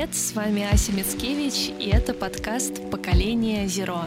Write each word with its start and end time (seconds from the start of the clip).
Привет, 0.00 0.16
с 0.16 0.32
вами 0.32 0.62
Ася 0.62 0.92
Мицкевич, 0.92 1.68
и 1.78 1.90
это 1.90 2.14
подкаст 2.14 2.90
«Поколение 2.90 3.66
Зеро». 3.66 4.06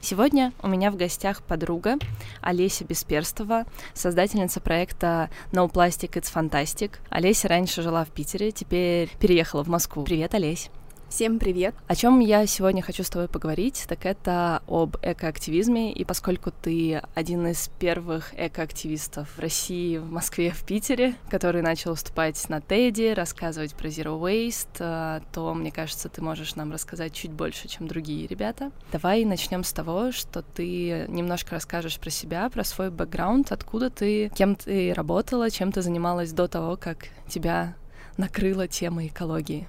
Сегодня 0.00 0.54
у 0.62 0.66
меня 0.66 0.90
в 0.90 0.96
гостях 0.96 1.42
подруга 1.42 1.98
Олеся 2.40 2.86
Бесперстова, 2.86 3.66
создательница 3.92 4.62
проекта 4.62 5.28
No 5.52 5.70
Plastic 5.70 6.12
It's 6.12 6.32
Fantastic. 6.34 6.92
Олеся 7.10 7.48
раньше 7.48 7.82
жила 7.82 8.02
в 8.06 8.08
Питере, 8.08 8.50
теперь 8.50 9.10
переехала 9.20 9.62
в 9.62 9.68
Москву. 9.68 10.02
Привет, 10.02 10.32
Олесь. 10.32 10.70
Всем 11.10 11.40
привет! 11.40 11.74
О 11.88 11.96
чем 11.96 12.20
я 12.20 12.46
сегодня 12.46 12.82
хочу 12.82 13.02
с 13.02 13.10
тобой 13.10 13.26
поговорить, 13.26 13.84
так 13.88 14.06
это 14.06 14.62
об 14.68 14.96
экоактивизме, 15.02 15.92
и 15.92 16.04
поскольку 16.04 16.52
ты 16.52 17.02
один 17.16 17.48
из 17.48 17.68
первых 17.80 18.32
экоактивистов 18.38 19.28
в 19.36 19.40
России, 19.40 19.98
в 19.98 20.08
Москве, 20.08 20.52
в 20.52 20.64
Питере, 20.64 21.16
который 21.28 21.62
начал 21.62 21.90
выступать 21.90 22.48
на 22.48 22.60
TED, 22.60 23.14
рассказывать 23.14 23.74
про 23.74 23.88
Zero 23.88 24.20
Waste, 24.20 24.78
э, 24.78 25.20
то, 25.32 25.52
мне 25.52 25.72
кажется, 25.72 26.08
ты 26.08 26.22
можешь 26.22 26.54
нам 26.54 26.70
рассказать 26.70 27.12
чуть 27.12 27.32
больше, 27.32 27.66
чем 27.66 27.88
другие 27.88 28.28
ребята. 28.28 28.70
Давай 28.92 29.24
начнем 29.24 29.64
с 29.64 29.72
того, 29.72 30.12
что 30.12 30.42
ты 30.42 31.06
немножко 31.08 31.56
расскажешь 31.56 31.98
про 31.98 32.10
себя, 32.10 32.48
про 32.50 32.62
свой 32.62 32.90
бэкграунд, 32.90 33.50
откуда 33.50 33.90
ты, 33.90 34.28
кем 34.36 34.54
ты 34.54 34.94
работала, 34.94 35.50
чем 35.50 35.72
ты 35.72 35.82
занималась 35.82 36.30
до 36.30 36.46
того, 36.46 36.76
как 36.76 37.08
тебя 37.28 37.74
накрыла 38.16 38.68
тема 38.68 39.08
экологии. 39.08 39.66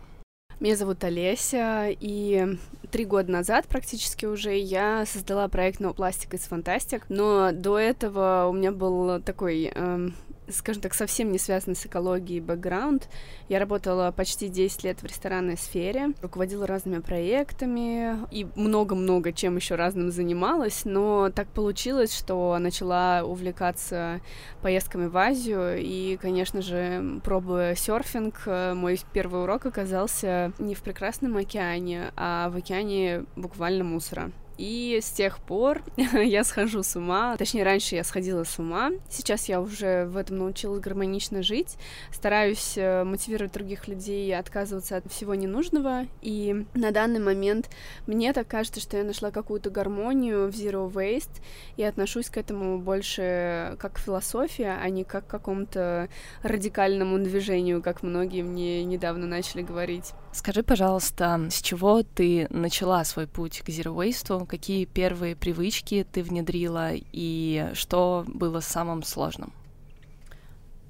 Меня 0.61 0.75
зовут 0.75 1.03
Олеся, 1.03 1.87
и 1.89 2.55
три 2.91 3.05
года 3.05 3.31
назад 3.31 3.65
практически 3.67 4.27
уже 4.27 4.55
я 4.55 5.07
создала 5.07 5.47
проект 5.47 5.81
No 5.81 5.91
Plastic 5.95 6.29
is 6.33 6.47
Fantastic, 6.47 7.01
но 7.09 7.51
до 7.51 7.79
этого 7.79 8.45
у 8.47 8.53
меня 8.53 8.71
был 8.71 9.19
такой 9.23 9.71
эм, 9.73 10.13
скажем 10.51 10.81
так, 10.81 10.93
совсем 10.93 11.31
не 11.31 11.37
связанный 11.37 11.75
с 11.75 11.85
экологией 11.85 12.39
бэкграунд. 12.39 13.09
Я 13.49 13.59
работала 13.59 14.11
почти 14.11 14.47
10 14.47 14.83
лет 14.83 15.01
в 15.01 15.05
ресторанной 15.05 15.57
сфере, 15.57 16.09
руководила 16.21 16.67
разными 16.67 16.99
проектами 16.99 18.17
и 18.31 18.47
много-много 18.55 19.33
чем 19.33 19.55
еще 19.55 19.75
разным 19.75 20.11
занималась, 20.11 20.85
но 20.85 21.29
так 21.29 21.47
получилось, 21.47 22.15
что 22.15 22.57
начала 22.59 23.23
увлекаться 23.23 24.21
поездками 24.61 25.07
в 25.07 25.17
Азию, 25.17 25.77
и, 25.79 26.17
конечно 26.17 26.61
же, 26.61 27.19
пробуя 27.23 27.75
серфинг, 27.75 28.47
мой 28.75 28.99
первый 29.13 29.43
урок 29.43 29.65
оказался 29.65 30.51
не 30.59 30.75
в 30.75 30.81
прекрасном 30.81 31.37
океане, 31.37 32.11
а 32.15 32.49
в 32.49 32.57
океане 32.57 33.25
буквально 33.35 33.83
мусора. 33.83 34.31
И 34.61 34.99
с 35.01 35.09
тех 35.09 35.39
пор 35.39 35.81
я 36.13 36.43
схожу 36.43 36.83
с 36.83 36.95
ума. 36.95 37.35
Точнее, 37.35 37.63
раньше 37.63 37.95
я 37.95 38.03
сходила 38.03 38.43
с 38.43 38.59
ума. 38.59 38.91
Сейчас 39.09 39.49
я 39.49 39.59
уже 39.59 40.05
в 40.05 40.15
этом 40.15 40.37
научилась 40.37 40.79
гармонично 40.79 41.41
жить. 41.41 41.77
Стараюсь 42.11 42.77
э, 42.77 43.03
мотивировать 43.03 43.53
других 43.53 43.87
людей 43.87 44.37
отказываться 44.37 44.97
от 44.97 45.11
всего 45.11 45.33
ненужного. 45.33 46.05
И 46.21 46.67
на 46.75 46.91
данный 46.91 47.19
момент 47.19 47.71
мне 48.05 48.33
так 48.33 48.47
кажется, 48.47 48.79
что 48.79 48.97
я 48.97 49.03
нашла 49.03 49.31
какую-то 49.31 49.71
гармонию 49.71 50.51
в 50.51 50.53
Zero 50.53 50.87
Waste 50.91 51.41
и 51.77 51.81
отношусь 51.81 52.29
к 52.29 52.37
этому 52.37 52.77
больше 52.77 53.75
как 53.79 53.97
философия, 53.97 54.77
а 54.79 54.87
не 54.89 55.03
как 55.03 55.25
к 55.25 55.31
какому-то 55.31 56.07
радикальному 56.43 57.17
движению, 57.17 57.81
как 57.81 58.03
многие 58.03 58.43
мне 58.43 58.83
недавно 58.83 59.25
начали 59.25 59.63
говорить. 59.63 60.13
Скажи, 60.33 60.63
пожалуйста, 60.63 61.47
с 61.51 61.61
чего 61.61 62.03
ты 62.03 62.47
начала 62.49 63.03
свой 63.03 63.27
путь 63.27 63.61
к 63.61 63.69
Zero 63.69 63.93
Waste? 63.93 64.45
какие 64.47 64.85
первые 64.85 65.35
привычки 65.35 66.07
ты 66.09 66.23
внедрила 66.23 66.91
и 66.93 67.69
что 67.73 68.23
было 68.27 68.61
самым 68.61 69.03
сложным? 69.03 69.53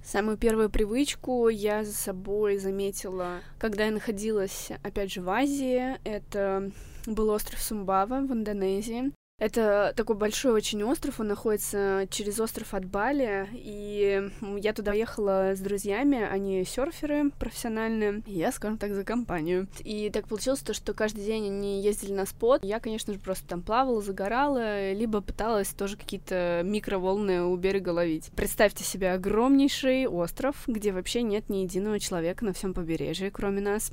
Самую 0.04 0.38
первую 0.38 0.70
привычку 0.70 1.48
я 1.50 1.84
за 1.84 1.94
собой 1.94 2.58
заметила, 2.58 3.40
когда 3.58 3.86
я 3.86 3.92
находилась, 3.92 4.70
опять 4.84 5.12
же, 5.12 5.22
в 5.22 5.30
Азии. 5.30 5.98
Это 6.04 6.72
был 7.06 7.30
остров 7.30 7.62
Сумбава 7.62 8.20
в 8.22 8.32
Индонезии. 8.32 9.12
Это 9.42 9.92
такой 9.96 10.16
большой 10.16 10.52
очень 10.52 10.84
остров, 10.84 11.20
он 11.20 11.30
находится 11.30 12.06
через 12.12 12.40
остров 12.40 12.76
от 12.76 12.86
Бали, 12.86 13.50
и 13.54 14.30
я 14.58 14.72
туда 14.72 14.94
ехала 14.94 15.54
с 15.56 15.60
друзьями, 15.60 16.22
они 16.22 16.64
серферы 16.64 17.32
профессиональные, 17.40 18.22
я, 18.28 18.52
скажем 18.52 18.78
так, 18.78 18.94
за 18.94 19.04
компанию. 19.04 19.68
И 19.84 20.12
так 20.12 20.28
получилось 20.28 20.60
то, 20.60 20.76
что 20.76 20.94
каждый 20.94 21.26
день 21.26 21.48
они 21.48 21.82
ездили 21.82 22.14
на 22.14 22.28
спот, 22.28 22.64
я, 22.64 22.80
конечно 22.80 23.14
же, 23.14 23.20
просто 23.20 23.48
там 23.48 23.64
плавала, 23.64 24.00
загорала, 24.04 24.94
либо 24.94 25.22
пыталась 25.22 25.70
тоже 25.70 25.98
какие-то 25.98 26.62
микроволны 26.64 27.42
у 27.42 27.56
берега 27.56 27.90
ловить. 27.90 28.30
Представьте 28.36 28.84
себе 28.84 29.12
огромнейший 29.12 30.06
остров, 30.06 30.56
где 30.68 30.92
вообще 30.92 31.24
нет 31.24 31.50
ни 31.50 31.64
единого 31.64 32.00
человека 32.00 32.46
на 32.46 32.54
всем 32.54 32.76
побережье, 32.76 33.32
кроме 33.32 33.62
нас. 33.62 33.92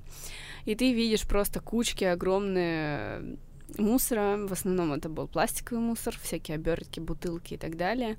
И 0.66 0.74
ты 0.74 0.92
видишь 0.92 1.26
просто 1.26 1.60
кучки 1.60 2.04
огромные 2.04 3.38
мусора. 3.76 4.38
В 4.46 4.52
основном 4.52 4.92
это 4.92 5.08
был 5.08 5.28
пластиковый 5.28 5.82
мусор, 5.82 6.16
всякие 6.20 6.54
обертки, 6.56 7.00
бутылки 7.00 7.54
и 7.54 7.56
так 7.56 7.76
далее. 7.76 8.16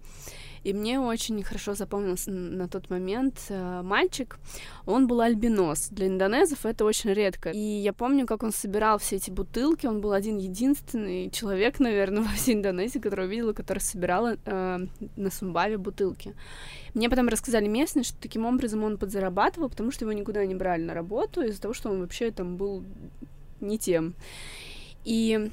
И 0.63 0.73
мне 0.73 0.99
очень 0.99 1.41
хорошо 1.43 1.73
запомнился 1.73 2.31
на 2.31 2.67
тот 2.67 2.89
момент 2.89 3.39
э, 3.49 3.81
мальчик. 3.81 4.38
Он 4.85 5.07
был 5.07 5.21
альбинос. 5.21 5.88
Для 5.89 6.07
индонезов 6.07 6.65
это 6.65 6.83
очень 6.83 7.13
редко. 7.13 7.49
И 7.51 7.57
я 7.57 7.93
помню, 7.93 8.25
как 8.25 8.43
он 8.43 8.51
собирал 8.51 8.97
все 8.97 9.15
эти 9.15 9.31
бутылки. 9.31 9.88
Он 9.88 10.01
был 10.01 10.11
один 10.11 10.38
единственный 10.38 11.29
человек, 11.29 11.79
наверное, 11.79 12.23
во 12.23 12.29
всей 12.29 12.55
Индонезии, 12.55 12.99
который 12.99 13.25
увидела, 13.25 13.53
который 13.53 13.79
собирал 13.79 14.27
э, 14.27 14.79
на 15.15 15.31
Сумбаве 15.31 15.77
бутылки. 15.77 16.35
Мне 16.93 17.09
потом 17.09 17.29
рассказали 17.29 17.67
местные, 17.67 18.03
что 18.03 18.17
таким 18.19 18.45
образом 18.45 18.83
он 18.83 18.97
подзарабатывал, 18.97 19.69
потому 19.69 19.91
что 19.91 20.05
его 20.05 20.11
никуда 20.11 20.45
не 20.45 20.55
брали 20.55 20.83
на 20.83 20.93
работу 20.93 21.41
из-за 21.41 21.61
того, 21.61 21.73
что 21.73 21.89
он 21.89 22.01
вообще 22.01 22.31
там 22.31 22.57
был 22.57 22.83
не 23.61 23.77
тем. 23.77 24.15
И 25.05 25.49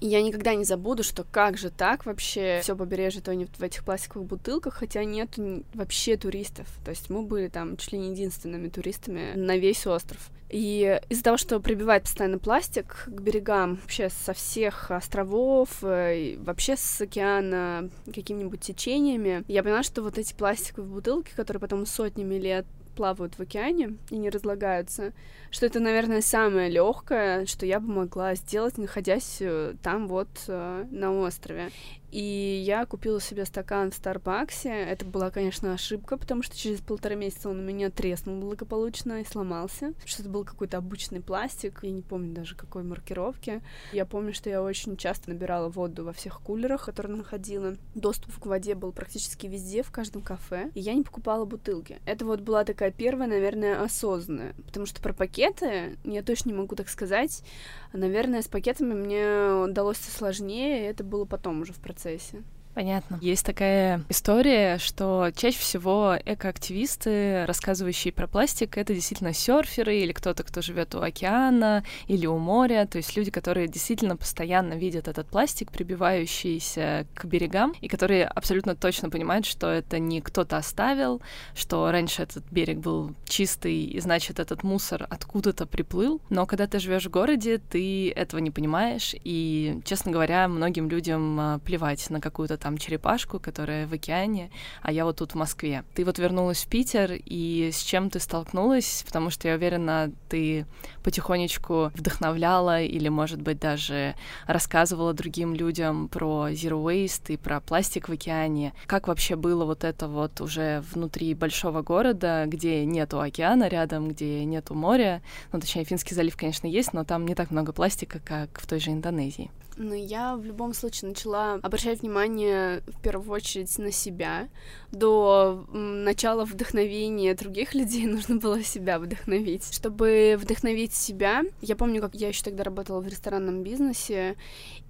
я 0.00 0.22
никогда 0.22 0.54
не 0.54 0.64
забуду, 0.64 1.02
что 1.02 1.24
как 1.24 1.58
же 1.58 1.70
так 1.70 2.06
вообще 2.06 2.60
все 2.62 2.74
побережье 2.74 3.20
тонет 3.20 3.50
в 3.58 3.62
этих 3.62 3.84
пластиковых 3.84 4.26
бутылках, 4.26 4.74
хотя 4.74 5.04
нет 5.04 5.38
вообще 5.74 6.16
туристов. 6.16 6.66
То 6.84 6.90
есть 6.90 7.10
мы 7.10 7.22
были 7.22 7.48
там 7.48 7.76
чуть 7.76 7.92
ли 7.92 7.98
не 7.98 8.10
единственными 8.10 8.68
туристами 8.68 9.32
на 9.34 9.56
весь 9.58 9.86
остров. 9.86 10.30
И 10.48 11.00
из-за 11.08 11.22
того, 11.22 11.36
что 11.36 11.60
прибивает 11.60 12.04
постоянно 12.04 12.38
пластик 12.38 13.04
к 13.06 13.20
берегам 13.20 13.76
вообще 13.76 14.08
со 14.08 14.32
всех 14.32 14.90
островов, 14.90 15.68
э, 15.82 16.36
вообще 16.38 16.76
с 16.76 17.00
океана 17.00 17.88
какими-нибудь 18.06 18.60
течениями, 18.60 19.44
я 19.46 19.62
поняла, 19.62 19.84
что 19.84 20.02
вот 20.02 20.18
эти 20.18 20.34
пластиковые 20.34 20.92
бутылки, 20.92 21.30
которые 21.36 21.60
потом 21.60 21.86
сотнями 21.86 22.34
лет 22.34 22.66
плавают 23.00 23.38
в 23.38 23.40
океане 23.40 23.96
и 24.10 24.18
не 24.18 24.28
разлагаются, 24.28 25.14
что 25.50 25.64
это, 25.64 25.80
наверное, 25.80 26.20
самое 26.20 26.68
легкое, 26.68 27.46
что 27.46 27.64
я 27.64 27.80
бы 27.80 27.90
могла 27.90 28.34
сделать, 28.34 28.76
находясь 28.76 29.38
э, 29.40 29.72
там 29.82 30.06
вот 30.06 30.28
э, 30.48 30.84
на 30.90 31.10
острове. 31.10 31.70
И 32.10 32.62
я 32.66 32.86
купила 32.86 33.20
себе 33.20 33.44
стакан 33.44 33.90
в 33.90 33.94
Старбаксе. 33.94 34.70
Это 34.70 35.04
была, 35.04 35.30
конечно, 35.30 35.72
ошибка, 35.72 36.16
потому 36.16 36.42
что 36.42 36.56
через 36.56 36.80
полтора 36.80 37.14
месяца 37.14 37.48
он 37.48 37.60
у 37.60 37.62
меня 37.62 37.90
треснул 37.90 38.40
благополучно 38.40 39.20
и 39.20 39.24
сломался. 39.24 39.92
Что 40.04 40.22
это 40.22 40.30
был 40.30 40.44
какой-то 40.44 40.78
обычный 40.78 41.20
пластик. 41.20 41.80
Я 41.82 41.90
не 41.90 42.02
помню 42.02 42.34
даже 42.34 42.56
какой 42.56 42.82
маркировки. 42.82 43.62
Я 43.92 44.06
помню, 44.06 44.34
что 44.34 44.50
я 44.50 44.62
очень 44.62 44.96
часто 44.96 45.30
набирала 45.30 45.68
воду 45.68 46.04
во 46.04 46.12
всех 46.12 46.40
кулерах, 46.40 46.84
которые 46.86 47.16
находила. 47.16 47.76
Доступ 47.94 48.38
к 48.38 48.46
воде 48.46 48.74
был 48.74 48.92
практически 48.92 49.46
везде, 49.46 49.82
в 49.82 49.92
каждом 49.92 50.22
кафе. 50.22 50.70
И 50.74 50.80
я 50.80 50.94
не 50.94 51.02
покупала 51.02 51.44
бутылки. 51.44 51.98
Это 52.06 52.24
вот 52.24 52.40
была 52.40 52.64
такая 52.64 52.90
первая, 52.90 53.28
наверное, 53.28 53.82
осознанная. 53.82 54.54
Потому 54.66 54.86
что 54.86 55.00
про 55.00 55.12
пакеты 55.12 55.96
я 56.04 56.22
точно 56.22 56.50
не 56.50 56.56
могу 56.56 56.74
так 56.74 56.88
сказать. 56.88 57.44
Наверное, 57.92 58.42
с 58.42 58.48
пакетами 58.48 58.94
мне 58.94 59.64
удалось 59.64 59.98
сложнее, 59.98 60.82
и 60.82 60.90
это 60.90 61.04
было 61.04 61.24
потом 61.24 61.62
уже 61.62 61.72
в 61.72 61.78
процессе 61.78 61.99
процессе. 62.00 62.42
Понятно. 62.74 63.18
Есть 63.20 63.44
такая 63.44 64.04
история, 64.08 64.78
что 64.78 65.30
чаще 65.34 65.58
всего 65.58 66.16
экоактивисты, 66.24 67.44
рассказывающие 67.46 68.12
про 68.12 68.28
пластик, 68.28 68.78
это 68.78 68.94
действительно 68.94 69.32
серферы 69.32 69.98
или 69.98 70.12
кто-то, 70.12 70.44
кто 70.44 70.62
живет 70.62 70.94
у 70.94 71.00
океана 71.00 71.84
или 72.06 72.26
у 72.26 72.38
моря, 72.38 72.86
то 72.90 72.98
есть 72.98 73.16
люди, 73.16 73.32
которые 73.32 73.66
действительно 73.66 74.16
постоянно 74.16 74.74
видят 74.74 75.08
этот 75.08 75.26
пластик, 75.26 75.72
прибивающийся 75.72 77.06
к 77.14 77.24
берегам, 77.24 77.74
и 77.80 77.88
которые 77.88 78.26
абсолютно 78.26 78.76
точно 78.76 79.10
понимают, 79.10 79.46
что 79.46 79.68
это 79.68 79.98
не 79.98 80.20
кто-то 80.20 80.56
оставил, 80.56 81.20
что 81.54 81.90
раньше 81.90 82.22
этот 82.22 82.44
берег 82.52 82.78
был 82.78 83.14
чистый, 83.24 83.82
и 83.84 84.00
значит 84.00 84.38
этот 84.38 84.62
мусор 84.62 85.06
откуда-то 85.10 85.66
приплыл. 85.66 86.20
Но 86.30 86.46
когда 86.46 86.68
ты 86.68 86.78
живешь 86.78 87.06
в 87.06 87.10
городе, 87.10 87.58
ты 87.58 88.12
этого 88.12 88.40
не 88.40 88.52
понимаешь, 88.52 89.14
и, 89.24 89.80
честно 89.84 90.12
говоря, 90.12 90.46
многим 90.46 90.88
людям 90.88 91.40
а, 91.40 91.58
плевать 91.58 92.08
на 92.10 92.20
какую-то 92.20 92.59
там 92.60 92.78
черепашку, 92.78 93.40
которая 93.40 93.86
в 93.86 93.92
океане, 93.92 94.50
а 94.82 94.92
я 94.92 95.04
вот 95.04 95.16
тут 95.16 95.32
в 95.32 95.34
Москве. 95.34 95.84
Ты 95.94 96.04
вот 96.04 96.18
вернулась 96.18 96.64
в 96.64 96.68
Питер, 96.68 97.12
и 97.24 97.70
с 97.72 97.82
чем 97.82 98.10
ты 98.10 98.20
столкнулась? 98.20 99.02
Потому 99.06 99.30
что 99.30 99.48
я 99.48 99.54
уверена, 99.54 100.12
ты 100.28 100.66
потихонечку 101.02 101.90
вдохновляла 101.94 102.82
или, 102.82 103.08
может 103.08 103.40
быть, 103.40 103.58
даже 103.58 104.14
рассказывала 104.46 105.12
другим 105.12 105.54
людям 105.54 106.08
про 106.08 106.50
Zero 106.50 106.82
Waste 106.82 107.34
и 107.34 107.36
про 107.36 107.60
пластик 107.60 108.08
в 108.08 108.12
океане. 108.12 108.72
Как 108.86 109.08
вообще 109.08 109.36
было 109.36 109.64
вот 109.64 109.84
это 109.84 110.08
вот 110.08 110.40
уже 110.40 110.84
внутри 110.92 111.34
большого 111.34 111.82
города, 111.82 112.44
где 112.46 112.84
нету 112.84 113.20
океана 113.20 113.68
рядом, 113.68 114.08
где 114.08 114.44
нету 114.44 114.74
моря? 114.74 115.22
Ну, 115.52 115.60
точнее, 115.60 115.84
Финский 115.84 116.14
залив, 116.14 116.36
конечно, 116.36 116.66
есть, 116.66 116.92
но 116.92 117.04
там 117.04 117.26
не 117.26 117.34
так 117.34 117.50
много 117.50 117.72
пластика, 117.72 118.20
как 118.24 118.60
в 118.60 118.66
той 118.66 118.80
же 118.80 118.90
Индонезии. 118.90 119.50
Но 119.82 119.94
я 119.94 120.36
в 120.36 120.44
любом 120.44 120.74
случае 120.74 121.08
начала 121.08 121.54
обращать 121.54 122.02
внимание 122.02 122.82
в 122.86 123.00
первую 123.00 123.30
очередь 123.34 123.78
на 123.78 123.90
себя. 123.90 124.50
До 124.92 125.64
начала 125.72 126.44
вдохновения 126.44 127.34
других 127.34 127.72
людей 127.80 128.04
нужно 128.06 128.36
было 128.36 128.62
себя 128.62 128.98
вдохновить. 128.98 129.72
Чтобы 129.72 130.36
вдохновить 130.38 130.92
себя, 130.92 131.44
я 131.62 131.76
помню, 131.76 132.02
как 132.02 132.14
я 132.14 132.28
еще 132.28 132.42
тогда 132.42 132.62
работала 132.62 133.00
в 133.00 133.08
ресторанном 133.08 133.62
бизнесе, 133.62 134.36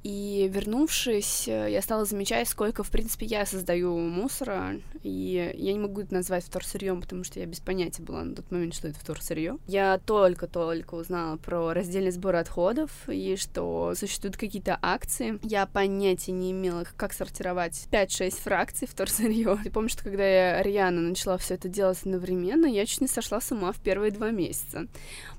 и 0.03 0.51
вернувшись, 0.53 1.47
я 1.47 1.83
стала 1.83 2.05
замечать, 2.05 2.49
сколько, 2.49 2.83
в 2.83 2.91
принципе, 2.91 3.27
я 3.27 3.45
создаю 3.45 3.97
мусора, 3.99 4.81
и 5.03 5.53
я 5.57 5.73
не 5.73 5.79
могу 5.79 6.01
это 6.03 6.15
назвать 6.15 6.45
вторсырьем, 6.45 7.01
потому 7.01 7.25
что 7.25 7.41
я 7.41 7.47
без 7.47 7.61
понятия 7.61 8.03
была 8.03 8.25
на 8.25 8.35
тот 8.35 8.51
момент, 8.51 8.75
что 8.75 8.89
это 8.89 8.99
вторсырье. 8.99 9.59
Я 9.67 9.99
только-только 9.99 10.95
узнала 10.95 11.37
про 11.37 11.73
раздельный 11.73 12.11
сбор 12.11 12.37
отходов, 12.37 12.91
и 13.09 13.37
что 13.37 13.95
существуют 13.95 14.37
какие-то 14.37 14.79
акции. 14.81 15.39
Я 15.43 15.67
понятия 15.67 16.33
не 16.33 16.53
имела, 16.53 16.85
как 16.97 17.13
сортировать 17.13 17.87
5-6 17.91 18.31
фракций 18.43 18.89
вторсырье. 18.89 19.59
Я 19.65 19.71
помню, 19.71 19.89
что 19.89 20.05
когда 20.05 20.27
я 20.27 20.63
Риана 20.63 21.01
начала 21.01 21.37
все 21.39 21.55
это 21.55 21.69
делать 21.69 21.99
одновременно, 22.03 22.67
я 22.67 22.87
чуть 22.87 23.03
не 23.03 23.09
сошла 23.09 23.41
с 23.41 23.53
ума 23.53 23.73
в 23.73 23.81
первые 23.81 24.13
два 24.13 24.31
месяца. 24.31 24.87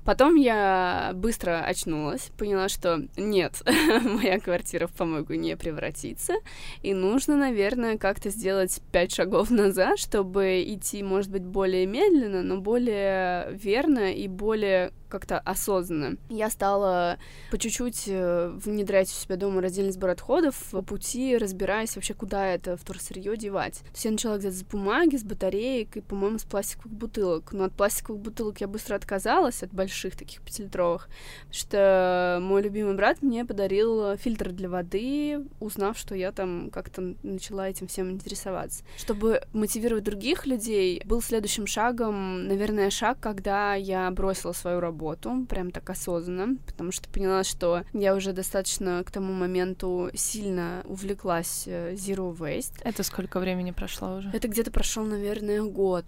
Потом 0.04 0.34
я 0.34 1.12
быстро 1.14 1.60
очнулась, 1.64 2.30
поняла, 2.36 2.68
что 2.68 3.06
нет, 3.16 3.62
моя 4.04 4.40
квартира 4.52 4.86
в 4.86 4.92
помойку 4.92 5.32
не 5.32 5.56
превратится, 5.56 6.34
и 6.82 6.92
нужно, 6.92 7.38
наверное, 7.38 7.96
как-то 7.96 8.28
сделать 8.28 8.82
пять 8.92 9.14
шагов 9.14 9.50
назад, 9.50 9.98
чтобы 9.98 10.62
идти, 10.66 11.02
может 11.02 11.30
быть, 11.30 11.42
более 11.42 11.86
медленно, 11.86 12.42
но 12.42 12.60
более 12.60 13.50
верно 13.52 14.12
и 14.12 14.28
более 14.28 14.92
как-то 15.12 15.38
осознанно. 15.38 16.16
Я 16.30 16.48
стала 16.48 17.18
по 17.50 17.58
чуть-чуть 17.58 18.04
э, 18.06 18.48
внедрять 18.64 19.08
у 19.08 19.12
себя 19.12 19.36
дома 19.36 19.60
раздельный 19.60 19.92
сбор 19.92 20.10
отходов, 20.10 20.56
по 20.70 20.80
пути 20.80 21.36
разбираясь 21.36 21.94
вообще, 21.94 22.14
куда 22.14 22.46
это 22.46 22.78
вторсырье 22.78 23.36
девать. 23.36 23.80
То 23.80 23.90
есть 23.92 24.04
я 24.06 24.10
начала 24.10 24.38
где-то 24.38 24.56
с 24.56 24.64
бумаги, 24.64 25.16
с 25.16 25.22
батареек 25.22 25.98
и, 25.98 26.00
по-моему, 26.00 26.38
с 26.38 26.44
пластиковых 26.44 26.92
бутылок. 26.94 27.52
Но 27.52 27.64
от 27.64 27.74
пластиковых 27.74 28.22
бутылок 28.22 28.62
я 28.62 28.68
быстро 28.68 28.94
отказалась, 28.94 29.62
от 29.62 29.70
больших 29.74 30.16
таких 30.16 30.40
пятилитровых, 30.40 31.08
потому 31.40 31.52
что 31.52 32.38
мой 32.40 32.62
любимый 32.62 32.94
брат 32.94 33.20
мне 33.20 33.44
подарил 33.44 34.16
фильтр 34.16 34.50
для 34.50 34.70
воды, 34.70 35.44
узнав, 35.60 35.98
что 35.98 36.14
я 36.14 36.32
там 36.32 36.70
как-то 36.72 37.14
начала 37.22 37.68
этим 37.68 37.86
всем 37.86 38.10
интересоваться. 38.10 38.82
Чтобы 38.96 39.42
мотивировать 39.52 40.04
других 40.04 40.46
людей, 40.46 41.02
был 41.04 41.20
следующим 41.20 41.66
шагом, 41.66 42.48
наверное, 42.48 42.88
шаг, 42.88 43.18
когда 43.20 43.74
я 43.74 44.10
бросила 44.10 44.52
свою 44.52 44.80
работу 44.80 45.01
работу, 45.02 45.46
прям 45.48 45.70
так 45.70 45.90
осознанно, 45.90 46.56
потому 46.66 46.92
что 46.92 47.08
поняла, 47.08 47.44
что 47.44 47.82
я 47.92 48.14
уже 48.14 48.32
достаточно 48.32 49.02
к 49.04 49.10
тому 49.10 49.32
моменту 49.32 50.10
сильно 50.14 50.82
увлеклась 50.84 51.64
э, 51.66 51.94
Zero 51.94 52.36
Waste. 52.36 52.80
Это 52.84 53.02
сколько 53.02 53.40
времени 53.40 53.72
прошло 53.72 54.16
уже? 54.16 54.30
Это 54.32 54.48
где-то 54.48 54.70
прошел, 54.70 55.04
наверное, 55.04 55.62
год. 55.62 56.04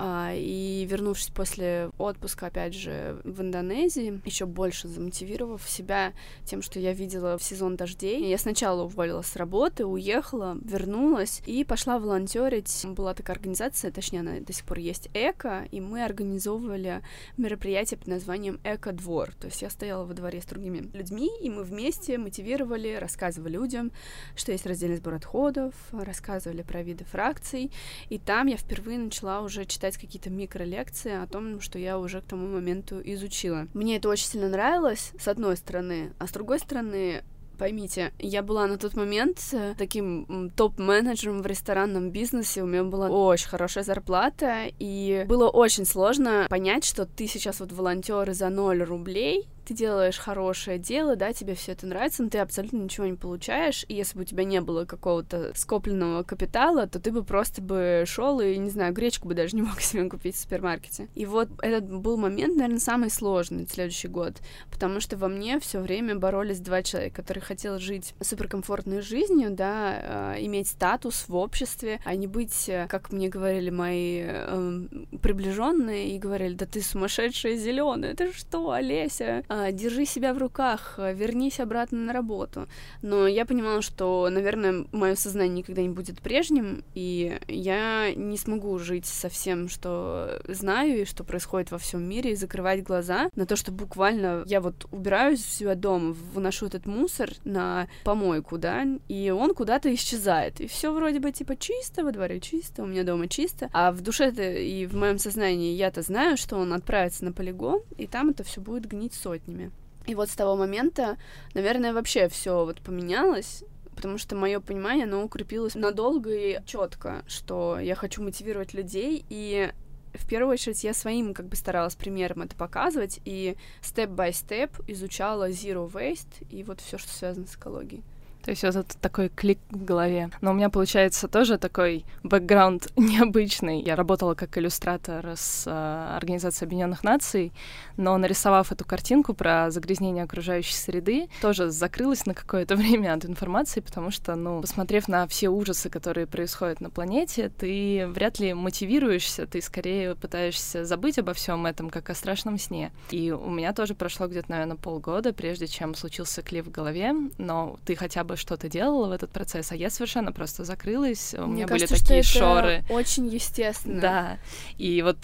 А, 0.00 0.32
и 0.32 0.86
вернувшись 0.88 1.30
после 1.30 1.90
отпуска, 1.98 2.46
опять 2.46 2.72
же, 2.72 3.20
в 3.24 3.42
Индонезии, 3.42 4.20
еще 4.24 4.46
больше 4.46 4.86
замотивировав 4.86 5.68
себя 5.68 6.12
тем, 6.44 6.62
что 6.62 6.78
я 6.78 6.92
видела 6.92 7.36
в 7.36 7.42
сезон 7.42 7.74
дождей, 7.74 8.30
я 8.30 8.38
сначала 8.38 8.84
уволилась 8.84 9.26
с 9.26 9.34
работы, 9.34 9.84
уехала, 9.84 10.56
вернулась 10.62 11.42
и 11.46 11.64
пошла 11.64 11.98
волонтерить. 11.98 12.86
Была 12.86 13.12
такая 13.12 13.34
организация, 13.34 13.90
точнее, 13.90 14.20
она 14.20 14.38
до 14.38 14.52
сих 14.52 14.64
пор 14.66 14.78
есть, 14.78 15.10
Эко, 15.14 15.66
и 15.72 15.80
мы 15.80 16.04
организовывали 16.04 17.02
мероприятие 17.36 17.98
под 17.98 18.06
названием 18.06 18.60
Эко-двор. 18.62 19.34
То 19.34 19.48
есть 19.48 19.62
я 19.62 19.70
стояла 19.70 20.04
во 20.04 20.14
дворе 20.14 20.40
с 20.40 20.44
другими 20.44 20.88
людьми, 20.92 21.28
и 21.42 21.50
мы 21.50 21.64
вместе 21.64 22.18
мотивировали, 22.18 22.94
рассказывали 22.94 23.54
людям, 23.54 23.90
что 24.36 24.52
есть 24.52 24.64
раздельный 24.64 24.98
сбор 24.98 25.14
отходов, 25.14 25.74
рассказывали 25.90 26.62
про 26.62 26.82
виды 26.82 27.04
фракций, 27.04 27.72
и 28.10 28.18
там 28.18 28.46
я 28.46 28.56
впервые 28.56 28.98
начала 28.98 29.40
уже 29.40 29.64
читать 29.64 29.87
читать 29.88 30.00
какие-то 30.00 30.30
микролекции 30.30 31.12
о 31.12 31.26
том, 31.26 31.60
что 31.60 31.78
я 31.78 31.98
уже 31.98 32.20
к 32.20 32.24
тому 32.24 32.46
моменту 32.48 33.00
изучила. 33.02 33.66
Мне 33.74 33.96
это 33.96 34.08
очень 34.08 34.26
сильно 34.26 34.48
нравилось, 34.48 35.12
с 35.18 35.28
одной 35.28 35.56
стороны, 35.56 36.12
а 36.18 36.26
с 36.26 36.32
другой 36.32 36.58
стороны, 36.58 37.22
Поймите, 37.58 38.12
я 38.20 38.44
была 38.44 38.68
на 38.68 38.78
тот 38.78 38.94
момент 38.94 39.40
э, 39.52 39.74
таким 39.76 40.52
топ-менеджером 40.54 41.42
в 41.42 41.46
ресторанном 41.46 42.12
бизнесе, 42.12 42.62
у 42.62 42.66
меня 42.66 42.84
была 42.84 43.08
очень 43.08 43.48
хорошая 43.48 43.82
зарплата, 43.82 44.66
и 44.78 45.24
было 45.26 45.48
очень 45.48 45.84
сложно 45.84 46.46
понять, 46.48 46.84
что 46.84 47.04
ты 47.04 47.26
сейчас 47.26 47.58
вот 47.58 47.72
волонтер 47.72 48.32
за 48.32 48.48
0 48.48 48.84
рублей, 48.84 49.48
ты 49.68 49.74
делаешь 49.74 50.16
хорошее 50.16 50.78
дело, 50.78 51.14
да, 51.14 51.34
тебе 51.34 51.54
все 51.54 51.72
это 51.72 51.86
нравится, 51.86 52.22
но 52.22 52.30
ты 52.30 52.38
абсолютно 52.38 52.78
ничего 52.78 53.06
не 53.06 53.16
получаешь, 53.16 53.84
и 53.88 53.94
если 53.94 54.16
бы 54.16 54.22
у 54.22 54.24
тебя 54.24 54.44
не 54.44 54.62
было 54.62 54.86
какого-то 54.86 55.52
скопленного 55.54 56.22
капитала, 56.22 56.86
то 56.86 56.98
ты 56.98 57.12
бы 57.12 57.22
просто 57.22 57.60
бы 57.60 58.04
шел 58.06 58.40
и, 58.40 58.56
не 58.56 58.70
знаю, 58.70 58.94
гречку 58.94 59.28
бы 59.28 59.34
даже 59.34 59.54
не 59.54 59.62
мог 59.68 59.82
себе 59.82 60.08
купить 60.08 60.36
в 60.36 60.38
супермаркете. 60.38 61.08
И 61.14 61.26
вот 61.26 61.50
этот 61.60 61.92
был 61.92 62.16
момент, 62.16 62.56
наверное, 62.56 62.80
самый 62.80 63.10
сложный 63.10 63.66
следующий 63.68 64.08
год, 64.08 64.38
потому 64.70 65.00
что 65.00 65.18
во 65.18 65.28
мне 65.28 65.60
все 65.60 65.80
время 65.80 66.16
боролись 66.16 66.60
два 66.60 66.82
человека, 66.82 67.16
которые 67.16 67.42
хотели 67.42 67.76
жить 67.76 68.14
суперкомфортной 68.22 69.02
жизнью, 69.02 69.50
да, 69.50 70.34
э, 70.36 70.46
иметь 70.46 70.68
статус 70.68 71.26
в 71.28 71.36
обществе, 71.36 72.00
а 72.06 72.14
не 72.14 72.26
быть, 72.26 72.70
э, 72.70 72.86
как 72.88 73.12
мне 73.12 73.28
говорили 73.28 73.68
мои 73.68 74.22
э, 74.24 74.80
приближенные, 75.20 76.16
и 76.16 76.18
говорили, 76.18 76.54
да 76.54 76.64
ты 76.64 76.80
сумасшедшая 76.80 77.56
зеленая, 77.56 78.12
это 78.12 78.32
что, 78.32 78.70
Олеся? 78.70 79.44
А, 79.48 79.57
держи 79.72 80.04
себя 80.04 80.34
в 80.34 80.38
руках, 80.38 80.94
а, 80.96 81.12
вернись 81.12 81.60
обратно 81.60 81.98
на 81.98 82.12
работу. 82.12 82.68
Но 83.02 83.26
я 83.26 83.44
понимала, 83.44 83.82
что, 83.82 84.28
наверное, 84.30 84.86
мое 84.92 85.14
сознание 85.14 85.58
никогда 85.58 85.82
не 85.82 85.88
будет 85.88 86.20
прежним, 86.20 86.84
и 86.94 87.38
я 87.48 88.12
не 88.14 88.36
смогу 88.36 88.78
жить 88.78 89.06
со 89.06 89.28
всем, 89.28 89.68
что 89.68 90.40
знаю 90.48 91.02
и 91.02 91.04
что 91.04 91.24
происходит 91.24 91.70
во 91.70 91.78
всем 91.78 92.02
мире, 92.02 92.32
и 92.32 92.36
закрывать 92.36 92.82
глаза 92.82 93.30
на 93.34 93.46
то, 93.46 93.56
что 93.56 93.72
буквально 93.72 94.42
я 94.46 94.60
вот 94.60 94.86
убираюсь 94.90 95.44
у 95.44 95.48
себя 95.48 95.74
дома, 95.74 96.14
выношу 96.32 96.66
этот 96.66 96.86
мусор 96.86 97.30
на 97.44 97.88
помойку, 98.04 98.58
да, 98.58 98.84
и 99.08 99.30
он 99.30 99.54
куда-то 99.54 99.92
исчезает. 99.94 100.60
И 100.60 100.66
все 100.66 100.92
вроде 100.92 101.20
бы 101.20 101.32
типа 101.32 101.56
чисто, 101.56 102.04
во 102.04 102.12
дворе 102.12 102.40
чисто, 102.40 102.82
у 102.82 102.86
меня 102.86 103.04
дома 103.04 103.28
чисто, 103.28 103.68
а 103.72 103.92
в 103.92 104.00
душе-то 104.00 104.42
и 104.42 104.86
в 104.86 104.94
моем 104.94 105.18
сознании 105.18 105.74
я-то 105.74 106.02
знаю, 106.02 106.36
что 106.36 106.56
он 106.56 106.72
отправится 106.72 107.24
на 107.24 107.32
полигон, 107.32 107.82
и 107.96 108.06
там 108.06 108.30
это 108.30 108.42
все 108.44 108.60
будет 108.60 108.86
гнить 108.86 109.14
сотни 109.14 109.47
сотнями. 109.48 109.70
И 110.06 110.14
вот 110.14 110.30
с 110.30 110.36
того 110.36 110.56
момента, 110.56 111.18
наверное, 111.54 111.92
вообще 111.92 112.28
все 112.28 112.64
вот 112.64 112.80
поменялось, 112.80 113.64
потому 113.94 114.16
что 114.18 114.36
мое 114.36 114.60
понимание, 114.60 115.04
оно 115.04 115.24
укрепилось 115.24 115.74
надолго 115.74 116.30
и 116.30 116.64
четко, 116.64 117.22
что 117.26 117.78
я 117.78 117.94
хочу 117.94 118.22
мотивировать 118.22 118.72
людей, 118.72 119.24
и 119.28 119.70
в 120.14 120.26
первую 120.26 120.54
очередь 120.54 120.82
я 120.84 120.94
своим 120.94 121.34
как 121.34 121.46
бы 121.46 121.56
старалась 121.56 121.94
примером 121.94 122.42
это 122.42 122.56
показывать, 122.56 123.20
и 123.24 123.56
степ-бай-степ 123.82 124.70
изучала 124.86 125.50
Zero 125.50 125.90
Waste 125.90 126.46
и 126.48 126.62
вот 126.62 126.80
все, 126.80 126.96
что 126.96 127.10
связано 127.10 127.46
с 127.46 127.56
экологией. 127.56 128.02
То 128.48 128.52
есть 128.52 128.62
вот 128.62 128.76
это 128.76 128.96
такой 128.96 129.28
клик 129.28 129.58
в 129.68 129.84
голове. 129.84 130.30
Но 130.40 130.52
у 130.52 130.54
меня 130.54 130.70
получается 130.70 131.28
тоже 131.28 131.58
такой 131.58 132.06
бэкграунд 132.22 132.88
необычный. 132.96 133.82
Я 133.82 133.94
работала 133.94 134.34
как 134.34 134.56
иллюстратор 134.56 135.34
с 135.36 135.64
э, 135.66 136.16
Организацией 136.16 136.66
Объединенных 136.66 137.04
Наций, 137.04 137.52
но 137.98 138.16
нарисовав 138.16 138.72
эту 138.72 138.86
картинку 138.86 139.34
про 139.34 139.70
загрязнение 139.70 140.24
окружающей 140.24 140.72
среды, 140.72 141.28
тоже 141.42 141.68
закрылась 141.68 142.24
на 142.24 142.32
какое-то 142.32 142.74
время 142.76 143.12
от 143.12 143.26
информации, 143.26 143.80
потому 143.80 144.10
что, 144.10 144.34
ну, 144.34 144.62
посмотрев 144.62 145.08
на 145.08 145.26
все 145.26 145.50
ужасы, 145.50 145.90
которые 145.90 146.26
происходят 146.26 146.80
на 146.80 146.88
планете, 146.88 147.50
ты 147.50 148.06
вряд 148.06 148.38
ли 148.38 148.54
мотивируешься, 148.54 149.46
ты 149.46 149.60
скорее 149.60 150.14
пытаешься 150.14 150.86
забыть 150.86 151.18
обо 151.18 151.34
всем 151.34 151.66
этом, 151.66 151.90
как 151.90 152.08
о 152.08 152.14
страшном 152.14 152.56
сне. 152.56 152.92
И 153.10 153.30
у 153.30 153.50
меня 153.50 153.74
тоже 153.74 153.94
прошло 153.94 154.26
где-то, 154.26 154.50
наверное, 154.50 154.76
полгода, 154.76 155.34
прежде 155.34 155.66
чем 155.66 155.94
случился 155.94 156.40
клип 156.40 156.68
в 156.68 156.70
голове, 156.70 157.12
но 157.36 157.78
ты 157.84 157.94
хотя 157.94 158.24
бы 158.24 158.37
что-то 158.38 158.68
делала 158.68 159.08
в 159.08 159.12
этот 159.12 159.30
процесс, 159.30 159.72
а 159.72 159.76
я 159.76 159.90
совершенно 159.90 160.32
просто 160.32 160.64
закрылась, 160.64 161.34
у 161.34 161.42
Мне 161.46 161.56
меня 161.56 161.66
кажется, 161.66 161.94
были 161.94 162.02
такие 162.02 162.22
что 162.22 162.38
шоры. 162.38 162.70
Это 162.84 162.92
очень 162.94 163.26
естественно. 163.26 164.00
Да. 164.00 164.38
И 164.78 165.02
вот 165.02 165.18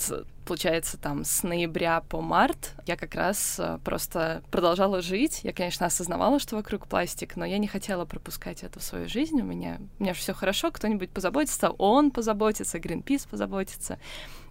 получается, 0.44 0.98
там 0.98 1.24
с 1.24 1.42
ноября 1.42 2.00
по 2.00 2.20
март 2.20 2.74
я 2.86 2.96
как 2.96 3.14
раз 3.14 3.56
э, 3.58 3.78
просто 3.84 4.42
продолжала 4.50 5.00
жить. 5.02 5.40
Я, 5.42 5.52
конечно, 5.52 5.86
осознавала, 5.86 6.38
что 6.38 6.56
вокруг 6.56 6.86
пластик, 6.86 7.36
но 7.36 7.44
я 7.44 7.58
не 7.58 7.66
хотела 7.66 8.04
пропускать 8.04 8.62
это 8.62 8.80
в 8.80 8.82
свою 8.82 9.08
жизнь. 9.08 9.40
У 9.40 9.44
меня, 9.44 9.80
у 9.98 10.02
меня 10.02 10.14
все 10.14 10.32
хорошо, 10.32 10.70
кто-нибудь 10.70 11.10
позаботится, 11.10 11.70
он 11.70 12.10
позаботится, 12.10 12.78
Greenpeace 12.78 13.28
позаботится. 13.28 13.98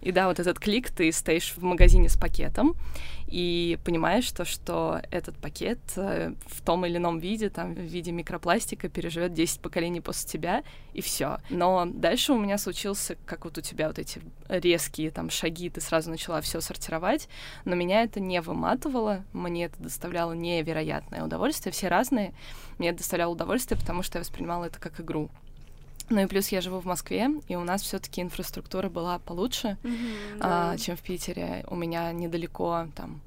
И 0.00 0.12
да, 0.12 0.28
вот 0.28 0.38
этот 0.38 0.58
клик, 0.58 0.90
ты 0.90 1.10
стоишь 1.12 1.54
в 1.56 1.62
магазине 1.62 2.10
с 2.10 2.16
пакетом 2.16 2.76
и 3.26 3.78
понимаешь, 3.84 4.30
то, 4.32 4.44
что 4.44 5.00
этот 5.10 5.36
пакет 5.38 5.78
э, 5.96 6.34
в 6.46 6.60
том 6.60 6.84
или 6.84 6.98
ином 6.98 7.18
виде, 7.18 7.48
там, 7.48 7.74
в 7.74 7.80
виде 7.80 8.12
микропластика 8.12 8.88
переживет 8.88 9.32
10 9.32 9.60
поколений 9.60 10.00
после 10.00 10.28
тебя, 10.28 10.62
и 10.92 11.00
все. 11.00 11.38
Но 11.48 11.86
дальше 11.86 12.32
у 12.32 12.38
меня 12.38 12.58
случился, 12.58 13.16
как 13.24 13.44
вот 13.44 13.56
у 13.56 13.60
тебя 13.60 13.88
вот 13.88 13.98
эти 13.98 14.20
резкие 14.48 15.10
там 15.10 15.30
шаги, 15.30 15.70
ты 15.70 15.80
сразу 15.84 16.10
начала 16.10 16.40
все 16.40 16.60
сортировать, 16.60 17.28
но 17.64 17.74
меня 17.74 18.02
это 18.02 18.20
не 18.20 18.40
выматывало, 18.40 19.24
мне 19.32 19.66
это 19.66 19.82
доставляло 19.82 20.32
невероятное 20.32 21.24
удовольствие, 21.24 21.72
все 21.72 21.88
разные, 21.88 22.32
мне 22.78 22.88
это 22.88 22.98
доставляло 22.98 23.32
удовольствие, 23.32 23.78
потому 23.78 24.02
что 24.02 24.18
я 24.18 24.20
воспринимала 24.22 24.64
это 24.64 24.80
как 24.80 25.00
игру. 25.00 25.30
Ну 26.10 26.20
и 26.20 26.26
плюс 26.26 26.48
я 26.48 26.60
живу 26.60 26.80
в 26.80 26.84
Москве, 26.84 27.30
и 27.48 27.56
у 27.56 27.64
нас 27.64 27.82
все-таки 27.82 28.20
инфраструктура 28.20 28.90
была 28.90 29.18
получше, 29.18 29.78
mm-hmm, 29.82 30.38
а, 30.40 30.72
да. 30.72 30.78
чем 30.78 30.96
в 30.96 31.00
Питере. 31.00 31.64
У 31.68 31.76
меня 31.76 32.12
недалеко 32.12 32.88
там 32.94 33.22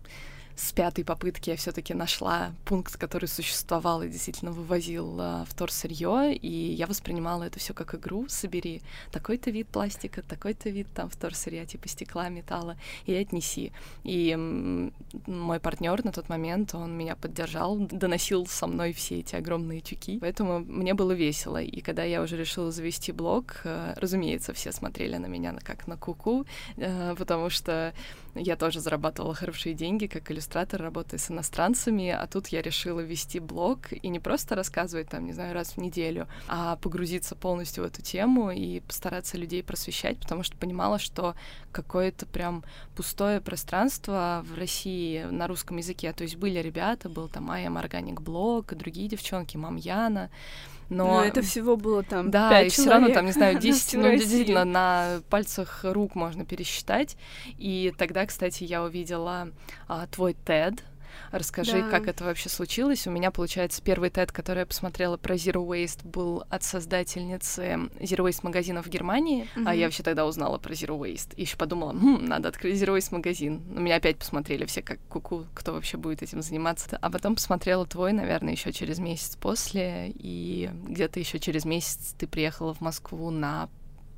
с 0.58 0.74
пятой 0.74 1.06
попытки 1.06 1.52
я 1.52 1.56
все-таки 1.56 1.94
нашла 1.94 2.52
пункт, 2.66 2.98
который 2.98 3.28
существовал 3.28 4.02
и 4.02 4.10
действительно 4.10 4.52
вывозил 4.52 5.20
uh, 5.20 5.46
вторсырье, 5.46 6.36
и 6.36 6.74
я 6.74 6.88
воспринимала 6.88 7.44
это 7.44 7.60
все 7.60 7.76
как 7.76 7.94
игру. 7.94 8.26
Собери 8.28 8.82
такой-то 9.12 9.52
вид 9.52 9.68
пластика, 9.68 10.24
такой-то 10.24 10.70
вид 10.70 10.88
там 10.96 11.10
вторсырья, 11.10 11.66
типа 11.66 11.88
стекла, 11.88 12.30
металла, 12.30 12.76
и 13.06 13.14
отнеси. 13.14 13.72
И 14.04 14.36
мой 15.28 15.60
партнер 15.60 16.04
на 16.04 16.12
тот 16.12 16.28
момент, 16.28 16.74
он 16.74 16.98
меня 16.98 17.16
поддержал, 17.16 17.78
доносил 17.78 18.48
со 18.48 18.66
мной 18.66 18.94
все 18.94 19.20
эти 19.20 19.36
огромные 19.36 19.82
тюки, 19.82 20.18
поэтому 20.20 20.60
мне 20.60 20.96
было 20.96 21.12
весело. 21.12 21.62
И 21.62 21.82
когда 21.82 22.04
я 22.04 22.22
уже 22.24 22.36
решила 22.36 22.72
завести 22.72 23.12
блог, 23.12 23.62
uh, 23.64 23.94
разумеется, 24.00 24.54
все 24.54 24.72
смотрели 24.72 25.18
на 25.18 25.28
меня 25.28 25.56
как 25.64 25.86
на 25.86 25.98
куку, 25.98 26.42
-ку, 26.42 26.48
uh, 26.78 27.16
потому 27.16 27.52
что 27.52 27.94
я 28.34 28.56
тоже 28.56 28.80
зарабатывала 28.80 29.36
хорошие 29.36 29.76
деньги 29.76 30.08
как 30.08 30.32
иллюстратор, 30.32 30.47
работая 30.56 31.18
с 31.18 31.32
иностранцами, 31.32 32.10
а 32.10 32.25
тут 32.27 32.48
я 32.48 32.62
решила 32.62 33.00
вести 33.00 33.39
блог 33.39 33.92
и 33.92 34.08
не 34.08 34.20
просто 34.20 34.56
рассказывать 34.56 35.10
там, 35.10 35.25
не 35.25 35.34
знаю, 35.34 35.54
раз 35.54 35.74
в 35.74 35.77
неделю, 35.77 36.27
а 36.48 36.75
погрузиться 36.77 37.36
полностью 37.36 37.84
в 37.84 37.88
эту 37.88 38.01
тему 38.01 38.51
и 38.51 38.80
постараться 38.82 39.38
людей 39.38 39.63
просвещать, 39.63 40.20
потому 40.20 40.44
что 40.44 40.58
понимала, 40.58 41.00
что 41.00 41.36
какое-то 41.72 42.25
прям 42.25 42.63
пустое 42.96 43.42
пространство 43.42 44.44
в 44.48 44.58
России 44.58 45.24
на 45.24 45.48
русском 45.48 45.77
языке. 45.77 46.13
То 46.13 46.24
есть 46.24 46.38
были 46.38 46.60
ребята, 46.60 47.10
был 47.10 47.27
там 47.27 47.51
am 47.51 47.82
Organic 47.82 48.16
Blog, 48.16 48.75
другие 48.75 49.08
девчонки, 49.10 49.58
Мам 49.58 49.75
Яна, 49.75 50.30
но... 50.89 51.06
но 51.06 51.24
это 51.24 51.41
всего 51.41 51.75
было 51.75 52.03
там 52.03 52.32
Да, 52.32 52.62
и 52.62 52.70
все 52.70 52.89
равно 52.89 53.10
там, 53.10 53.25
не 53.25 53.32
знаю, 53.32 53.60
10, 53.60 53.94
ну, 53.94 54.12
действительно, 54.12 54.65
на 54.65 55.22
пальцах 55.29 55.82
рук 55.84 56.15
можно 56.15 56.46
пересчитать. 56.46 57.17
И 57.58 57.94
тогда, 57.98 58.25
кстати, 58.25 58.63
я 58.63 58.84
увидела 58.84 59.50
а, 59.88 60.08
твой 60.08 60.36
TED, 60.46 60.82
Расскажи, 61.32 61.82
да. 61.82 61.90
как 61.90 62.08
это 62.08 62.24
вообще 62.24 62.50
случилось. 62.50 63.08
У 63.08 63.12
меня, 63.12 63.32
получается, 63.32 63.82
первый 63.82 64.10
тед, 64.10 64.32
который 64.32 64.60
я 64.60 64.66
посмотрела 64.66 65.18
про 65.18 65.36
Zero 65.36 65.66
Waste, 65.66 66.08
был 66.08 66.44
от 66.50 66.64
создательницы 66.64 67.90
Zero 68.00 68.28
Waste 68.28 68.40
магазина 68.44 68.82
в 68.82 68.88
Германии, 68.88 69.48
mm-hmm. 69.56 69.64
а 69.66 69.76
я 69.76 69.86
вообще 69.86 70.04
тогда 70.04 70.26
узнала 70.26 70.58
про 70.58 70.74
Zero 70.74 71.00
Waste. 71.00 71.34
И 71.36 71.42
еще 71.42 71.58
подумала, 71.58 71.94
хм, 71.94 72.26
надо 72.26 72.50
открыть 72.50 72.82
Zero 72.82 72.98
Waste 72.98 73.14
магазин. 73.14 73.62
Но 73.70 73.82
меня 73.82 73.96
опять 73.98 74.18
посмотрели 74.18 74.66
все 74.66 74.82
как 74.82 75.00
куку, 75.10 75.46
кто 75.54 75.74
вообще 75.74 75.98
будет 75.98 76.22
этим 76.22 76.42
заниматься. 76.42 76.98
А 77.02 77.10
потом 77.10 77.36
посмотрела 77.36 77.86
твой, 77.86 78.14
наверное, 78.14 78.54
еще 78.54 78.72
через 78.72 79.00
месяц 79.00 79.36
после, 79.36 80.12
и 80.16 80.70
где-то 80.88 81.20
еще 81.20 81.40
через 81.40 81.66
месяц 81.66 82.16
ты 82.18 82.28
приехала 82.28 82.74
в 82.74 82.82
Москву 82.82 83.30
на 83.32 83.70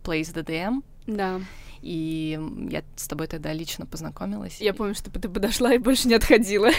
Place 0.03 0.33
DDM. 0.33 0.83
Да 1.07 1.41
и 1.81 2.39
я 2.69 2.83
с 2.95 3.07
тобой 3.07 3.27
тогда 3.27 3.53
лично 3.53 3.85
познакомилась. 3.85 4.59
Я 4.59 4.73
помню, 4.73 4.95
что 4.95 5.09
ты 5.11 5.29
подошла 5.29 5.73
и 5.73 5.77
больше 5.77 6.07
не 6.07 6.15
отходила. 6.15 6.69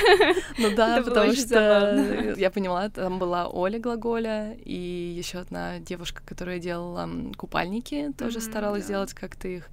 Ну 0.59 0.75
да, 0.75 1.03
потому 1.03 1.33
что 1.33 2.35
я 2.37 2.51
поняла, 2.51 2.89
там 2.89 3.19
была 3.19 3.49
Оля 3.49 3.79
Глаголя 3.79 4.55
и 4.65 5.15
еще 5.17 5.39
одна 5.39 5.79
девушка, 5.79 6.23
которая 6.25 6.59
делала 6.59 7.09
купальники, 7.37 8.13
тоже 8.17 8.41
старалась 8.41 8.85
сделать 8.85 9.15
как-то 9.15 9.49
их 9.49 9.69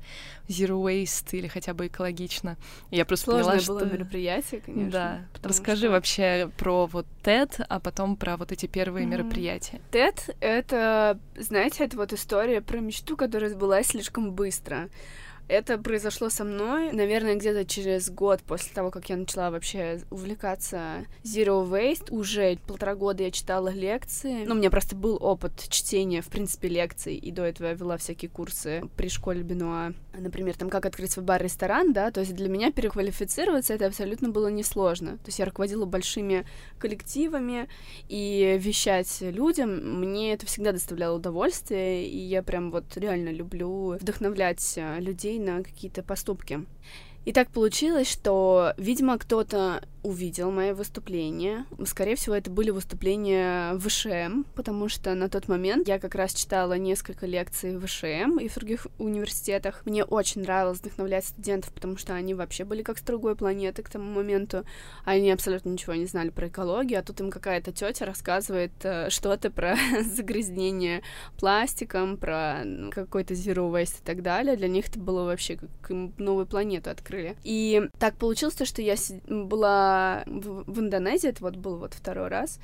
zero 0.48 0.82
waste 0.82 1.38
или 1.38 1.48
хотя 1.48 1.74
бы 1.74 1.88
экологично. 1.88 2.58
Я 2.92 3.06
просто 3.06 3.32
поняла, 3.32 3.60
что... 3.60 3.74
было 3.74 3.86
мероприятие, 3.86 4.62
конечно. 4.62 4.92
Да. 4.92 5.26
Расскажи 5.44 5.90
вообще 5.90 6.50
про 6.58 6.86
вот 6.86 7.06
TED, 7.24 7.66
а 7.68 7.80
потом 7.80 8.16
про 8.16 8.38
вот 8.38 8.52
эти 8.52 8.66
первые 8.66 9.06
мероприятия. 9.06 9.82
TED— 9.92 10.36
это, 10.40 11.20
знаете, 11.38 11.84
это 11.84 11.98
вот 11.98 12.14
история 12.14 12.62
про 12.62 12.80
мечту, 12.80 13.18
которая 13.18 13.50
сбылась 13.50 13.88
слишком 13.88 14.32
быстро. 14.32 14.90
Это 15.48 15.78
произошло 15.78 16.30
со 16.30 16.44
мной, 16.44 16.92
наверное, 16.92 17.36
где-то 17.36 17.66
через 17.66 18.10
год 18.10 18.42
после 18.42 18.74
того, 18.74 18.92
как 18.92 19.10
я 19.10 19.16
начала 19.16 19.50
вообще 19.50 20.02
увлекаться 20.10 21.06
Zero 21.24 21.66
Waste. 21.70 22.12
Уже 22.12 22.58
полтора 22.68 22.96
года 22.96 23.24
я 23.24 23.32
читала 23.32 23.70
лекции. 23.70 24.44
Ну, 24.46 24.56
у 24.56 24.58
меня 24.58 24.70
просто 24.70 24.96
был 24.96 25.18
опыт 25.22 25.54
чтения, 25.70 26.22
в 26.22 26.28
принципе, 26.28 26.68
лекций, 26.68 27.16
и 27.16 27.32
до 27.32 27.44
этого 27.44 27.68
я 27.68 27.74
вела 27.74 27.98
всякие 27.98 28.30
курсы 28.30 28.84
при 28.98 29.08
школе 29.08 29.42
Бенуа. 29.42 29.94
Например, 30.18 30.58
там, 30.58 30.70
как 30.70 30.86
открыть 30.86 31.12
свой 31.12 31.26
бар-ресторан, 31.26 31.94
да, 31.94 32.12
то 32.12 32.22
есть 32.22 32.36
для 32.36 32.50
меня 32.50 32.72
переквалифицироваться 32.72 33.74
это 33.74 33.86
абсолютно 33.86 34.30
было 34.30 34.48
несложно. 34.48 35.18
То 35.20 35.28
есть 35.28 35.40
я 35.40 35.46
руководила 35.46 35.86
большими 35.86 36.46
коллективами, 36.78 37.70
и 38.10 38.58
вещать 38.60 39.18
людям 39.22 40.02
мне 40.02 40.34
это 40.34 40.46
всегда 40.46 40.72
доставляло 40.72 41.16
удовольствие, 41.16 42.08
и 42.08 42.18
я 42.18 42.44
прям 42.44 42.72
вот 42.72 42.86
реально 42.98 43.30
люблю 43.30 43.98
вдохновлять 44.00 44.78
людей 44.98 45.37
на 45.40 45.64
какие-то 45.64 46.04
поступки. 46.04 46.66
И 47.28 47.34
так 47.34 47.50
получилось, 47.50 48.10
что, 48.10 48.74
видимо, 48.78 49.18
кто-то 49.18 49.82
увидел 50.08 50.52
мое 50.52 50.74
выступление. 50.74 51.66
Скорее 51.86 52.16
всего, 52.16 52.34
это 52.34 52.50
были 52.50 52.70
выступления 52.70 53.74
в 53.74 53.90
ВШМ, 53.90 54.44
потому 54.56 54.88
что 54.88 55.14
на 55.16 55.28
тот 55.28 55.50
момент 55.50 55.88
я 55.90 56.00
как 56.00 56.16
раз 56.16 56.34
читала 56.34 56.78
несколько 56.78 57.26
лекций 57.26 57.78
в 57.78 57.86
ВШМ 57.86 58.40
и 58.40 58.48
в 58.48 58.56
других 58.56 58.88
университетах. 58.98 59.82
Мне 59.86 60.06
очень 60.06 60.44
нравилось 60.44 60.80
вдохновлять 60.80 61.26
студентов, 61.26 61.74
потому 61.74 61.98
что 61.98 62.14
они 62.14 62.34
вообще 62.34 62.64
были 62.64 62.84
как 62.84 62.98
с 62.98 63.02
другой 63.02 63.36
планеты 63.36 63.84
к 63.84 63.90
тому 63.90 64.10
моменту. 64.10 64.64
Они 65.04 65.30
абсолютно 65.30 65.70
ничего 65.70 65.96
не 65.96 66.06
знали 66.06 66.30
про 66.30 66.48
экологию, 66.48 67.00
а 67.00 67.04
тут 67.04 67.20
им 67.20 67.30
какая-то 67.30 67.74
тетя 67.74 68.06
рассказывает 68.06 68.72
э, 68.84 69.10
что-то 69.10 69.52
про 69.52 69.76
загрязнение 70.04 71.02
пластиком, 71.38 72.16
про 72.16 72.62
ну, 72.64 72.92
какой-то 72.92 73.34
zero 73.34 73.70
waste 73.70 74.00
и 74.02 74.06
так 74.06 74.22
далее. 74.22 74.56
Для 74.56 74.70
них 74.70 74.88
это 74.88 75.00
было 75.00 75.26
вообще 75.26 75.58
как 75.58 75.90
новую 76.18 76.46
планету 76.46 76.90
открыли. 77.18 77.36
И 77.44 77.90
так 78.00 78.16
получилось, 78.16 78.56
что 78.64 78.82
я 78.82 78.96
была 79.28 80.24
в, 80.26 80.64
в 80.72 80.80
Индонезии, 80.80 81.30
это 81.30 81.44
вот 81.44 81.56
был 81.56 81.78
вот 81.78 81.94
второй 81.94 82.28
раз, 82.28 82.60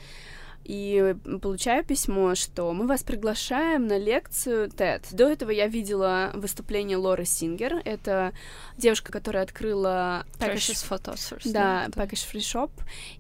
и 0.64 1.16
получаю 1.42 1.84
письмо, 1.84 2.36
что 2.36 2.72
мы 2.74 2.88
вас 2.88 3.04
приглашаем 3.04 3.88
на 3.88 3.98
лекцию 3.98 4.70
TED. 4.70 5.06
До 5.12 5.30
этого 5.30 5.52
я 5.52 5.68
видела 5.68 6.32
выступление 6.34 6.98
Лоры 6.98 7.26
Сингер. 7.26 7.82
Это 7.86 8.34
девушка, 8.78 9.12
которая 9.12 9.44
открыла 9.44 10.26
Package 10.40 10.90
Photo 10.90 11.14
Source. 11.16 11.52
Да, 11.52 11.88
да, 11.88 12.04
Package 12.04 12.32
Free 12.32 12.40
Shop. 12.40 12.72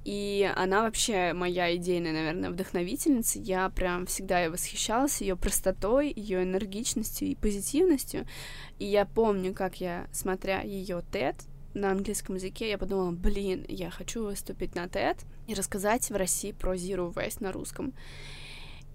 И 0.05 0.49
она 0.55 0.83
вообще 0.83 1.33
моя 1.33 1.75
идейная, 1.75 2.13
наверное, 2.13 2.49
вдохновительница. 2.49 3.39
Я 3.39 3.69
прям 3.69 4.05
всегда 4.05 4.41
ей 4.41 4.49
восхищалась 4.49 5.21
ее 5.21 5.35
простотой, 5.35 6.13
ее 6.15 6.43
энергичностью 6.43 7.27
и 7.27 7.35
позитивностью. 7.35 8.25
И 8.79 8.85
я 8.85 9.05
помню, 9.05 9.53
как 9.53 9.81
я, 9.81 10.07
смотря 10.11 10.61
ее 10.61 11.03
TED, 11.11 11.35
на 11.73 11.91
английском 11.91 12.35
языке, 12.35 12.69
я 12.69 12.77
подумала, 12.77 13.11
блин, 13.11 13.65
я 13.67 13.89
хочу 13.89 14.23
выступить 14.23 14.75
на 14.75 14.85
TED 14.85 15.17
и 15.47 15.53
рассказать 15.53 16.09
в 16.09 16.15
России 16.15 16.51
про 16.51 16.75
Zero 16.75 17.13
Waste 17.13 17.37
на 17.41 17.51
русском. 17.51 17.93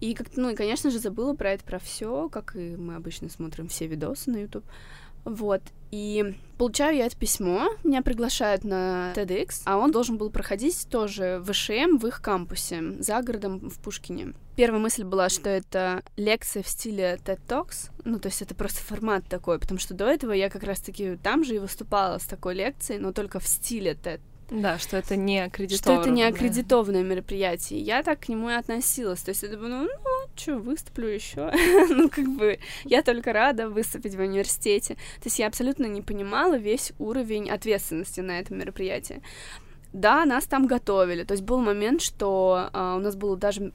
И 0.00 0.14
как 0.14 0.28
ну 0.36 0.50
и, 0.50 0.54
конечно 0.54 0.90
же, 0.90 0.98
забыла 0.98 1.34
про 1.34 1.52
это, 1.52 1.64
про 1.64 1.78
все, 1.78 2.28
как 2.28 2.54
и 2.54 2.76
мы 2.76 2.94
обычно 2.94 3.28
смотрим 3.28 3.68
все 3.68 3.86
видосы 3.86 4.30
на 4.30 4.36
YouTube. 4.36 4.64
Вот. 5.24 5.62
И 5.90 6.34
получаю 6.58 6.96
я 6.96 7.06
это 7.06 7.16
письмо, 7.16 7.68
меня 7.82 8.02
приглашают 8.02 8.64
на 8.64 9.12
TEDx, 9.14 9.62
а 9.64 9.78
он 9.78 9.90
должен 9.90 10.18
был 10.18 10.30
проходить 10.30 10.86
тоже 10.90 11.38
в 11.40 11.52
ВШМ 11.52 11.96
в 11.98 12.06
их 12.06 12.20
кампусе, 12.20 12.82
за 13.00 13.20
городом 13.22 13.70
в 13.70 13.78
Пушкине. 13.80 14.34
Первая 14.56 14.80
мысль 14.80 15.04
была, 15.04 15.28
что 15.28 15.48
это 15.48 16.02
лекция 16.16 16.62
в 16.62 16.68
стиле 16.68 17.18
TED 17.24 17.40
Talks, 17.46 17.90
ну, 18.04 18.18
то 18.18 18.28
есть 18.28 18.42
это 18.42 18.54
просто 18.54 18.80
формат 18.80 19.26
такой, 19.28 19.58
потому 19.58 19.78
что 19.78 19.94
до 19.94 20.06
этого 20.06 20.32
я 20.32 20.50
как 20.50 20.62
раз-таки 20.62 21.16
там 21.22 21.44
же 21.44 21.56
и 21.56 21.58
выступала 21.58 22.18
с 22.18 22.26
такой 22.26 22.54
лекцией, 22.54 23.00
но 23.00 23.12
только 23.12 23.40
в 23.40 23.46
стиле 23.46 23.92
TED 23.92 24.20
да, 24.50 24.78
что 24.78 24.96
это 24.96 25.14
не 25.16 25.40
аккредитованное. 25.40 26.02
Что 26.02 26.10
это 26.10 26.14
не 26.14 26.24
аккредитованное 26.24 27.02
мероприятие. 27.02 27.80
Я 27.80 28.02
так 28.02 28.20
к 28.20 28.28
нему 28.28 28.48
и 28.48 28.54
относилась. 28.54 29.20
То 29.20 29.30
есть 29.30 29.44
это 29.44 29.58
было, 29.58 29.68
ну, 29.68 29.88
что, 30.34 30.56
выступлю 30.56 31.08
еще. 31.08 31.52
ну, 31.90 32.08
как 32.08 32.26
бы, 32.28 32.58
я 32.84 33.02
только 33.02 33.32
рада 33.32 33.68
выступить 33.68 34.14
в 34.14 34.20
университете. 34.20 34.94
То 34.94 35.26
есть 35.26 35.38
я 35.38 35.48
абсолютно 35.48 35.84
не 35.86 36.00
понимала 36.00 36.56
весь 36.56 36.92
уровень 36.98 37.50
ответственности 37.50 38.20
на 38.20 38.38
этом 38.38 38.58
мероприятии. 38.58 39.22
Да, 39.92 40.24
нас 40.24 40.44
там 40.44 40.66
готовили. 40.66 41.24
То 41.24 41.32
есть 41.32 41.44
был 41.44 41.60
момент, 41.60 42.00
что 42.00 42.70
а, 42.72 42.96
у 42.96 43.00
нас 43.00 43.16
было 43.16 43.36
даже 43.36 43.72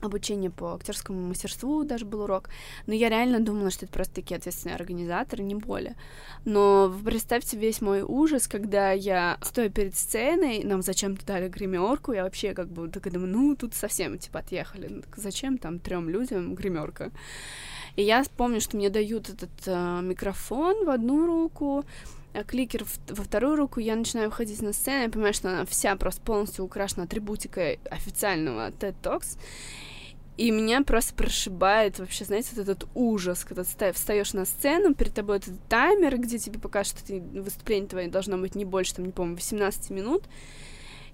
обучение 0.00 0.50
по 0.50 0.74
актерскому 0.74 1.20
мастерству 1.28 1.84
даже 1.84 2.04
был 2.04 2.22
урок, 2.22 2.48
но 2.86 2.94
я 2.94 3.08
реально 3.08 3.40
думала, 3.40 3.70
что 3.70 3.84
это 3.84 3.94
просто 3.94 4.14
такие 4.14 4.36
ответственные 4.36 4.76
организаторы, 4.76 5.42
не 5.42 5.54
более. 5.54 5.96
Но 6.44 6.92
представьте 7.04 7.56
весь 7.56 7.80
мой 7.80 8.02
ужас, 8.02 8.48
когда 8.48 8.92
я 8.92 9.38
стою 9.42 9.70
перед 9.70 9.96
сценой, 9.96 10.64
нам 10.64 10.82
зачем-то 10.82 11.24
дали 11.26 11.48
гримерку, 11.48 12.12
я 12.12 12.24
вообще 12.24 12.54
как 12.54 12.68
бы 12.68 12.88
так 12.88 13.10
думаю, 13.12 13.32
ну 13.32 13.56
тут 13.56 13.74
совсем 13.74 14.18
типа 14.18 14.40
отъехали, 14.40 14.88
ну, 14.88 15.02
так 15.02 15.16
зачем 15.16 15.58
там 15.58 15.78
трем 15.78 16.08
людям 16.08 16.54
гримерка? 16.54 17.10
И 17.96 18.02
я 18.02 18.24
помню, 18.36 18.60
что 18.60 18.76
мне 18.76 18.88
дают 18.88 19.28
этот 19.28 19.50
э, 19.66 20.00
микрофон 20.02 20.84
в 20.84 20.90
одну 20.90 21.26
руку, 21.26 21.84
а 22.32 22.44
кликер 22.44 22.84
во 23.08 23.24
вторую 23.24 23.56
руку, 23.56 23.80
я 23.80 23.96
начинаю 23.96 24.28
выходить 24.28 24.62
на 24.62 24.72
сцену, 24.72 25.02
я 25.02 25.08
понимаю, 25.08 25.34
что 25.34 25.48
она 25.48 25.64
вся 25.64 25.96
просто 25.96 26.20
полностью 26.20 26.64
украшена 26.64 27.04
атрибутикой 27.04 27.80
официального 27.90 28.70
TED 28.70 28.94
Talks, 29.02 29.38
и 30.40 30.50
меня 30.52 30.82
просто 30.82 31.12
прошибает 31.12 31.98
вообще, 31.98 32.24
знаете, 32.24 32.48
вот 32.56 32.62
этот 32.62 32.88
ужас, 32.94 33.44
когда 33.44 33.62
ты 33.62 33.92
встаешь 33.92 34.32
на 34.32 34.46
сцену, 34.46 34.94
перед 34.94 35.12
тобой 35.12 35.36
этот 35.36 35.62
таймер, 35.68 36.16
где 36.16 36.38
тебе 36.38 36.58
покажут, 36.58 36.96
что 36.96 37.06
ты, 37.08 37.20
выступление 37.20 37.86
твое 37.86 38.08
должно 38.08 38.38
быть 38.38 38.54
не 38.54 38.64
больше, 38.64 38.94
там, 38.94 39.04
не 39.04 39.12
помню, 39.12 39.34
18 39.34 39.90
минут, 39.90 40.24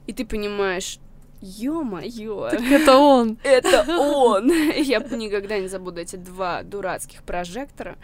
и 0.06 0.12
ты 0.12 0.25
понимаешь, 0.25 1.00
Ё-моё! 1.46 2.48
Так 2.50 2.62
это 2.62 2.96
он! 2.96 3.38
Это 3.44 3.84
он! 3.98 4.50
Я 4.76 4.98
никогда 4.98 5.58
не 5.58 5.68
забуду 5.68 6.00
эти 6.00 6.16
два 6.16 6.62
дурацких 6.64 7.22
прожектора, 7.22 7.96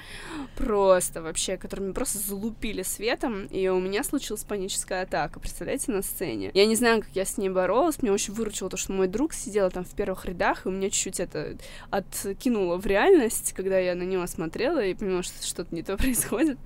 просто 0.56 1.22
вообще, 1.22 1.56
которыми 1.56 1.92
просто 1.92 2.18
залупили 2.18 2.82
светом, 2.82 3.46
и 3.46 3.66
у 3.68 3.80
меня 3.80 4.04
случилась 4.04 4.44
паническая 4.44 5.02
атака, 5.02 5.40
представляете, 5.40 5.90
на 5.90 6.02
сцене. 6.02 6.52
Я 6.54 6.66
не 6.66 6.76
знаю, 6.76 7.00
как 7.02 7.11
я 7.14 7.25
с 7.25 7.37
ней 7.37 7.49
боролась, 7.49 8.00
мне 8.00 8.12
очень 8.12 8.32
выручило 8.32 8.70
то, 8.70 8.76
что 8.76 8.92
мой 8.92 9.08
друг 9.08 9.32
сидел 9.32 9.70
там 9.70 9.84
в 9.84 9.90
первых 9.94 10.25
рядах, 10.25 10.64
и 10.64 10.68
у 10.68 10.72
меня 10.72 10.88
чуть-чуть 10.88 11.18
это 11.18 11.56
откинуло 11.90 12.76
в 12.76 12.87
реальность, 12.87 13.52
когда 13.54 13.78
я 13.78 13.96
на 13.96 14.04
него 14.04 14.26
смотрела 14.28 14.84
и 14.84 14.94
поняла, 14.94 15.22
что 15.25 15.44
что-то 15.44 15.75
не 15.75 15.82
то 15.82 15.96
происходит. 15.99 16.58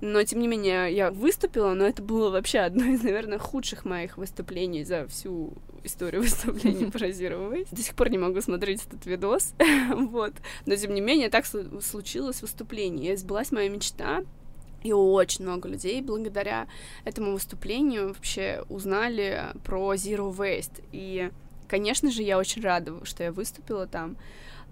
Но, 0.00 0.22
тем 0.24 0.40
не 0.40 0.48
менее, 0.48 0.94
я 0.94 1.10
выступила, 1.10 1.74
но 1.74 1.86
это 1.86 2.02
было 2.02 2.30
вообще 2.30 2.60
одно 2.60 2.84
из, 2.84 3.02
наверное, 3.02 3.38
худших 3.38 3.84
моих 3.84 4.16
выступлений 4.16 4.82
за 4.82 5.06
всю 5.08 5.52
историю 5.84 6.22
выступления 6.22 6.86
Waste. 6.86 7.68
До 7.70 7.82
сих 7.82 7.94
пор 7.94 8.10
не 8.10 8.18
могу 8.18 8.40
смотреть 8.40 8.86
этот 8.86 9.04
видос, 9.04 9.54
вот. 9.94 10.32
Но, 10.64 10.76
тем 10.76 10.94
не 10.94 11.00
менее, 11.00 11.28
так 11.28 11.44
случилось 11.46 12.40
выступление. 12.40 13.12
И 13.12 13.16
сбылась 13.16 13.52
моя 13.52 13.68
мечта, 13.68 14.24
и 14.82 14.92
очень 14.92 15.44
много 15.44 15.68
людей 15.68 16.00
благодаря 16.00 16.66
этому 17.04 17.32
выступлению 17.32 18.08
вообще 18.08 18.64
узнали 18.68 19.48
про 19.64 19.94
Zero 19.94 20.34
Waste. 20.34 20.82
И, 20.92 21.30
конечно 21.68 22.10
же, 22.10 22.22
я 22.22 22.38
очень 22.38 22.62
рада, 22.62 23.04
что 23.04 23.22
я 23.22 23.32
выступила 23.32 23.86
там, 23.86 24.16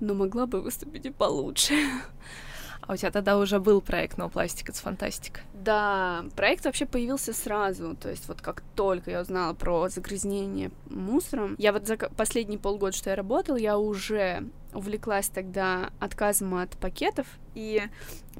но 0.00 0.14
могла 0.14 0.47
бы 0.47 0.61
выступить 0.62 1.06
и 1.06 1.11
получше. 1.11 1.75
А 2.88 2.95
у 2.95 2.97
тебя 2.97 3.11
тогда 3.11 3.37
уже 3.37 3.61
был 3.61 3.83
проект 3.83 4.18
No 4.18 4.33
Plastic 4.33 4.71
It's 4.71 4.83
Fantastic? 4.83 5.40
Да, 5.52 6.25
проект 6.35 6.64
вообще 6.64 6.87
появился 6.87 7.35
сразу, 7.35 7.95
то 7.95 8.09
есть 8.09 8.26
вот 8.28 8.40
как 8.40 8.62
только 8.75 9.11
я 9.11 9.21
узнала 9.21 9.52
про 9.52 9.90
загрязнение 9.90 10.71
мусором, 10.88 11.54
я 11.59 11.75
вот 11.75 11.87
за 11.87 11.99
последние 11.99 12.59
полгода, 12.59 12.97
что 12.97 13.11
я 13.11 13.16
работала, 13.16 13.57
я 13.57 13.76
уже 13.76 14.45
увлеклась 14.78 15.28
тогда 15.28 15.90
отказом 15.99 16.54
от 16.54 16.70
пакетов 16.78 17.26
и 17.54 17.82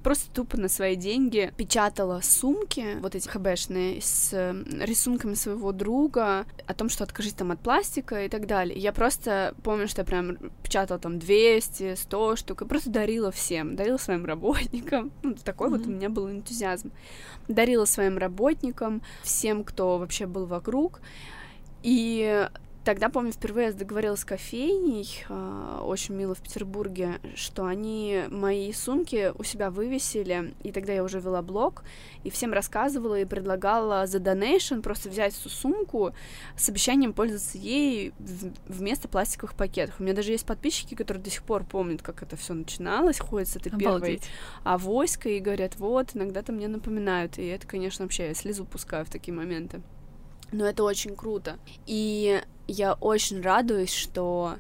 просто 0.03 0.31
тупо 0.33 0.57
на 0.57 0.69
свои 0.69 0.95
деньги 0.95 1.53
печатала 1.57 2.21
сумки, 2.23 2.99
вот 3.01 3.15
эти 3.17 3.29
хбшные, 3.29 4.01
с 4.01 4.33
рисунками 4.81 5.35
своего 5.35 5.73
друга, 5.73 6.47
о 6.67 6.75
том, 6.75 6.89
что 6.89 7.05
откажись 7.05 7.33
там 7.33 7.51
от 7.51 7.61
пластика 7.61 8.25
и 8.25 8.29
так 8.29 8.47
далее. 8.47 8.79
Я 8.79 8.93
просто 8.93 9.55
помню, 9.65 9.89
что 9.89 10.03
я 10.03 10.05
прям 10.05 10.37
печатала 10.63 11.01
там 11.01 11.19
200, 11.19 11.97
100 11.97 12.37
штук, 12.37 12.63
и 12.63 12.65
просто 12.65 12.91
дарила 12.91 13.33
всем, 13.33 13.75
дарила 13.77 13.99
своим 13.99 14.25
работникам. 14.25 15.13
Ну, 15.23 15.35
такой 15.35 15.69
mm-hmm. 15.69 15.79
вот 15.79 15.87
у 15.87 15.91
меня 15.91 16.09
был 16.09 16.31
энтузиазм. 16.31 16.93
Дарила 17.49 17.85
своим 17.85 18.19
работникам, 18.19 19.03
всем, 19.23 19.65
кто 19.65 19.99
вообще 19.99 20.27
был 20.27 20.47
вокруг. 20.47 21.01
И 21.83 22.49
Тогда, 22.89 23.11
помню, 23.11 23.33
впервые 23.33 23.67
я 23.67 23.73
договорилась 23.75 24.21
с 24.21 24.25
кофейней, 24.25 25.23
э, 25.29 25.81
очень 25.83 26.15
мило 26.15 26.35
в 26.35 26.41
Петербурге, 26.41 27.21
что 27.35 27.67
они 27.67 28.23
мои 28.31 28.73
сумки 28.73 29.31
у 29.39 29.45
себя 29.45 29.71
вывесили, 29.71 30.55
и 30.63 30.73
тогда 30.73 30.95
я 30.95 31.05
уже 31.05 31.21
вела 31.21 31.43
блог, 31.43 31.83
и 32.25 32.31
всем 32.31 32.55
рассказывала 32.55 33.21
и 33.21 33.27
предлагала 33.27 34.07
за 34.07 34.21
донейшн 34.21 34.81
просто 34.81 35.11
взять 35.11 35.39
эту 35.39 35.51
сумку 35.51 36.15
с 36.57 36.67
обещанием 36.71 37.13
пользоваться 37.13 37.59
ей 37.59 38.15
вместо 38.67 39.07
пластиковых 39.07 39.55
пакетов. 39.55 39.97
У 39.99 40.03
меня 40.03 40.15
даже 40.15 40.33
есть 40.33 40.47
подписчики, 40.47 40.95
которые 40.95 41.23
до 41.23 41.29
сих 41.29 41.43
пор 41.43 41.65
помнят, 41.65 42.01
как 42.01 42.23
это 42.23 42.37
все 42.37 42.55
начиналось, 42.55 43.19
ходят 43.19 43.49
с 43.49 43.57
этой 43.57 43.71
Обалдеть. 43.71 44.23
первой 44.23 44.23
авоськой 44.65 45.37
и 45.37 45.41
говорят, 45.41 45.77
вот, 45.77 46.17
иногда-то 46.17 46.53
мне 46.53 46.69
напоминают, 46.69 47.37
и 47.37 47.49
это, 47.49 47.67
конечно, 47.67 48.07
вообще 48.07 48.29
я 48.29 48.35
слезу 48.35 48.65
пускаю 48.65 49.05
в 49.05 49.11
такие 49.11 49.35
моменты. 49.35 49.83
Но 50.53 50.65
это 50.65 50.83
очень 50.85 51.15
круто. 51.15 51.59
И 51.85 52.41
я 52.69 52.93
очень 52.95 53.41
радуюсь, 53.41 53.93
что 53.93 54.57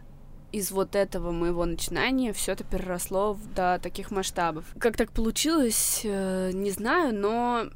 из 0.50 0.70
вот 0.70 0.96
этого 0.96 1.30
моего 1.30 1.66
начинания 1.66 2.32
все 2.32 2.52
это 2.52 2.64
переросло 2.64 3.38
до 3.54 3.78
таких 3.82 4.10
масштабов. 4.10 4.64
Как 4.78 4.96
так 4.96 5.12
получилось, 5.12 6.00
э, 6.04 6.50
не 6.52 6.70
знаю, 6.70 7.14
но 7.14 7.66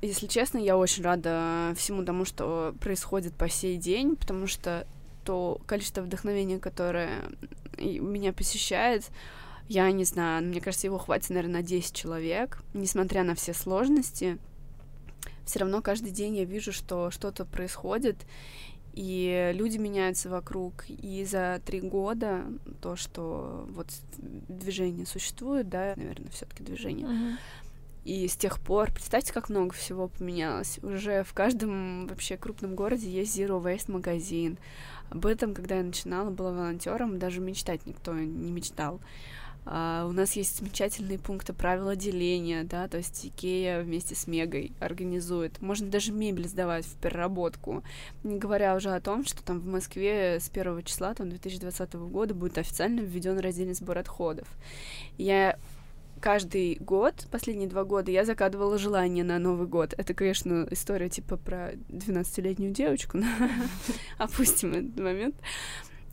если 0.00 0.26
честно, 0.26 0.58
я 0.58 0.76
очень 0.76 1.04
рада 1.04 1.74
всему 1.76 2.04
тому, 2.04 2.24
что 2.24 2.74
происходит 2.80 3.34
по 3.34 3.48
сей 3.48 3.76
день, 3.76 4.16
потому 4.16 4.46
что 4.46 4.86
то 5.24 5.60
количество 5.66 6.02
вдохновения, 6.02 6.58
которое 6.58 7.10
меня 7.78 8.32
посещает, 8.32 9.04
я 9.68 9.90
не 9.90 10.04
знаю, 10.04 10.44
мне 10.44 10.60
кажется, 10.60 10.86
его 10.86 10.98
хватит, 10.98 11.30
наверное, 11.30 11.60
на 11.60 11.62
10 11.62 11.94
человек, 11.94 12.62
несмотря 12.74 13.22
на 13.22 13.34
все 13.34 13.54
сложности. 13.54 14.38
Все 15.46 15.60
равно 15.60 15.82
каждый 15.82 16.10
день 16.10 16.36
я 16.36 16.44
вижу, 16.44 16.72
что 16.72 17.10
что-то 17.10 17.44
происходит, 17.44 18.16
и 18.94 19.50
люди 19.54 19.76
меняются 19.76 20.28
вокруг, 20.28 20.84
и 20.88 21.24
за 21.24 21.60
три 21.64 21.80
года 21.80 22.44
то, 22.80 22.94
что 22.94 23.66
вот 23.70 23.88
движение 24.16 25.04
существует, 25.04 25.68
да, 25.68 25.94
наверное, 25.96 26.30
все-таки 26.30 26.62
движение. 26.62 27.06
Uh-huh. 27.06 27.36
И 28.04 28.28
с 28.28 28.36
тех 28.36 28.60
пор, 28.60 28.92
представьте, 28.92 29.32
как 29.32 29.48
много 29.48 29.72
всего 29.74 30.08
поменялось. 30.08 30.78
Уже 30.82 31.24
в 31.24 31.32
каждом 31.32 32.06
вообще 32.06 32.36
крупном 32.36 32.76
городе 32.76 33.10
есть 33.10 33.36
Zero 33.36 33.62
Waste 33.62 33.90
магазин. 33.90 34.58
Об 35.10 35.26
этом, 35.26 35.54
когда 35.54 35.76
я 35.76 35.82
начинала, 35.82 36.30
была 36.30 36.52
волонтером, 36.52 37.18
даже 37.18 37.40
мечтать 37.40 37.86
никто 37.86 38.12
не 38.12 38.52
мечтал. 38.52 39.00
Uh, 39.64 40.06
у 40.06 40.12
нас 40.12 40.32
есть 40.36 40.58
замечательные 40.58 41.18
пункты 41.18 41.54
правила 41.54 41.96
деления, 41.96 42.64
да, 42.64 42.86
то 42.86 42.98
есть 42.98 43.24
Икея 43.24 43.82
вместе 43.82 44.14
с 44.14 44.26
Мегой 44.26 44.72
организует. 44.78 45.62
Можно 45.62 45.88
даже 45.88 46.12
мебель 46.12 46.46
сдавать 46.48 46.84
в 46.84 46.96
переработку, 46.96 47.82
не 48.24 48.38
говоря 48.38 48.76
уже 48.76 48.90
о 48.90 49.00
том, 49.00 49.24
что 49.24 49.42
там 49.42 49.60
в 49.60 49.66
Москве 49.66 50.38
с 50.38 50.50
первого 50.50 50.82
числа, 50.82 51.14
там, 51.14 51.30
2020 51.30 51.94
года 51.94 52.34
будет 52.34 52.58
официально 52.58 53.00
введен 53.00 53.38
раздельный 53.38 53.72
сбор 53.72 53.96
отходов. 53.96 54.48
Я 55.16 55.58
каждый 56.20 56.76
год, 56.76 57.26
последние 57.30 57.68
два 57.68 57.84
года, 57.84 58.10
я 58.10 58.24
загадывала 58.24 58.78
желание 58.78 59.24
на 59.24 59.38
Новый 59.38 59.66
год. 59.66 59.94
Это, 59.96 60.14
конечно, 60.14 60.66
история 60.70 61.08
типа 61.08 61.36
про 61.36 61.72
12-летнюю 61.72 62.72
девочку, 62.72 63.18
но 63.18 63.26
опустим 64.18 64.72
этот 64.72 64.98
момент. 64.98 65.36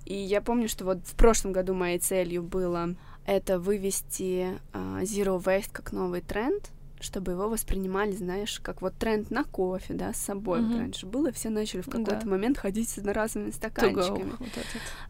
И 0.05 0.15
я 0.15 0.41
помню, 0.41 0.67
что 0.67 0.83
вот 0.83 1.05
в 1.05 1.15
прошлом 1.15 1.53
году 1.53 1.73
моей 1.73 1.99
целью 1.99 2.43
было 2.43 2.95
это 3.25 3.60
вывести 3.60 4.60
uh, 4.73 5.01
Zero 5.01 5.41
Waste 5.41 5.69
как 5.71 5.91
новый 5.91 6.21
тренд, 6.21 6.71
чтобы 7.01 7.31
его 7.31 7.49
воспринимали, 7.49 8.12
знаешь, 8.12 8.60
как 8.60 8.81
вот 8.81 8.93
тренд 8.95 9.31
на 9.31 9.43
кофе, 9.43 9.93
да, 9.93 10.13
с 10.13 10.17
собой. 10.17 10.60
Mm-hmm. 10.60 10.67
Вот 10.67 10.77
раньше 10.77 11.05
было, 11.05 11.31
все 11.31 11.49
начали 11.49 11.81
в 11.81 11.86
какой-то 11.86 12.21
да. 12.21 12.29
момент 12.29 12.57
ходить 12.57 12.89
с 12.89 12.97
одноразовыми 12.97 13.51
стаканчиками. 13.51 14.34
Вот 14.39 14.49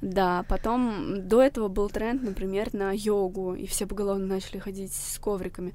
да, 0.01 0.45
потом 0.47 1.27
до 1.27 1.41
этого 1.41 1.67
был 1.67 1.89
тренд, 1.89 2.23
например, 2.23 2.73
на 2.73 2.91
йогу, 2.93 3.55
и 3.55 3.67
все 3.67 3.85
поголовно 3.85 4.25
начали 4.25 4.59
ходить 4.59 4.93
с 4.93 5.19
ковриками. 5.19 5.73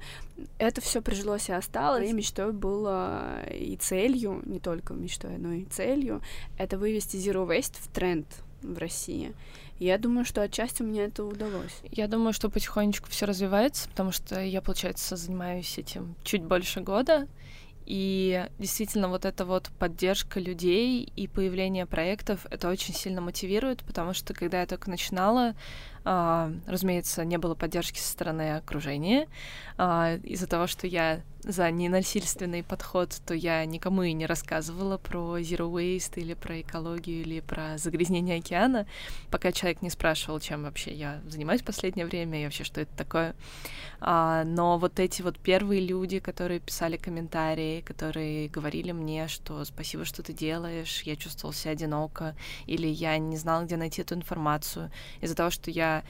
Это 0.57 0.81
все 0.81 1.01
прижилось 1.01 1.49
и 1.49 1.53
осталось. 1.53 2.09
И 2.09 2.13
мечтой 2.13 2.51
было 2.51 3.43
и 3.51 3.75
целью, 3.77 4.41
не 4.45 4.59
только 4.59 4.93
мечтой, 4.93 5.37
но 5.37 5.53
и 5.53 5.65
целью, 5.65 6.21
это 6.57 6.77
вывести 6.77 7.17
Zero 7.17 7.47
Waste 7.47 7.75
в 7.79 7.87
тренд 7.89 8.27
в 8.61 8.77
России. 8.77 9.33
Я 9.79 9.97
думаю, 9.97 10.25
что 10.25 10.41
отчасти 10.41 10.81
меня 10.81 11.05
это 11.05 11.23
удалось. 11.23 11.81
Я 11.91 12.07
думаю, 12.07 12.33
что 12.33 12.49
потихонечку 12.49 13.09
все 13.09 13.25
развивается, 13.25 13.87
потому 13.89 14.11
что 14.11 14.39
я, 14.41 14.61
получается, 14.61 15.15
занимаюсь 15.15 15.77
этим 15.77 16.15
чуть 16.23 16.43
больше 16.43 16.81
года. 16.81 17.27
И 17.85 18.45
действительно, 18.59 19.07
вот 19.07 19.23
эта 19.23 19.45
вот 19.45 19.69
поддержка 19.79 20.41
людей 20.41 21.09
и 21.15 21.27
появление 21.27 21.85
проектов, 21.85 22.45
это 22.49 22.69
очень 22.69 22.93
сильно 22.93 23.21
мотивирует, 23.21 23.81
потому 23.85 24.13
что 24.13 24.33
когда 24.33 24.59
я 24.59 24.65
только 24.67 24.89
начинала, 24.89 25.55
А, 26.09 26.53
разумеется, 26.65 27.25
не 27.25 27.37
было 27.37 27.53
поддержки 27.53 27.99
со 27.99 28.09
стороны 28.09 28.55
окружения. 28.55 29.27
А, 29.77 30.15
из-за 30.23 30.47
того, 30.47 30.65
что 30.65 30.87
я 30.87 31.21
за 31.43 31.69
ненасильственный 31.71 32.63
подход, 32.63 33.15
то 33.25 33.33
я 33.33 33.63
никому 33.65 34.03
и 34.03 34.13
не 34.13 34.25
рассказывала 34.25 34.97
про 34.97 35.39
zero 35.39 35.71
waste 35.71 36.19
или 36.19 36.33
про 36.33 36.61
экологию 36.61 37.21
или 37.21 37.39
про 37.39 37.77
загрязнение 37.77 38.39
океана, 38.39 38.87
пока 39.31 39.51
человек 39.51 39.81
не 39.81 39.89
спрашивал, 39.89 40.39
чем 40.39 40.63
вообще 40.63 40.93
я 40.93 41.21
занимаюсь 41.27 41.61
в 41.61 41.65
последнее 41.65 42.05
время 42.05 42.41
и 42.41 42.45
вообще 42.45 42.63
что 42.63 42.81
это 42.81 42.91
такое. 42.97 43.35
А, 43.99 44.43
но 44.43 44.77
вот 44.77 44.99
эти 44.99 45.21
вот 45.21 45.39
первые 45.39 45.85
люди, 45.85 46.19
которые 46.19 46.59
писали 46.59 46.97
комментарии, 46.97 47.81
которые 47.81 48.49
говорили 48.49 48.91
мне, 48.91 49.27
что 49.27 49.63
спасибо, 49.65 50.05
что 50.05 50.23
ты 50.23 50.33
делаешь, 50.33 51.01
я 51.03 51.15
чувствовал 51.15 51.53
себя 51.53 51.71
одиноко, 51.71 52.35
или 52.67 52.87
я 52.87 53.17
не 53.17 53.37
знал, 53.37 53.65
где 53.65 53.77
найти 53.77 54.01
эту 54.01 54.15
информацию, 54.15 54.91
из-за 55.21 55.35
того, 55.35 55.49
что 55.49 55.71
я 55.71 56.03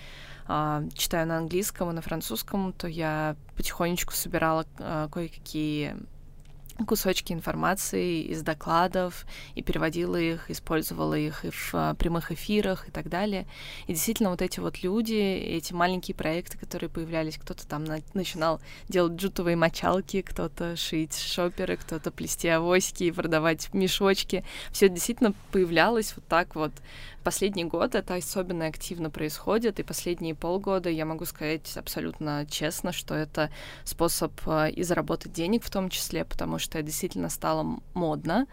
а, 0.47 0.83
читаю 0.93 1.27
на 1.27 1.37
английском 1.37 1.89
и 1.89 1.93
на 1.93 2.01
французском, 2.01 2.73
то 2.73 2.87
я 2.87 3.35
потихонечку 3.55 4.13
собирала 4.13 4.65
а, 4.79 5.07
кое-какие 5.09 5.95
кусочки 6.85 7.33
информации 7.33 8.21
из 8.21 8.41
докладов 8.43 9.25
и 9.55 9.61
переводила 9.61 10.15
их, 10.15 10.51
использовала 10.51 11.15
их 11.15 11.45
и 11.45 11.49
в 11.49 11.73
а, 11.73 11.93
прямых 11.95 12.31
эфирах 12.31 12.87
и 12.87 12.91
так 12.91 13.09
далее. 13.09 13.47
И 13.87 13.93
действительно 13.93 14.29
вот 14.29 14.41
эти 14.41 14.59
вот 14.59 14.83
люди, 14.83 15.13
эти 15.13 15.73
маленькие 15.73 16.15
проекты, 16.15 16.57
которые 16.57 16.89
появлялись, 16.89 17.37
кто-то 17.37 17.67
там 17.67 17.83
на 17.83 17.97
начинал 18.13 18.61
делать 18.87 19.13
джутовые 19.13 19.55
мочалки, 19.55 20.21
кто-то 20.21 20.75
шить 20.75 21.17
шоперы, 21.17 21.77
кто-то 21.77 22.11
плести 22.11 22.47
авоськи 22.47 23.03
и 23.03 23.11
продавать 23.11 23.73
мешочки. 23.73 24.43
Все 24.71 24.89
действительно 24.89 25.33
появлялось 25.51 26.13
вот 26.15 26.25
так 26.27 26.55
вот 26.55 26.71
последний 27.27 27.65
год 27.65 27.93
это 27.93 28.15
особенно 28.15 28.67
активно 28.67 29.09
происходит, 29.09 29.81
и 29.81 29.83
последние 29.83 30.33
полгода 30.33 30.89
я 30.89 31.05
могу 31.05 31.25
сказать 31.25 31.75
абсолютно 31.75 32.47
честно, 32.49 32.93
что 32.93 33.15
это 33.15 33.51
способ 33.83 34.31
э, 34.45 34.71
и 34.71 34.81
заработать 34.83 35.33
денег 35.33 35.65
в 35.65 35.69
том 35.69 35.89
числе, 35.89 36.23
потому 36.23 36.57
что 36.57 36.66
это 36.67 36.81
действительно 36.83 37.29
стало 37.29 37.79
модно, 37.93 38.47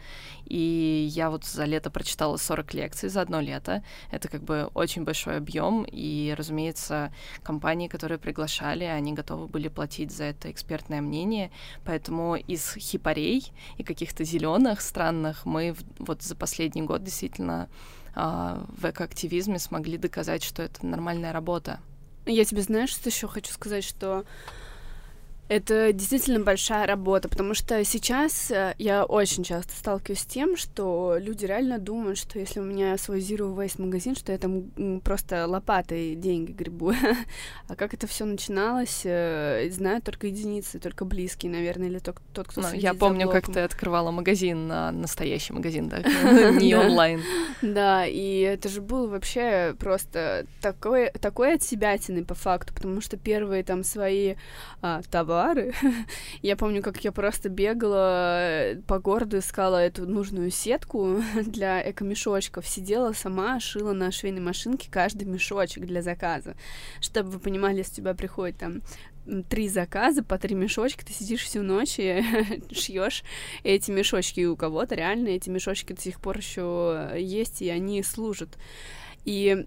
и 0.46 1.08
я 1.10 1.30
вот 1.30 1.44
за 1.44 1.64
лето 1.64 1.90
прочитала 1.90 2.36
40 2.36 2.74
лекций 2.74 3.08
за 3.08 3.20
одно 3.20 3.40
лето. 3.40 3.82
Это 4.10 4.28
как 4.28 4.42
бы 4.42 4.70
очень 4.74 5.04
большой 5.04 5.36
объем, 5.36 5.84
и, 5.90 6.34
разумеется, 6.36 7.12
компании, 7.42 7.88
которые 7.88 8.18
приглашали, 8.18 8.84
они 8.84 9.12
готовы 9.12 9.46
были 9.46 9.68
платить 9.68 10.10
за 10.10 10.24
это 10.24 10.50
экспертное 10.50 11.00
мнение, 11.00 11.50
поэтому 11.84 12.36
из 12.36 12.74
хипарей 12.74 13.52
и 13.78 13.84
каких-то 13.84 14.24
зеленых 14.24 14.80
странных 14.80 15.46
мы 15.46 15.74
вот 15.98 16.22
за 16.22 16.34
последний 16.36 16.82
год 16.82 17.02
действительно 17.02 17.68
а, 18.14 18.64
в 18.68 18.88
экоактивизме 18.88 19.58
смогли 19.58 19.98
доказать, 19.98 20.42
что 20.42 20.62
это 20.62 20.86
нормальная 20.86 21.32
работа. 21.32 21.80
Я 22.26 22.44
тебе 22.44 22.62
знаешь, 22.62 22.90
что 22.90 23.10
еще 23.10 23.28
хочу 23.28 23.52
сказать, 23.52 23.84
что 23.84 24.24
это 25.48 25.92
действительно 25.92 26.40
большая 26.40 26.86
работа, 26.86 27.28
потому 27.28 27.52
что 27.52 27.84
сейчас 27.84 28.50
э, 28.50 28.74
я 28.78 29.04
очень 29.04 29.44
часто 29.44 29.72
сталкиваюсь 29.76 30.20
с 30.20 30.24
тем, 30.24 30.56
что 30.56 31.16
люди 31.18 31.44
реально 31.44 31.78
думают, 31.78 32.18
что 32.18 32.38
если 32.38 32.60
у 32.60 32.64
меня 32.64 32.96
свой 32.96 33.20
Zero 33.20 33.54
Waste 33.54 33.80
магазин, 33.80 34.16
что 34.16 34.32
я 34.32 34.38
там 34.38 35.00
просто 35.04 35.46
лопатой 35.46 36.14
деньги 36.14 36.52
гребу. 36.52 36.94
а 37.68 37.76
как 37.76 37.92
это 37.92 38.06
все 38.06 38.24
начиналось, 38.24 39.02
э, 39.04 39.68
знают 39.70 40.04
только 40.04 40.28
единицы, 40.28 40.78
только 40.78 41.04
близкие, 41.04 41.52
наверное, 41.52 41.88
или 41.88 41.98
тот, 41.98 42.16
тот 42.32 42.48
кто 42.48 42.62
ну, 42.62 42.68
Я 42.72 42.94
помню, 42.94 43.28
как 43.28 43.52
ты 43.52 43.60
открывала 43.60 44.10
магазин, 44.10 44.66
на 44.66 44.92
настоящий 44.92 45.52
магазин, 45.52 45.90
да, 45.90 46.00
не 46.52 46.74
онлайн. 46.74 47.20
Да, 47.60 48.06
и 48.06 48.40
это 48.40 48.70
же 48.70 48.80
было 48.80 49.08
вообще 49.08 49.76
просто 49.78 50.46
такой, 50.62 51.10
такой 51.10 51.54
от 51.54 51.62
себя 51.62 51.94
по 52.26 52.34
факту, 52.34 52.72
потому 52.74 53.00
что 53.00 53.16
первые 53.16 53.62
там 53.62 53.84
свои 53.84 54.34
а, 54.82 55.02
товары 55.10 55.33
товары. 55.34 55.72
я 56.42 56.56
помню, 56.56 56.82
как 56.82 57.04
я 57.04 57.12
просто 57.12 57.48
бегала 57.48 58.38
э, 58.40 58.76
по 58.86 58.98
городу, 58.98 59.38
искала 59.38 59.78
эту 59.78 60.06
нужную 60.06 60.50
сетку 60.50 61.22
для 61.46 61.90
эко-мешочков, 61.90 62.66
сидела 62.66 63.12
сама, 63.12 63.60
шила 63.60 63.92
на 63.92 64.10
швейной 64.12 64.40
машинке 64.40 64.88
каждый 64.90 65.24
мешочек 65.24 65.84
для 65.84 66.02
заказа. 66.02 66.54
Чтобы 67.00 67.30
вы 67.30 67.38
понимали, 67.40 67.78
если 67.78 67.92
у 67.92 67.96
тебя 67.96 68.14
приходит 68.14 68.58
там 68.58 68.82
три 69.48 69.68
заказа 69.68 70.22
по 70.22 70.38
три 70.38 70.54
мешочка, 70.54 71.04
ты 71.04 71.12
сидишь 71.12 71.42
всю 71.42 71.62
ночь 71.62 71.94
и 71.98 72.22
шьешь 72.72 73.24
эти 73.62 73.90
мешочки, 73.90 74.40
и 74.40 74.46
у 74.46 74.56
кого-то 74.56 74.94
реально 74.94 75.28
эти 75.28 75.50
мешочки 75.50 75.94
до 75.94 76.00
сих 76.00 76.20
пор 76.20 76.38
еще 76.38 77.10
есть, 77.18 77.62
и 77.62 77.70
они 77.70 78.02
служат. 78.02 78.58
И 79.24 79.66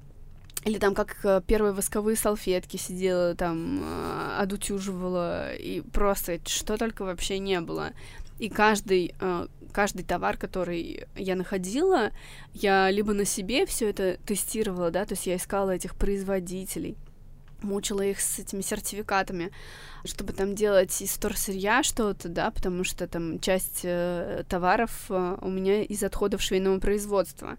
или 0.63 0.79
там 0.79 0.95
как 0.95 1.17
э, 1.23 1.41
первые 1.45 1.73
восковые 1.73 2.15
салфетки 2.15 2.77
сидела, 2.77 3.35
там 3.35 3.81
э, 3.81 4.37
одутюживала, 4.39 5.53
и 5.55 5.81
просто 5.81 6.39
что 6.45 6.77
только 6.77 7.03
вообще 7.03 7.39
не 7.39 7.61
было. 7.61 7.91
И 8.39 8.49
каждый, 8.49 9.15
э, 9.19 9.47
каждый 9.71 10.03
товар, 10.03 10.37
который 10.37 11.05
я 11.15 11.35
находила, 11.35 12.11
я 12.53 12.91
либо 12.91 13.13
на 13.13 13.25
себе 13.25 13.65
все 13.65 13.89
это 13.89 14.17
тестировала, 14.25 14.91
да, 14.91 15.05
то 15.05 15.13
есть 15.13 15.27
я 15.27 15.37
искала 15.37 15.71
этих 15.71 15.95
производителей, 15.95 16.97
мучила 17.61 18.01
их 18.01 18.19
с 18.19 18.39
этими 18.39 18.61
сертификатами, 18.61 19.51
чтобы 20.05 20.33
там 20.33 20.53
делать 20.53 21.01
из 21.01 21.11
вторсырья 21.11 21.81
что-то, 21.81 22.29
да, 22.29 22.51
потому 22.51 22.83
что 22.83 23.07
там 23.07 23.39
часть 23.39 23.81
товаров 23.81 25.05
у 25.09 25.49
меня 25.49 25.81
из 25.81 26.03
отходов 26.03 26.41
швейного 26.41 26.79
производства. 26.79 27.57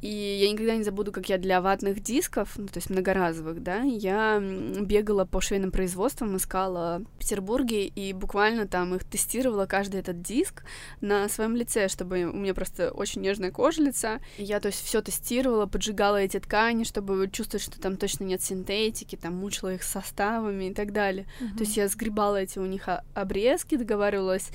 И 0.00 0.08
я 0.08 0.50
никогда 0.50 0.76
не 0.76 0.82
забуду, 0.82 1.12
как 1.12 1.28
я 1.30 1.38
для 1.38 1.62
ватных 1.62 2.00
дисков, 2.00 2.52
ну, 2.56 2.66
то 2.66 2.76
есть 2.76 2.90
многоразовых, 2.90 3.62
да, 3.62 3.80
я 3.82 4.38
бегала 4.38 5.24
по 5.24 5.40
швейным 5.40 5.70
производствам, 5.70 6.36
искала 6.36 7.02
в 7.14 7.18
Петербурге 7.18 7.86
и 7.86 8.12
буквально 8.12 8.66
там 8.66 8.94
их 8.94 9.04
тестировала 9.04 9.64
каждый 9.64 10.00
этот 10.00 10.20
диск 10.20 10.64
на 11.00 11.28
своем 11.28 11.56
лице, 11.56 11.88
чтобы 11.88 12.24
у 12.24 12.36
меня 12.36 12.52
просто 12.52 12.90
очень 12.90 13.22
нежная 13.22 13.50
кожа 13.50 13.82
лица. 13.82 14.20
И 14.36 14.44
я, 14.44 14.60
то 14.60 14.66
есть, 14.66 14.84
все 14.84 15.00
тестировала, 15.00 15.66
поджигала 15.66 16.18
эти 16.18 16.38
ткани, 16.38 16.84
чтобы 16.84 17.28
чувствовать, 17.32 17.64
что 17.64 17.80
там 17.80 17.96
точно 17.96 18.24
нет 18.24 18.42
синтетики, 18.42 19.16
там 19.16 19.34
мучила 19.36 19.74
их 19.74 19.82
составами 19.82 20.66
и 20.66 20.74
так 20.74 20.92
далее. 20.92 21.26
Mm-hmm. 21.40 21.56
То 21.56 21.60
есть 21.60 21.76
я 21.76 21.88
сгребала 21.88 22.36
эти 22.36 22.58
у 22.58 22.66
них 22.66 22.88
обрезки, 23.14 23.76
договаривалась 23.76 24.50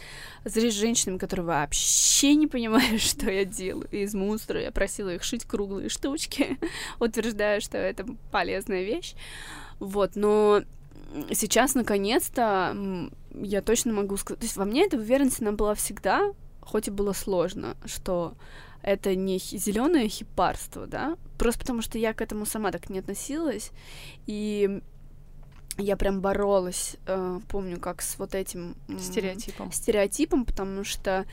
с 0.46 0.54
женщинами, 0.72 1.18
которые 1.18 1.46
вообще 1.46 2.36
не 2.36 2.48
понимают, 2.48 3.02
что 3.02 3.32
я 3.32 3.46
делаю 3.46 3.88
из 3.92 4.14
мусора. 4.14 4.62
Я 4.62 4.72
просила 4.72 5.10
их 5.14 5.24
шить 5.24 5.39
шить 5.40 5.48
круглые 5.48 5.90
штучки, 5.90 6.58
утверждаю, 7.00 7.62
что 7.62 7.78
это 7.78 8.06
полезная 8.32 8.84
вещь. 8.84 9.16
Вот, 9.80 10.16
но 10.16 10.62
сейчас, 11.32 11.76
наконец-то, 11.76 13.10
я 13.34 13.62
точно 13.62 13.94
могу 13.94 14.18
сказать... 14.18 14.40
То 14.40 14.46
есть 14.46 14.58
во 14.58 14.66
мне 14.66 14.86
эта 14.86 14.98
уверенность, 14.98 15.42
она 15.42 15.52
была 15.52 15.74
всегда, 15.76 16.34
хоть 16.62 16.88
и 16.88 16.92
было 16.92 17.14
сложно, 17.14 17.76
что 17.86 18.34
это 18.82 19.16
не 19.16 19.40
зеленое 19.40 20.08
хипарство, 20.08 20.88
да, 20.88 21.18
просто 21.38 21.62
потому 21.62 21.82
что 21.82 21.98
я 21.98 22.14
к 22.14 22.22
этому 22.22 22.46
сама 22.46 22.72
так 22.72 22.90
не 22.90 23.00
относилась, 23.00 23.72
и 24.26 24.82
я 25.78 25.98
прям 25.98 26.22
боролась, 26.22 26.98
э, 27.06 27.40
помню, 27.50 27.80
как 27.80 28.02
с 28.02 28.18
вот 28.20 28.36
этим 28.36 28.76
стереотипом, 29.00 29.72
стереотипом, 29.72 30.46
потому 30.46 30.84
что 30.84 31.26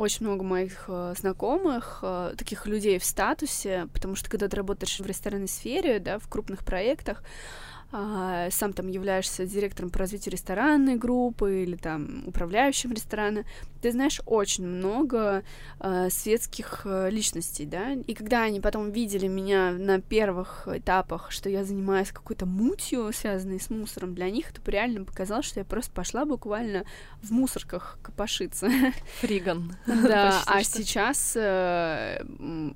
очень 0.00 0.26
много 0.26 0.42
моих 0.42 0.84
э, 0.88 1.14
знакомых, 1.18 2.00
э, 2.02 2.34
таких 2.38 2.66
людей 2.66 2.98
в 2.98 3.04
статусе, 3.04 3.86
потому 3.92 4.16
что 4.16 4.30
когда 4.30 4.48
ты 4.48 4.56
работаешь 4.56 4.98
в 4.98 5.04
ресторанной 5.04 5.46
сфере, 5.46 5.98
да, 5.98 6.18
в 6.18 6.26
крупных 6.26 6.64
проектах, 6.64 7.22
а, 7.92 8.48
сам 8.50 8.72
там 8.72 8.88
являешься 8.88 9.46
директором 9.46 9.90
по 9.90 9.98
развитию 9.98 10.32
ресторанной 10.32 10.96
группы 10.96 11.62
или 11.64 11.74
там 11.76 12.22
управляющим 12.26 12.92
ресторана, 12.92 13.44
ты 13.82 13.90
знаешь 13.90 14.20
очень 14.26 14.66
много 14.66 15.42
э, 15.80 16.08
светских 16.10 16.82
э, 16.84 17.10
личностей, 17.10 17.66
да, 17.66 17.92
и 17.92 18.14
когда 18.14 18.42
они 18.42 18.60
потом 18.60 18.90
видели 18.90 19.26
меня 19.26 19.72
на 19.72 20.00
первых 20.00 20.68
этапах, 20.68 21.32
что 21.32 21.48
я 21.48 21.64
занимаюсь 21.64 22.12
какой-то 22.12 22.46
мутью, 22.46 23.10
связанной 23.12 23.58
с 23.58 23.70
мусором, 23.70 24.14
для 24.14 24.30
них 24.30 24.50
это 24.50 24.70
реально 24.70 25.04
показалось, 25.04 25.46
что 25.46 25.60
я 25.60 25.64
просто 25.64 25.90
пошла 25.92 26.24
буквально 26.24 26.84
в 27.22 27.32
мусорках 27.32 27.98
копошиться. 28.02 28.68
Фриган. 29.20 29.74
Да, 29.86 30.42
а 30.46 30.62
сейчас 30.62 31.32
э, 31.34 32.22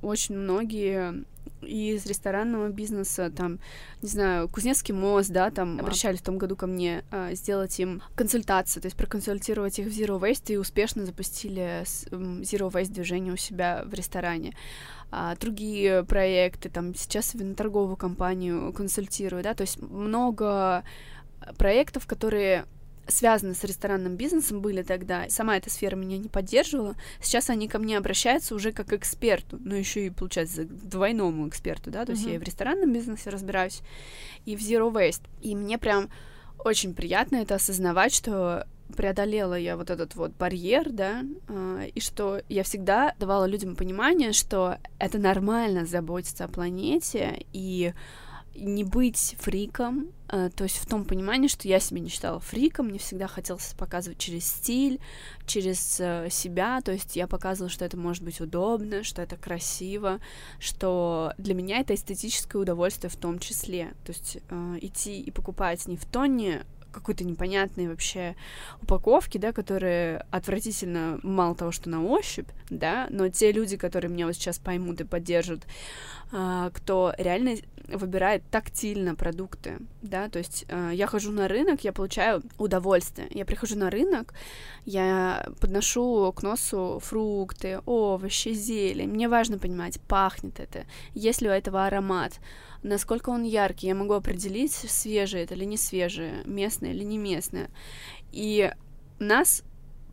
очень 0.03 0.37
многие 0.37 1.25
из 1.65 2.07
ресторанного 2.07 2.69
бизнеса, 2.69 3.31
там, 3.31 3.59
не 4.03 4.09
знаю, 4.09 4.49
Кузнецкий 4.49 4.95
мост, 4.95 5.31
да, 5.31 5.51
там 5.51 5.81
обращались 5.81 6.21
в 6.21 6.25
том 6.25 6.39
году 6.39 6.57
ко 6.57 6.67
мне 6.67 7.05
а, 7.11 7.35
сделать 7.35 7.79
им 7.81 8.03
консультацию, 8.15 8.83
то 8.83 8.87
есть 8.87 8.97
проконсультировать 8.97 9.79
их 9.79 9.87
в 9.87 9.91
Zero 9.91 10.21
Waste, 10.21 10.53
и 10.53 10.57
успешно 10.57 11.07
запустили 11.07 11.83
Zero 11.83 12.71
Waste 12.71 12.93
движение 12.93 13.33
у 13.33 13.37
себя 13.37 13.83
в 13.87 13.95
ресторане. 13.95 14.55
А, 15.11 15.37
другие 15.37 16.05
проекты, 16.05 16.69
там, 16.69 16.95
сейчас 16.95 17.35
виноторговую 17.35 17.97
компанию 17.97 18.73
консультирую, 18.73 19.43
да, 19.43 19.55
то 19.55 19.63
есть 19.63 19.81
много 19.81 20.85
проектов, 21.59 22.07
которые 22.07 22.67
связаны 23.07 23.55
с 23.55 23.65
ресторанным 23.65 24.17
бизнесом, 24.17 24.61
были 24.61 24.83
тогда. 24.83 25.29
Сама 25.29 25.57
эта 25.57 25.71
сфера 25.71 25.97
меня 25.97 26.19
не 26.19 26.29
поддерживала. 26.29 26.95
Сейчас 27.21 27.51
они 27.51 27.69
ко 27.69 27.79
мне 27.79 27.99
обращаются 27.99 28.55
уже 28.55 28.73
как 28.73 28.89
к 28.89 28.93
эксперту, 28.93 29.59
ну 29.63 29.75
еще 29.75 30.07
и, 30.07 30.11
получается, 30.11 30.65
к 30.65 30.69
двойному 30.69 31.49
эксперту, 31.49 31.91
да, 31.91 32.05
то 32.05 32.13
uh-huh. 32.13 32.17
есть 32.17 32.27
я 32.27 32.35
и 32.35 32.39
в 32.39 32.43
ресторанном 32.43 32.93
бизнесе 32.93 33.31
разбираюсь, 33.31 33.81
и 34.45 34.57
в 34.57 34.61
Zero 34.61 34.93
Waste. 34.93 35.23
И 35.41 35.55
мне 35.55 35.79
прям 35.79 36.11
очень 36.59 36.95
приятно 36.95 37.37
это 37.37 37.57
осознавать, 37.57 38.15
что 38.15 38.67
преодолела 38.97 39.55
я 39.55 39.77
вот 39.77 39.91
этот 39.91 40.15
вот 40.15 40.33
барьер, 40.33 40.91
да, 40.91 41.25
э, 41.49 41.89
и 41.95 42.01
что 42.01 42.41
я 42.49 42.63
всегда 42.63 43.15
давала 43.19 43.47
людям 43.47 43.77
понимание, 43.77 44.33
что 44.33 44.77
это 44.99 45.19
нормально 45.19 45.87
заботиться 45.87 46.45
о 46.45 46.49
планете 46.49 47.45
и 47.53 47.93
не 48.55 48.85
быть 48.85 49.37
фриком, 49.39 50.09
э, 50.29 50.51
то 50.55 50.65
есть 50.65 50.77
в 50.79 50.87
том 50.87 51.05
понимании, 51.05 51.49
что 51.49 51.67
я 51.67 51.81
себя 51.81 52.01
не 52.01 52.09
считала 52.09 52.41
фриком, 52.41 52.87
мне 52.87 52.99
всегда 52.99 53.27
хотелось 53.27 53.75
показывать 53.77 54.19
через 54.19 54.47
стиль, 54.47 55.01
через 55.47 55.99
э, 56.01 56.29
себя, 56.31 56.81
то 56.81 56.93
есть 56.93 57.17
я 57.17 57.27
показывала, 57.27 57.71
что 57.71 57.85
это 57.85 57.97
может 57.97 58.23
быть 58.23 58.41
удобно, 58.41 59.03
что 59.03 59.23
это 59.23 59.37
красиво, 59.37 60.21
что 60.59 61.33
для 61.39 61.55
меня 61.55 61.81
это 61.81 61.95
эстетическое 61.95 62.63
удовольствие 62.63 63.11
в 63.11 63.17
том 63.17 63.39
числе, 63.39 63.95
то 64.05 64.13
есть 64.13 64.39
э, 64.49 64.79
идти 64.81 65.21
и 65.21 65.31
покупать 65.31 65.87
не 65.87 65.97
в 65.97 66.05
тоне 66.05 66.65
какой-то 66.93 67.25
непонятной 67.25 67.89
вообще 67.89 68.37
упаковки, 68.81 69.37
да, 69.37 69.53
которые 69.53 70.27
отвратительно, 70.31 71.19
мало 71.25 71.57
того, 71.57 71.73
что 71.73 71.91
на 71.91 72.05
ощупь, 72.05 72.49
да, 72.71 73.09
но 73.11 73.29
те 73.29 73.51
люди, 73.51 73.77
которые 73.77 74.13
меня 74.13 74.27
вот 74.27 74.37
сейчас 74.37 74.61
поймут 74.61 75.01
и 75.01 75.05
поддержат, 75.05 75.67
кто 76.31 77.13
реально 77.19 77.57
выбирает 77.89 78.43
тактильно 78.51 79.15
продукты, 79.15 79.79
да, 80.03 80.29
то 80.29 80.39
есть 80.39 80.65
а, 80.69 80.91
я 80.91 81.07
хожу 81.07 81.33
на 81.33 81.49
рынок, 81.49 81.83
я 81.85 81.93
получаю 81.93 82.43
удовольствие, 82.59 83.29
я 83.31 83.45
прихожу 83.45 83.77
на 83.77 83.91
рынок, 83.91 84.35
я 84.85 85.47
подношу 85.61 86.33
к 86.33 86.43
носу 86.43 87.01
фрукты, 87.03 87.81
овощи, 87.87 88.53
зелень, 88.53 89.11
мне 89.11 89.29
важно 89.29 89.59
понимать, 89.59 90.01
пахнет 90.01 90.61
это, 90.61 90.85
есть 91.15 91.43
ли 91.43 91.49
у 91.49 91.53
этого 91.53 91.87
аромат, 91.87 92.41
насколько 92.83 93.31
он 93.31 93.43
яркий, 93.43 93.89
я 93.89 93.95
могу 93.95 94.15
определить, 94.15 94.73
свежее 94.73 95.45
это 95.45 95.55
или 95.55 95.65
не 95.65 95.77
свежее, 95.77 96.43
местное 96.45 96.93
или 96.93 97.03
не 97.03 97.19
местное. 97.19 97.71
И 98.31 98.71
нас 99.19 99.63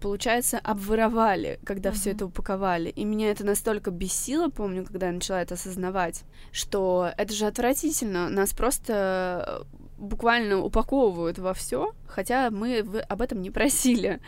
получается, 0.01 0.59
обворовали, 0.59 1.59
когда 1.63 1.89
uh-huh. 1.89 1.93
все 1.93 2.11
это 2.11 2.25
упаковали. 2.25 2.89
И 2.89 3.05
меня 3.05 3.31
это 3.31 3.45
настолько 3.45 3.91
бесило, 3.91 4.49
помню, 4.49 4.83
когда 4.85 5.07
я 5.07 5.13
начала 5.13 5.41
это 5.41 5.53
осознавать, 5.53 6.23
что 6.51 7.11
это 7.17 7.33
же 7.33 7.45
отвратительно. 7.45 8.29
Нас 8.29 8.53
просто 8.53 9.65
буквально 10.01 10.59
упаковывают 10.63 11.37
во 11.37 11.53
все, 11.53 11.93
хотя 12.07 12.49
мы 12.49 12.79
об 12.79 13.21
этом 13.21 13.41
не 13.41 13.51
просили. 13.51 14.19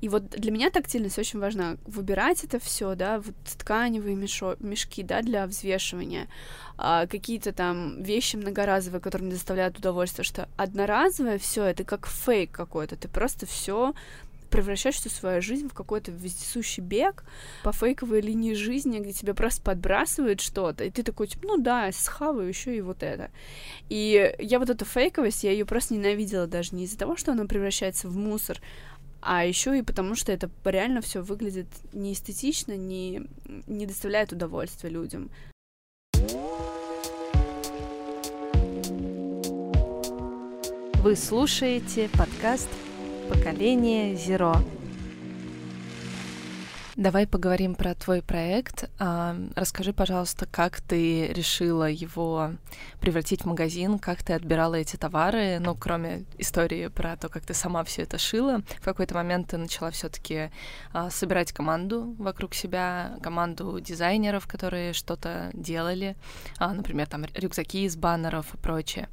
И 0.00 0.08
вот 0.08 0.30
для 0.30 0.50
меня 0.50 0.70
тактильность 0.70 1.18
очень 1.18 1.38
важна. 1.38 1.76
Выбирать 1.86 2.42
это 2.42 2.58
все, 2.58 2.96
да, 2.96 3.20
вот 3.20 3.36
тканевые 3.58 4.16
мешо, 4.16 4.56
мешки, 4.58 5.04
да, 5.04 5.22
для 5.22 5.46
взвешивания, 5.46 6.26
а, 6.76 7.06
какие-то 7.06 7.52
там 7.52 8.02
вещи 8.02 8.36
многоразовые, 8.36 9.00
которые 9.00 9.26
мне 9.26 9.36
доставляют 9.36 9.78
удовольствие, 9.78 10.24
что 10.24 10.48
одноразовое 10.56 11.38
все 11.38 11.64
это 11.64 11.84
как 11.84 12.08
фейк 12.08 12.50
какой-то, 12.50 12.96
ты 12.96 13.06
просто 13.06 13.46
все 13.46 13.94
превращаешь 14.50 14.96
всю 14.96 15.08
свою 15.08 15.40
жизнь 15.40 15.68
в 15.68 15.74
какой-то 15.74 16.10
вездесущий 16.10 16.82
бег 16.82 17.24
по 17.62 17.72
фейковой 17.72 18.20
линии 18.20 18.54
жизни, 18.54 18.98
где 18.98 19.12
тебя 19.12 19.34
просто 19.34 19.62
подбрасывает 19.62 20.40
что-то, 20.40 20.84
и 20.84 20.90
ты 20.90 21.02
такой, 21.02 21.28
типа, 21.28 21.46
ну 21.46 21.56
да, 21.56 21.90
схаваю 21.92 22.48
еще 22.48 22.76
и 22.76 22.80
вот 22.80 23.02
это. 23.02 23.30
И 23.88 24.34
я 24.38 24.58
вот 24.58 24.70
эту 24.70 24.84
фейковость, 24.84 25.44
я 25.44 25.52
ее 25.52 25.64
просто 25.64 25.94
ненавидела 25.94 26.46
даже 26.46 26.74
не 26.74 26.84
из-за 26.84 26.98
того, 26.98 27.16
что 27.16 27.32
она 27.32 27.46
превращается 27.46 28.08
в 28.08 28.16
мусор, 28.16 28.60
а 29.22 29.44
еще 29.44 29.78
и 29.78 29.82
потому, 29.82 30.14
что 30.14 30.32
это 30.32 30.50
реально 30.64 31.00
все 31.00 31.22
выглядит 31.22 31.68
неэстетично, 31.92 32.76
не, 32.76 33.22
не 33.66 33.86
доставляет 33.86 34.32
удовольствия 34.32 34.90
людям. 34.90 35.30
Вы 41.02 41.16
слушаете 41.16 42.10
подкаст 42.10 42.68
поколение 43.30 44.14
Zero. 44.14 44.56
Давай 46.96 47.26
поговорим 47.26 47.76
про 47.76 47.94
твой 47.94 48.22
проект. 48.22 48.90
А, 48.98 49.36
расскажи, 49.54 49.92
пожалуйста, 49.92 50.46
как 50.46 50.80
ты 50.80 51.28
решила 51.28 51.88
его 51.88 52.50
превратить 53.00 53.42
в 53.42 53.44
магазин, 53.46 53.98
как 53.98 54.22
ты 54.22 54.32
отбирала 54.32 54.74
эти 54.74 54.96
товары, 54.96 55.60
ну, 55.60 55.76
кроме 55.76 56.24
истории 56.38 56.88
про 56.88 57.16
то, 57.16 57.28
как 57.28 57.46
ты 57.46 57.54
сама 57.54 57.84
все 57.84 58.02
это 58.02 58.18
шила. 58.18 58.62
В 58.80 58.84
какой-то 58.84 59.14
момент 59.14 59.48
ты 59.48 59.56
начала 59.56 59.90
все-таки 59.92 60.50
а, 60.92 61.08
собирать 61.08 61.52
команду 61.52 62.14
вокруг 62.18 62.52
себя, 62.54 63.16
команду 63.22 63.80
дизайнеров, 63.80 64.46
которые 64.48 64.92
что-то 64.92 65.50
делали, 65.54 66.16
а, 66.58 66.74
например, 66.74 67.06
там 67.06 67.24
рюкзаки 67.34 67.84
из 67.84 67.96
баннеров 67.96 68.52
и 68.54 68.58
прочее 68.58 69.08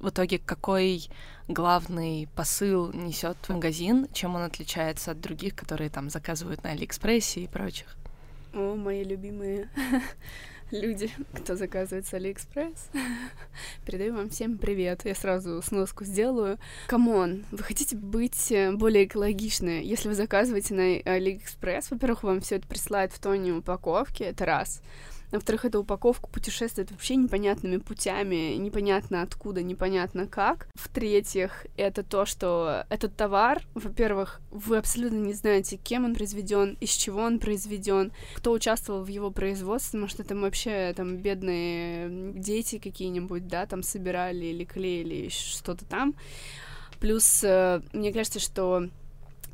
в 0.00 0.08
итоге 0.08 0.38
какой 0.38 1.08
главный 1.48 2.28
посыл 2.34 2.92
несет 2.92 3.36
магазин, 3.48 4.08
чем 4.12 4.34
он 4.34 4.42
отличается 4.42 5.12
от 5.12 5.20
других, 5.20 5.54
которые 5.54 5.90
там 5.90 6.10
заказывают 6.10 6.64
на 6.64 6.70
Алиэкспрессе 6.70 7.42
и 7.42 7.46
прочих? 7.46 7.96
О, 8.52 8.74
мои 8.74 9.04
любимые 9.04 9.68
люди, 10.70 11.10
кто 11.34 11.56
заказывает 11.56 12.06
с 12.06 12.14
Алиэкспресс. 12.14 12.88
Передаю 13.86 14.14
вам 14.14 14.30
всем 14.30 14.58
привет. 14.58 15.04
Я 15.04 15.14
сразу 15.14 15.60
сноску 15.62 16.04
сделаю. 16.04 16.58
Come 16.86 17.19
on, 17.19 17.44
вы 17.50 17.62
хотите 17.62 17.96
быть 17.96 18.50
э, 18.50 18.72
более 18.72 19.04
экологичны? 19.04 19.82
Если 19.84 20.08
вы 20.08 20.14
заказываете 20.14 20.74
на 20.74 21.12
Алиэкспресс, 21.12 21.90
во-первых, 21.90 22.22
вам 22.22 22.40
все 22.40 22.56
это 22.56 22.66
присылают 22.66 23.12
в 23.12 23.18
тонне 23.20 23.52
упаковки, 23.52 24.22
это 24.22 24.46
раз. 24.46 24.82
Во-вторых, 25.32 25.64
эта 25.64 25.78
упаковка 25.78 26.28
путешествует 26.28 26.90
вообще 26.90 27.16
непонятными 27.16 27.76
путями, 27.76 28.54
непонятно 28.56 29.22
откуда, 29.22 29.62
непонятно 29.62 30.26
как. 30.26 30.68
В-третьих, 30.74 31.66
это 31.76 32.02
то, 32.02 32.26
что 32.26 32.84
этот 32.88 33.16
товар, 33.16 33.62
во-первых, 33.74 34.40
вы 34.50 34.78
абсолютно 34.78 35.18
не 35.18 35.32
знаете, 35.32 35.76
кем 35.76 36.04
он 36.04 36.14
произведен, 36.14 36.76
из 36.80 36.90
чего 36.90 37.22
он 37.22 37.38
произведен, 37.38 38.12
кто 38.34 38.52
участвовал 38.52 39.04
в 39.04 39.08
его 39.08 39.30
производстве, 39.30 40.00
может, 40.00 40.20
это 40.20 40.34
вообще 40.34 40.92
там 40.96 41.18
бедные 41.18 42.32
дети 42.34 42.78
какие-нибудь, 42.78 43.46
да, 43.46 43.66
там 43.66 43.82
собирали 43.82 44.46
или 44.46 44.64
клеили 44.64 45.28
что-то 45.28 45.84
там. 45.84 46.14
Плюс, 46.98 47.42
э, 47.42 47.80
мне 47.92 48.12
кажется, 48.12 48.40
что 48.40 48.88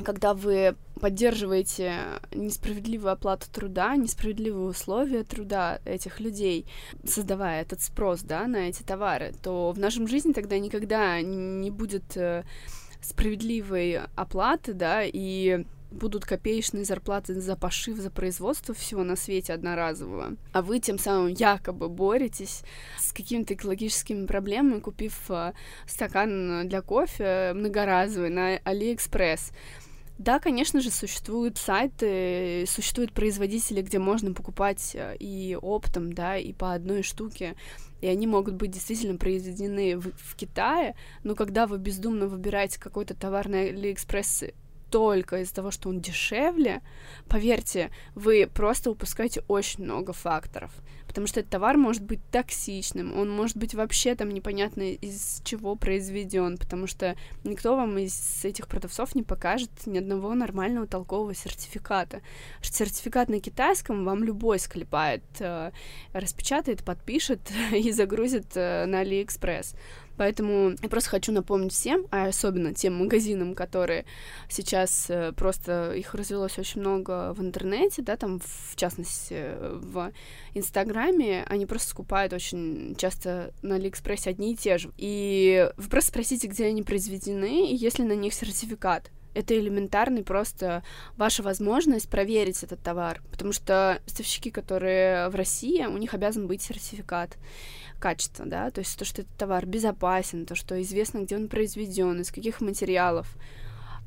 когда 0.04 0.34
вы 0.34 0.76
поддерживаете 1.00 1.94
несправедливую 2.32 3.12
оплату 3.12 3.46
труда, 3.50 3.96
несправедливые 3.96 4.68
условия 4.68 5.24
труда 5.24 5.80
этих 5.84 6.20
людей, 6.20 6.66
создавая 7.04 7.62
этот 7.62 7.82
спрос, 7.82 8.22
да, 8.22 8.46
на 8.46 8.68
эти 8.68 8.82
товары, 8.82 9.34
то 9.42 9.72
в 9.72 9.78
нашем 9.78 10.08
жизни 10.08 10.32
тогда 10.32 10.58
никогда 10.58 11.20
не 11.20 11.70
будет 11.70 12.16
э, 12.16 12.44
справедливой 13.02 14.00
оплаты, 14.14 14.72
да, 14.72 15.02
и 15.04 15.64
будут 15.90 16.24
копеечные 16.24 16.84
зарплаты 16.84 17.40
за 17.40 17.56
пошив, 17.56 17.98
за 17.98 18.10
производство 18.10 18.74
всего 18.74 19.04
на 19.04 19.16
свете 19.16 19.52
одноразового, 19.52 20.36
а 20.52 20.62
вы 20.62 20.80
тем 20.80 20.98
самым 20.98 21.28
якобы 21.28 21.88
боретесь 21.88 22.62
с 22.98 23.12
какими-то 23.12 23.54
экологическими 23.54 24.26
проблемами, 24.26 24.80
купив 24.80 25.30
э, 25.30 25.52
стакан 25.86 26.68
для 26.68 26.82
кофе 26.82 27.52
многоразовый 27.54 28.30
на 28.30 28.58
Алиэкспресс. 28.64 29.52
Да, 30.18 30.38
конечно 30.38 30.80
же, 30.80 30.90
существуют 30.90 31.58
сайты, 31.58 32.64
существуют 32.66 33.12
производители, 33.12 33.82
где 33.82 33.98
можно 33.98 34.32
покупать 34.32 34.92
э, 34.94 35.14
и 35.18 35.56
оптом, 35.60 36.12
да, 36.12 36.38
и 36.38 36.54
по 36.54 36.72
одной 36.72 37.02
штуке, 37.02 37.54
и 38.00 38.06
они 38.06 38.26
могут 38.26 38.54
быть 38.54 38.70
действительно 38.70 39.18
произведены 39.18 39.98
в, 39.98 40.10
в 40.16 40.34
Китае, 40.34 40.96
но 41.22 41.34
когда 41.34 41.66
вы 41.66 41.76
бездумно 41.76 42.28
выбираете 42.28 42.80
какой-то 42.80 43.14
товар 43.14 43.48
на 43.48 43.60
Алиэкспресс 43.60 44.44
только 44.90 45.40
из-за 45.40 45.54
того, 45.54 45.70
что 45.70 45.88
он 45.88 46.00
дешевле, 46.00 46.82
поверьте, 47.28 47.90
вы 48.14 48.48
просто 48.52 48.90
упускаете 48.90 49.42
очень 49.48 49.84
много 49.84 50.12
факторов 50.12 50.72
потому 51.16 51.28
что 51.28 51.40
этот 51.40 51.50
товар 51.50 51.78
может 51.78 52.02
быть 52.02 52.20
токсичным, 52.30 53.18
он 53.18 53.30
может 53.30 53.56
быть 53.56 53.74
вообще 53.74 54.14
там 54.14 54.28
непонятно 54.28 54.82
из 54.82 55.40
чего 55.44 55.74
произведен, 55.74 56.58
потому 56.58 56.86
что 56.86 57.16
никто 57.42 57.74
вам 57.74 57.96
из 57.96 58.44
этих 58.44 58.68
продавцов 58.68 59.14
не 59.14 59.22
покажет 59.22 59.70
ни 59.86 59.96
одного 59.96 60.34
нормального 60.34 60.86
толкового 60.86 61.34
сертификата. 61.34 62.20
Сертификат 62.60 63.30
на 63.30 63.40
китайском 63.40 64.04
вам 64.04 64.24
любой 64.24 64.58
склепает, 64.58 65.22
э, 65.38 65.70
распечатает, 66.12 66.84
подпишет 66.84 67.40
и 67.72 67.92
загрузит 67.92 68.54
э, 68.54 68.84
на 68.84 68.98
Алиэкспресс. 68.98 69.74
Поэтому 70.16 70.74
я 70.82 70.88
просто 70.88 71.10
хочу 71.10 71.32
напомнить 71.32 71.72
всем, 71.72 72.06
а 72.10 72.26
особенно 72.26 72.74
тем 72.74 72.94
магазинам, 72.94 73.54
которые 73.54 74.04
сейчас 74.48 75.06
э, 75.08 75.32
просто 75.32 75.92
их 75.92 76.14
развелось 76.14 76.58
очень 76.58 76.80
много 76.80 77.32
в 77.34 77.40
интернете, 77.40 78.02
да, 78.02 78.16
там 78.16 78.40
в 78.40 78.76
частности 78.76 79.54
в 79.60 80.12
Инстаграме, 80.54 81.44
они 81.48 81.66
просто 81.66 81.90
скупают 81.90 82.32
очень 82.32 82.94
часто 82.96 83.52
на 83.62 83.76
Алиэкспрессе 83.76 84.30
одни 84.30 84.52
и 84.52 84.56
те 84.56 84.78
же. 84.78 84.90
И 84.96 85.70
вы 85.76 85.88
просто 85.88 86.10
спросите, 86.10 86.46
где 86.48 86.66
они 86.66 86.82
произведены, 86.82 87.70
и 87.70 87.76
есть 87.76 87.98
ли 87.98 88.04
на 88.04 88.14
них 88.14 88.34
сертификат 88.34 89.10
это 89.36 89.58
элементарный 89.58 90.24
просто 90.24 90.82
ваша 91.16 91.42
возможность 91.42 92.08
проверить 92.08 92.62
этот 92.62 92.82
товар, 92.82 93.20
потому 93.30 93.52
что 93.52 94.00
поставщики, 94.04 94.50
которые 94.50 95.28
в 95.28 95.34
России, 95.34 95.84
у 95.84 95.98
них 95.98 96.14
обязан 96.14 96.46
быть 96.46 96.62
сертификат 96.62 97.36
качества, 97.98 98.46
да, 98.46 98.70
то 98.70 98.80
есть 98.80 98.98
то, 98.98 99.04
что 99.04 99.22
этот 99.22 99.36
товар 99.36 99.66
безопасен, 99.66 100.46
то, 100.46 100.54
что 100.54 100.80
известно, 100.80 101.18
где 101.18 101.36
он 101.36 101.48
произведен, 101.48 102.20
из 102.20 102.30
каких 102.30 102.60
материалов, 102.60 103.36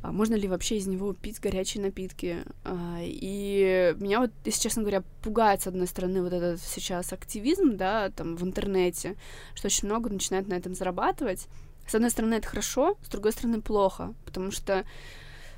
а 0.02 0.12
можно 0.12 0.36
ли 0.36 0.48
вообще 0.48 0.78
из 0.78 0.88
него 0.88 1.14
пить 1.14 1.42
горячие 1.42 1.84
напитки. 1.84 2.38
А, 2.64 3.00
и 3.02 3.94
меня 4.00 4.22
вот, 4.22 4.32
если 4.46 4.62
честно 4.62 4.82
говоря, 4.82 5.04
пугает, 5.22 5.62
с 5.62 5.68
одной 5.68 5.88
стороны, 5.88 6.22
вот 6.22 6.32
этот 6.32 6.62
сейчас 6.62 7.12
активизм, 7.12 7.76
да, 7.76 8.10
там, 8.10 8.38
в 8.38 8.44
интернете, 8.44 9.18
что 9.56 9.68
очень 9.68 9.90
много 9.90 10.10
начинает 10.10 10.48
на 10.48 10.54
этом 10.54 10.74
зарабатывать. 10.74 11.48
С 11.90 11.96
одной 11.96 12.12
стороны, 12.12 12.36
это 12.36 12.48
хорошо, 12.48 12.98
с 13.04 13.10
другой 13.10 13.32
стороны, 13.32 13.62
плохо, 13.62 14.14
потому 14.26 14.52
что 14.52 14.86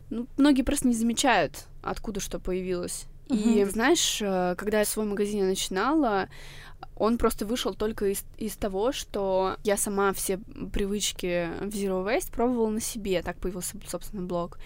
ну, 0.09 0.27
многие 0.37 0.61
просто 0.61 0.87
не 0.87 0.93
замечают, 0.93 1.65
откуда 1.81 2.19
что 2.19 2.39
появилось. 2.39 3.05
И 3.27 3.63
знаешь, 3.63 4.21
э, 4.21 4.55
когда 4.57 4.79
я 4.79 4.85
свой 4.85 5.05
магазин 5.05 5.47
начинала, 5.47 6.27
он 6.97 7.17
просто 7.17 7.45
вышел 7.45 7.73
только 7.73 8.07
из, 8.07 8.25
из 8.37 8.57
того, 8.57 8.91
что 8.91 9.55
я 9.63 9.77
сама 9.77 10.11
все 10.11 10.37
привычки 10.73 11.49
в 11.61 11.69
Zero 11.69 12.05
Waste 12.05 12.31
пробовала 12.31 12.69
на 12.69 12.81
себе, 12.81 13.21
так 13.21 13.37
появился, 13.37 13.77
собственно, 13.87 14.23
блог. 14.23 14.57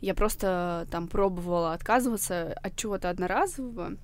Я 0.00 0.14
просто 0.14 0.86
там 0.90 1.06
пробовала 1.06 1.72
отказываться 1.72 2.52
от 2.60 2.76
чего-то 2.76 3.08
одноразового, 3.10 3.96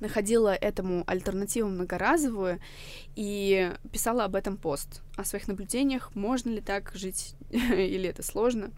находила 0.00 0.54
этому 0.54 1.04
альтернативу 1.06 1.68
многоразовую 1.68 2.60
и 3.16 3.72
писала 3.92 4.24
об 4.24 4.34
этом 4.34 4.56
пост, 4.56 5.02
о 5.16 5.24
своих 5.24 5.48
наблюдениях, 5.48 6.14
можно 6.14 6.50
ли 6.50 6.60
так 6.60 6.92
жить 6.94 7.34
или 7.50 8.08
это 8.08 8.22
сложно. 8.22 8.70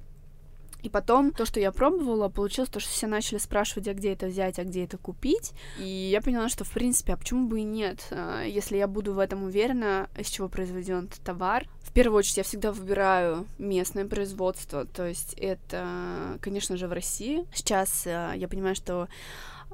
И 0.87 0.88
потом 0.88 1.33
то, 1.33 1.44
что 1.44 1.59
я 1.59 1.72
пробовала, 1.72 2.29
получилось 2.29 2.70
то, 2.70 2.79
что 2.79 2.90
все 2.90 3.09
начали 3.09 3.38
спрашивать, 3.38 3.88
а 3.88 3.94
где 3.94 4.12
это 4.12 4.26
взять, 4.26 4.61
а 4.61 4.64
где 4.64 4.85
это 4.85 4.98
купить. 4.98 5.52
И 5.81 5.85
я 5.85 6.20
поняла, 6.20 6.48
что 6.48 6.62
в 6.62 6.70
принципе, 6.70 7.14
а 7.14 7.16
почему 7.16 7.48
бы 7.48 7.59
и 7.59 7.64
нет, 7.64 8.07
а, 8.12 8.44
если 8.44 8.76
я 8.76 8.87
буду 8.87 9.12
в 9.12 9.18
этом 9.18 9.42
уверена, 9.42 10.09
из 10.16 10.29
чего 10.29 10.48
произведен 10.48 11.09
товар. 11.24 11.66
В 11.83 11.92
первую 11.92 12.18
очередь 12.18 12.37
я 12.37 12.42
всегда 12.44 12.70
выбираю 12.70 13.46
местное 13.59 14.07
производство, 14.07 14.85
то 14.85 15.05
есть 15.09 15.35
это, 15.35 16.38
конечно 16.40 16.76
же, 16.76 16.87
в 16.87 16.92
России. 16.92 17.44
Сейчас 17.52 18.05
а, 18.07 18.35
я 18.35 18.46
понимаю, 18.46 18.76
что 18.76 19.09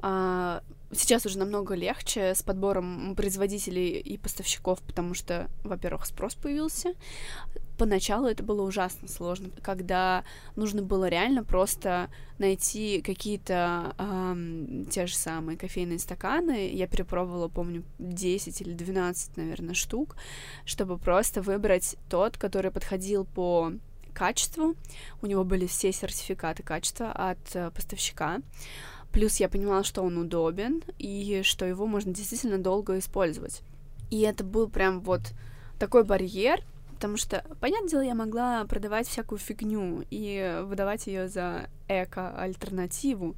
а, 0.01 0.63
сейчас 0.93 1.25
уже 1.25 1.37
намного 1.37 1.75
легче 1.75 2.35
с 2.35 2.41
подбором 2.41 3.15
производителей 3.15 3.99
и 3.99 4.17
поставщиков, 4.17 4.81
потому 4.81 5.13
что, 5.13 5.49
во-первых, 5.63 6.05
спрос 6.05 6.35
появился. 6.35 6.93
Поначалу 7.77 8.27
это 8.27 8.43
было 8.43 8.61
ужасно 8.61 9.07
сложно, 9.07 9.49
когда 9.61 10.23
нужно 10.55 10.83
было 10.83 11.09
реально 11.09 11.43
просто 11.43 12.09
найти 12.37 13.01
какие-то 13.01 13.95
эм, 13.97 14.85
те 14.85 15.07
же 15.07 15.15
самые 15.15 15.57
кофейные 15.57 15.99
стаканы. 15.99 16.69
Я 16.71 16.87
перепробовала, 16.87 17.47
помню, 17.47 17.83
10 17.99 18.61
или 18.61 18.73
12, 18.73 19.37
наверное, 19.37 19.73
штук, 19.73 20.15
чтобы 20.65 20.97
просто 20.97 21.41
выбрать 21.41 21.95
тот, 22.09 22.37
который 22.37 22.71
подходил 22.71 23.25
по 23.25 23.73
качеству. 24.13 24.75
У 25.21 25.25
него 25.25 25.43
были 25.43 25.65
все 25.65 25.91
сертификаты 25.91 26.63
качества 26.63 27.11
от 27.11 27.55
э, 27.55 27.71
поставщика. 27.71 28.41
Плюс 29.13 29.39
я 29.39 29.47
понимала, 29.47 29.83
что 29.83 30.01
он 30.01 30.17
удобен 30.17 30.83
и 30.97 31.41
что 31.43 31.65
его 31.65 31.85
можно 31.85 32.13
действительно 32.13 32.57
долго 32.57 32.97
использовать. 32.97 33.61
И 34.09 34.21
это 34.21 34.43
был 34.43 34.67
прям 34.67 35.01
вот 35.01 35.21
такой 35.79 36.03
барьер, 36.03 36.61
потому 36.95 37.17
что, 37.17 37.45
понятное 37.59 37.89
дело, 37.89 38.01
я 38.01 38.15
могла 38.15 38.65
продавать 38.65 39.07
всякую 39.07 39.37
фигню 39.37 40.03
и 40.09 40.61
выдавать 40.63 41.07
ее 41.07 41.27
за 41.27 41.69
эко-альтернативу, 41.87 43.35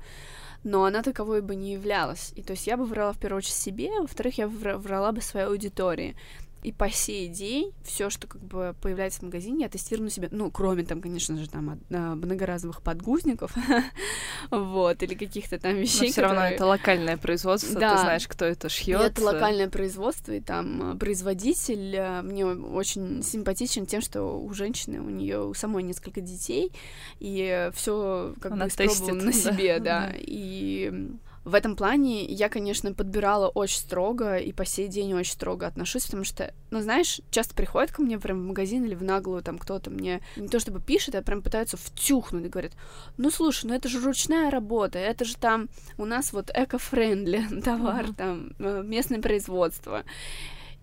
но 0.64 0.86
она 0.86 1.04
таковой 1.04 1.42
бы 1.42 1.56
не 1.56 1.74
являлась. 1.74 2.32
И 2.36 2.42
то 2.42 2.52
есть 2.52 2.68
я 2.68 2.78
бы 2.78 2.86
врала 2.86 3.12
в 3.12 3.20
первую 3.20 3.40
очередь 3.40 3.56
себе, 3.56 3.90
во-вторых, 4.00 4.38
я 4.38 4.48
врала 4.48 5.12
бы 5.12 5.22
своей 5.22 5.48
аудитории. 5.48 6.16
И 6.66 6.72
по 6.72 6.90
сей 6.90 7.28
день 7.28 7.74
все, 7.84 8.10
что 8.10 8.26
как 8.26 8.42
бы 8.42 8.76
появляется 8.82 9.20
в 9.20 9.24
магазине, 9.24 9.66
я 9.66 9.70
тестирую 9.70 10.06
на 10.06 10.10
себе. 10.10 10.30
Ну, 10.32 10.50
кроме 10.50 10.84
там, 10.84 11.00
конечно 11.00 11.38
же, 11.38 11.48
там 11.48 11.80
а, 11.92 12.16
многоразовых 12.16 12.82
подгузников, 12.82 13.54
вот, 14.50 15.04
или 15.04 15.14
каких-то 15.14 15.60
там 15.60 15.76
вещей. 15.76 16.08
Но 16.08 16.12
все 16.12 16.22
равно 16.22 16.42
это 16.42 16.66
локальное 16.66 17.18
производство, 17.18 17.80
да. 17.80 17.94
ты 17.94 18.02
знаешь, 18.02 18.28
кто 18.28 18.46
это 18.46 18.68
шьет. 18.68 19.00
Это 19.00 19.24
локальное 19.24 19.70
производство, 19.70 20.32
и 20.32 20.42
там 20.42 20.94
а, 20.94 20.96
производитель 20.96 22.24
мне 22.24 22.48
очень 22.48 23.22
симпатичен 23.22 23.86
тем, 23.86 24.02
что 24.02 24.24
у 24.24 24.52
женщины, 24.56 25.02
у 25.02 25.10
нее 25.12 25.46
у 25.46 25.54
самой 25.54 25.84
несколько 25.84 26.20
детей, 26.20 26.72
и 27.20 27.70
все 27.76 28.34
как 28.42 28.54
Она 28.54 28.66
бы 28.66 28.70
испробовала 28.72 29.22
на 29.22 29.34
себе, 29.34 29.78
да. 29.78 30.12
И 30.18 31.12
в 31.46 31.54
этом 31.54 31.76
плане 31.76 32.26
я, 32.26 32.50
конечно, 32.50 32.92
подбирала 32.94 33.48
очень 33.48 33.78
строго 33.78 34.38
и 34.38 34.52
по 34.52 34.66
сей 34.66 34.88
день 34.88 35.14
очень 35.14 35.34
строго 35.34 35.68
отношусь, 35.68 36.06
потому 36.06 36.24
что, 36.24 36.54
ну, 36.72 36.82
знаешь, 36.82 37.22
часто 37.30 37.54
приходят 37.54 37.92
ко 37.92 38.02
мне 38.02 38.18
прям 38.20 38.42
в 38.42 38.48
магазин 38.48 38.84
или 38.84 38.96
в 38.96 39.04
наглую, 39.04 39.44
там 39.44 39.60
кто-то 39.60 39.92
мне 39.92 40.22
не 40.36 40.48
то 40.48 40.60
чтобы 40.60 40.82
пишет, 40.82 41.14
а 41.14 41.22
прям 41.22 41.44
пытаются 41.44 41.78
втюхнуть 41.78 42.46
и 42.46 42.50
говорят, 42.50 42.74
ну, 43.18 43.30
слушай, 43.30 43.68
ну 43.68 43.76
это 43.76 43.88
же 43.88 44.02
ручная 44.02 44.50
работа, 44.50 44.98
это 44.98 45.24
же 45.24 45.38
там 45.38 45.70
у 46.00 46.06
нас 46.06 46.34
вот 46.34 46.50
эко-френдли 46.52 47.62
товар, 47.64 48.06
mm-hmm. 48.06 48.16
там 48.16 48.52
э, 48.58 48.84
местное 48.84 49.22
производство. 49.22 50.04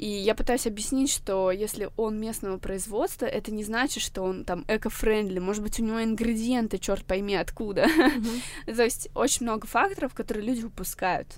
И 0.02 0.08
я 0.08 0.34
пытаюсь 0.34 0.66
объяснить, 0.66 1.12
что 1.12 1.52
если 1.52 1.88
он 1.96 2.18
местного 2.18 2.58
производства, 2.58 3.24
это 3.24 3.52
не 3.52 3.62
значит, 3.62 4.02
что 4.02 4.22
он 4.22 4.44
там 4.44 4.64
эко-френдли. 4.66 5.38
Может 5.38 5.62
быть, 5.62 5.78
у 5.78 5.84
него 5.84 6.02
ингредиенты, 6.02 6.78
черт 6.78 7.04
пойми, 7.04 7.36
откуда. 7.36 7.84
Mm-hmm. 7.84 8.74
То 8.74 8.82
есть 8.82 9.10
очень 9.14 9.46
много 9.46 9.68
факторов, 9.68 10.12
которые 10.12 10.44
люди 10.44 10.64
упускают. 10.64 11.28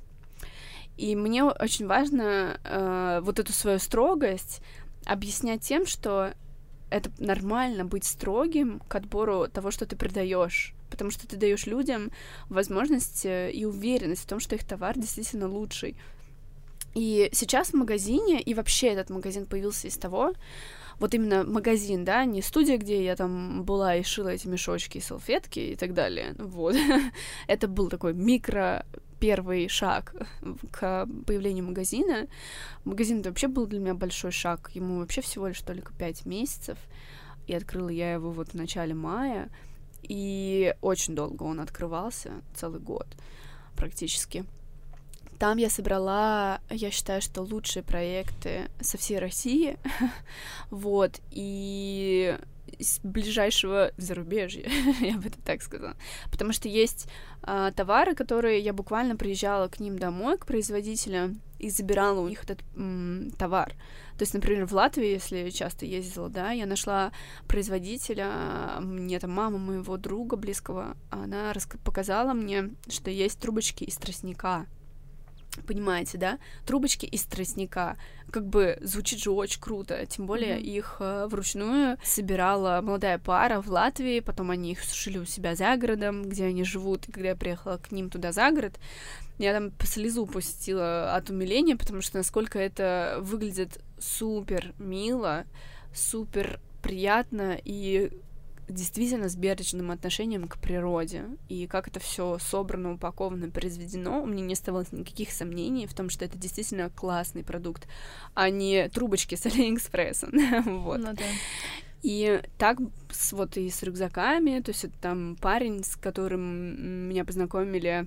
И 0.96 1.14
мне 1.14 1.44
очень 1.44 1.86
важно 1.86 2.58
э, 2.64 3.20
вот 3.22 3.38
эту 3.38 3.52
свою 3.52 3.78
строгость 3.78 4.62
объяснять 5.04 5.60
тем, 5.60 5.84
что 5.84 6.32
это 6.88 7.10
нормально 7.18 7.84
быть 7.84 8.04
строгим 8.04 8.80
к 8.88 8.94
отбору 8.94 9.46
того, 9.46 9.72
что 9.72 9.84
ты 9.84 9.94
продаешь, 9.94 10.72
потому 10.88 11.10
что 11.10 11.28
ты 11.28 11.36
даешь 11.36 11.66
людям 11.66 12.12
возможность 12.48 13.26
э, 13.26 13.52
и 13.52 13.66
уверенность 13.66 14.22
в 14.22 14.26
том, 14.26 14.40
что 14.40 14.54
их 14.54 14.64
товар 14.64 14.98
действительно 14.98 15.48
лучший. 15.48 15.98
И 16.94 17.28
сейчас 17.32 17.70
в 17.70 17.74
магазине, 17.74 18.40
и 18.40 18.54
вообще 18.54 18.88
этот 18.88 19.10
магазин 19.10 19.46
появился 19.46 19.88
из 19.88 19.96
того, 19.96 20.32
вот 21.00 21.12
именно 21.14 21.42
магазин, 21.44 22.04
да, 22.04 22.24
не 22.24 22.40
студия, 22.40 22.78
где 22.78 23.04
я 23.04 23.16
там 23.16 23.64
была 23.64 23.96
и 23.96 24.02
шила 24.04 24.28
эти 24.28 24.46
мешочки, 24.46 25.00
салфетки 25.00 25.58
и 25.58 25.76
так 25.76 25.92
далее, 25.92 26.34
вот. 26.38 26.76
Это 27.48 27.66
был 27.66 27.88
такой 27.88 28.14
микро 28.14 28.86
первый 29.18 29.68
шаг 29.68 30.14
к 30.70 31.08
появлению 31.26 31.64
магазина. 31.64 32.28
Магазин 32.84 33.20
это 33.20 33.30
вообще 33.30 33.48
был 33.48 33.66
для 33.66 33.80
меня 33.80 33.94
большой 33.94 34.32
шаг, 34.32 34.70
ему 34.74 34.98
вообще 34.98 35.22
всего 35.22 35.48
лишь 35.48 35.62
только 35.62 35.94
пять 35.94 36.26
месяцев, 36.26 36.78
и 37.46 37.54
открыла 37.54 37.88
я 37.88 38.12
его 38.12 38.30
вот 38.30 38.50
в 38.50 38.54
начале 38.54 38.92
мая, 38.92 39.48
и 40.02 40.74
очень 40.82 41.14
долго 41.14 41.44
он 41.44 41.60
открывался, 41.60 42.42
целый 42.54 42.80
год 42.80 43.06
практически. 43.76 44.44
Там 45.38 45.58
я 45.58 45.70
собрала, 45.70 46.60
я 46.70 46.90
считаю, 46.90 47.20
что 47.20 47.42
лучшие 47.42 47.82
проекты 47.82 48.70
со 48.80 48.98
всей 48.98 49.18
России, 49.18 49.78
вот, 50.70 51.20
и 51.30 52.38
из 52.78 53.00
ближайшего 53.02 53.92
зарубежья, 53.96 54.68
я 55.00 55.16
бы 55.16 55.28
это 55.28 55.38
так 55.44 55.62
сказала. 55.62 55.96
Потому 56.30 56.52
что 56.52 56.68
есть 56.68 57.08
э, 57.42 57.72
товары, 57.74 58.14
которые 58.14 58.60
я 58.60 58.72
буквально 58.72 59.16
приезжала 59.16 59.68
к 59.68 59.80
ним 59.80 59.98
домой, 59.98 60.38
к 60.38 60.46
производителям, 60.46 61.40
и 61.58 61.70
забирала 61.70 62.20
у 62.20 62.28
них 62.28 62.44
этот 62.44 62.60
м, 62.76 63.30
товар. 63.38 63.72
То 64.18 64.22
есть, 64.22 64.34
например, 64.34 64.66
в 64.66 64.72
Латвии, 64.72 65.06
если 65.06 65.50
часто 65.50 65.86
ездила, 65.86 66.28
да, 66.28 66.50
я 66.50 66.66
нашла 66.66 67.10
производителя, 67.48 68.80
мне 68.80 69.18
там 69.18 69.30
мама 69.30 69.58
моего 69.58 69.96
друга 69.96 70.36
близкого, 70.36 70.96
она 71.10 71.52
показала 71.84 72.32
мне, 72.34 72.70
что 72.88 73.10
есть 73.10 73.38
трубочки 73.38 73.84
из 73.84 73.96
тростника, 73.96 74.66
Понимаете, 75.66 76.18
да? 76.18 76.38
Трубочки 76.66 77.06
из 77.06 77.24
тростника. 77.24 77.96
Как 78.30 78.46
бы 78.46 78.78
звучит 78.82 79.20
же 79.20 79.30
очень 79.30 79.60
круто. 79.60 80.04
Тем 80.06 80.26
более 80.26 80.56
mm-hmm. 80.56 80.62
их 80.62 80.96
э, 81.00 81.26
вручную 81.28 81.98
собирала 82.02 82.80
молодая 82.82 83.18
пара 83.18 83.60
в 83.60 83.68
Латвии, 83.68 84.20
потом 84.20 84.50
они 84.50 84.72
их 84.72 84.80
сушили 84.82 85.18
у 85.18 85.24
себя 85.24 85.54
за 85.54 85.76
городом, 85.76 86.24
где 86.24 86.46
они 86.46 86.64
живут. 86.64 87.08
И 87.08 87.12
когда 87.12 87.28
я 87.28 87.36
приехала 87.36 87.76
к 87.76 87.92
ним 87.92 88.10
туда 88.10 88.32
за 88.32 88.50
город, 88.50 88.78
я 89.38 89.52
там 89.52 89.70
по 89.70 89.86
слезу 89.86 90.26
пустила 90.26 91.14
от 91.14 91.30
умиления, 91.30 91.76
потому 91.76 92.02
что 92.02 92.18
насколько 92.18 92.58
это 92.58 93.18
выглядит 93.20 93.80
супер 93.98 94.74
мило, 94.78 95.44
супер 95.92 96.60
приятно 96.82 97.58
и 97.64 98.10
действительно 98.68 99.28
с 99.28 99.36
бережным 99.36 99.90
отношением 99.90 100.48
к 100.48 100.58
природе. 100.58 101.24
И 101.48 101.66
как 101.66 101.88
это 101.88 102.00
все 102.00 102.38
собрано, 102.38 102.94
упаковано, 102.94 103.50
произведено, 103.50 104.22
у 104.22 104.26
меня 104.26 104.44
не 104.44 104.54
оставалось 104.54 104.92
никаких 104.92 105.30
сомнений 105.30 105.86
в 105.86 105.94
том, 105.94 106.10
что 106.10 106.24
это 106.24 106.38
действительно 106.38 106.90
классный 106.90 107.44
продукт, 107.44 107.86
а 108.34 108.50
не 108.50 108.88
трубочки 108.88 109.34
с 109.34 109.46
Алиэкспресса. 109.46 110.28
вот. 110.64 110.98
Ну, 110.98 111.12
да. 111.12 111.24
И 112.02 112.42
так 112.58 112.78
вот 113.32 113.56
и 113.56 113.70
с 113.70 113.82
рюкзаками, 113.82 114.60
то 114.60 114.72
есть 114.72 114.84
это 114.84 114.94
там 115.00 115.36
парень, 115.40 115.82
с 115.82 115.96
которым 115.96 117.08
меня 117.08 117.24
познакомили 117.24 118.06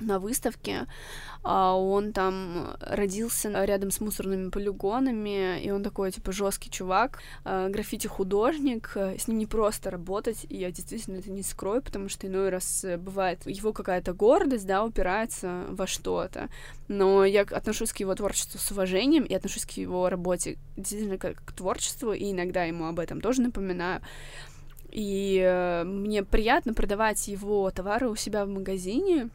на 0.00 0.18
выставке. 0.18 0.86
А, 1.42 1.74
он 1.74 2.12
там 2.12 2.76
родился 2.80 3.64
рядом 3.64 3.90
с 3.90 4.00
мусорными 4.00 4.50
полигонами, 4.50 5.60
и 5.60 5.70
он 5.70 5.82
такой, 5.82 6.12
типа, 6.12 6.32
жесткий 6.32 6.70
чувак, 6.70 7.20
а, 7.44 7.68
граффити-художник. 7.68 8.96
С 8.96 9.28
ним 9.28 9.38
не 9.38 9.46
просто 9.46 9.90
работать, 9.90 10.46
и 10.48 10.56
я 10.56 10.70
действительно 10.70 11.16
это 11.16 11.30
не 11.30 11.42
скрою, 11.42 11.82
потому 11.82 12.08
что 12.08 12.26
иной 12.26 12.50
раз 12.50 12.84
бывает 12.98 13.46
его 13.46 13.72
какая-то 13.72 14.12
гордость, 14.12 14.66
да, 14.66 14.84
упирается 14.84 15.64
во 15.68 15.86
что-то. 15.86 16.48
Но 16.88 17.24
я 17.24 17.42
отношусь 17.42 17.92
к 17.92 17.98
его 17.98 18.14
творчеству 18.14 18.58
с 18.58 18.70
уважением 18.70 19.24
и 19.24 19.34
отношусь 19.34 19.66
к 19.66 19.72
его 19.72 20.08
работе 20.08 20.58
действительно 20.76 21.18
как 21.18 21.44
к 21.44 21.52
творчеству, 21.52 22.12
и 22.12 22.30
иногда 22.30 22.64
ему 22.64 22.86
об 22.86 22.98
этом 22.98 23.20
тоже 23.20 23.42
напоминаю. 23.42 24.00
И 24.90 25.38
э, 25.44 25.84
мне 25.84 26.24
приятно 26.24 26.72
продавать 26.72 27.28
его 27.28 27.70
товары 27.70 28.08
у 28.08 28.16
себя 28.16 28.46
в 28.46 28.48
магазине, 28.48 29.28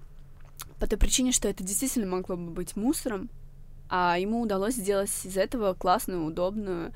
по 0.80 0.88
той 0.88 0.97
причине, 0.97 1.32
что 1.32 1.47
это 1.47 1.64
действительно 1.64 2.07
могло 2.07 2.36
бы 2.36 2.51
быть 2.51 2.76
мусором, 2.76 3.30
а 3.89 4.18
ему 4.18 4.41
удалось 4.41 4.76
сделать 4.76 5.11
из 5.24 5.38
этого 5.38 5.74
классную, 5.74 6.26
удобную, 6.26 6.93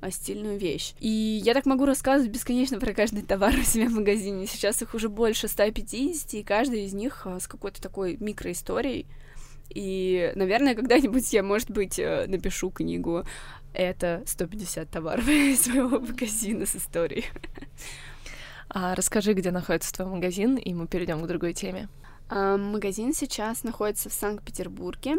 а, 0.00 0.10
стильную 0.10 0.58
вещь. 0.58 0.94
И 0.98 1.08
я 1.08 1.54
так 1.54 1.64
могу 1.64 1.84
рассказывать 1.84 2.32
бесконечно 2.32 2.80
про 2.80 2.92
каждый 2.92 3.22
товар 3.22 3.54
у 3.54 3.62
себя 3.62 3.88
в 3.88 3.92
магазине. 3.92 4.46
Сейчас 4.46 4.82
их 4.82 4.94
уже 4.94 5.08
больше 5.08 5.46
150, 5.46 6.34
и 6.34 6.42
каждый 6.42 6.86
из 6.86 6.92
них 6.92 7.24
а, 7.24 7.38
с 7.38 7.46
какой-то 7.46 7.80
такой 7.80 8.16
микроисторией. 8.18 9.06
И, 9.68 10.32
наверное, 10.34 10.74
когда-нибудь 10.74 11.32
я, 11.32 11.44
может 11.44 11.70
быть, 11.70 12.00
э, 12.00 12.26
напишу 12.26 12.70
книгу 12.70 13.24
«Это 13.72 14.24
150 14.26 14.90
товаров 14.90 15.28
из 15.28 15.62
своего 15.62 16.00
магазина 16.00 16.66
с 16.66 16.74
историей». 16.74 17.26
А 18.68 18.94
расскажи, 18.94 19.32
где 19.34 19.50
находится 19.50 19.92
твой 19.92 20.08
магазин, 20.08 20.56
и 20.56 20.74
мы 20.74 20.86
перейдем 20.86 21.22
к 21.22 21.26
другой 21.26 21.54
теме. 21.54 21.88
Магазин 22.30 23.12
сейчас 23.12 23.64
находится 23.64 24.08
в 24.08 24.12
Санкт-Петербурге. 24.12 25.16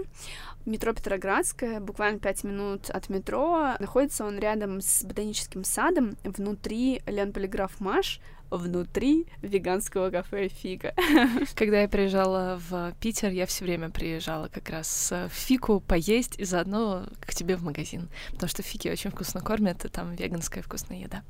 Метро 0.66 0.93
Петроградское, 0.93 1.80
буквально 1.80 2.20
5 2.20 2.43
минут 2.45 2.89
от 2.89 3.09
метро. 3.09 3.76
Находится 3.80 4.26
он 4.26 4.39
рядом 4.39 4.80
с 4.80 5.03
ботаническим 5.03 5.64
садом, 5.64 6.16
внутри 6.24 7.01
Лен 7.05 7.34
Полиграф 7.34 7.80
Маш, 7.80 8.22
внутри 8.51 9.26
веганского 9.41 10.09
кафе 10.09 10.49
Фика. 10.49 10.93
Когда 11.55 11.82
я 11.82 11.89
приезжала 11.89 12.59
в 12.70 12.93
Питер, 12.99 13.32
я 13.32 13.45
все 13.45 13.66
время 13.66 13.89
приезжала 13.89 14.49
как 14.49 14.70
раз 14.70 15.12
в 15.12 15.30
Фику 15.30 15.80
поесть 15.80 16.38
и 16.38 16.43
заодно 16.43 17.07
к 17.22 17.34
тебе 17.34 17.55
в 17.55 17.64
магазин, 17.64 18.09
потому 18.32 18.49
что 18.49 18.62
Фики 18.62 18.89
очень 18.89 19.09
вкусно 19.09 19.41
кормят, 19.41 19.84
и 19.86 19.89
там 19.89 20.14
веганская 20.16 20.64
вкусная 20.64 20.99
еда. 20.99 21.24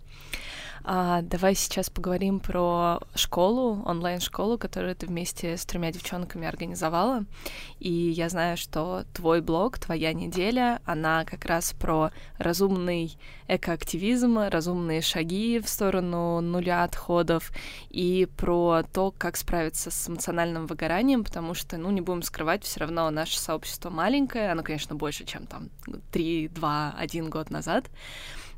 А, 0.83 1.21
давай 1.21 1.53
сейчас 1.53 1.89
поговорим 1.89 2.39
про 2.39 2.99
школу, 3.13 3.83
онлайн-школу, 3.85 4.57
которую 4.57 4.95
ты 4.95 5.05
вместе 5.05 5.55
с 5.55 5.65
тремя 5.65 5.91
девчонками 5.91 6.47
организовала. 6.47 7.25
И 7.79 7.91
я 7.91 8.29
знаю, 8.29 8.57
что 8.57 9.03
твой 9.13 9.41
блог, 9.41 9.77
твоя 9.77 10.13
неделя, 10.13 10.81
она 10.85 11.23
как 11.25 11.45
раз 11.45 11.73
про 11.73 12.11
разумный 12.39 13.15
экоактивизм, 13.47 14.39
разумные 14.49 15.01
шаги 15.01 15.59
в 15.59 15.69
сторону 15.69 16.41
нуля 16.41 16.83
отходов 16.83 17.51
и 17.89 18.27
про 18.37 18.83
то, 18.91 19.13
как 19.15 19.37
справиться 19.37 19.91
с 19.91 20.09
эмоциональным 20.09 20.65
выгоранием, 20.65 21.23
потому 21.23 21.53
что, 21.53 21.77
ну, 21.77 21.91
не 21.91 22.01
будем 22.01 22.23
скрывать, 22.23 22.63
все 22.63 22.79
равно 22.79 23.09
наше 23.11 23.39
сообщество 23.39 23.89
маленькое, 23.89 24.51
оно, 24.51 24.63
конечно, 24.63 24.95
больше, 24.95 25.25
чем 25.25 25.45
там 25.45 25.69
3, 26.11 26.47
2, 26.47 26.95
1 26.97 27.29
год 27.29 27.51
назад, 27.51 27.89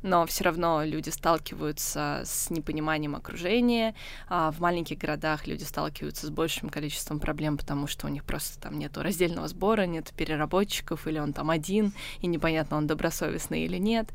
но 0.04 0.26
все 0.26 0.44
равно 0.44 0.84
люди 0.84 1.08
сталкиваются 1.08 2.22
с 2.26 2.50
непониманием 2.50 3.16
окружения. 3.16 3.94
А 4.28 4.50
в 4.50 4.60
маленьких 4.60 4.98
городах 4.98 5.46
люди 5.46 5.64
сталкиваются 5.64 6.26
с 6.26 6.30
большим 6.30 6.68
количеством 6.68 7.18
проблем, 7.18 7.56
потому 7.56 7.86
что 7.86 8.06
у 8.06 8.10
них 8.10 8.22
просто 8.24 8.60
там 8.60 8.78
нету 8.78 9.02
раздельного 9.02 9.48
сбора, 9.48 9.86
нет 9.86 10.12
переработчиков, 10.14 11.06
или 11.06 11.18
он 11.18 11.32
там 11.32 11.48
один, 11.48 11.94
и 12.20 12.26
непонятно, 12.26 12.76
он 12.76 12.86
добросовестный 12.86 13.64
или 13.64 13.78
нет. 13.78 14.10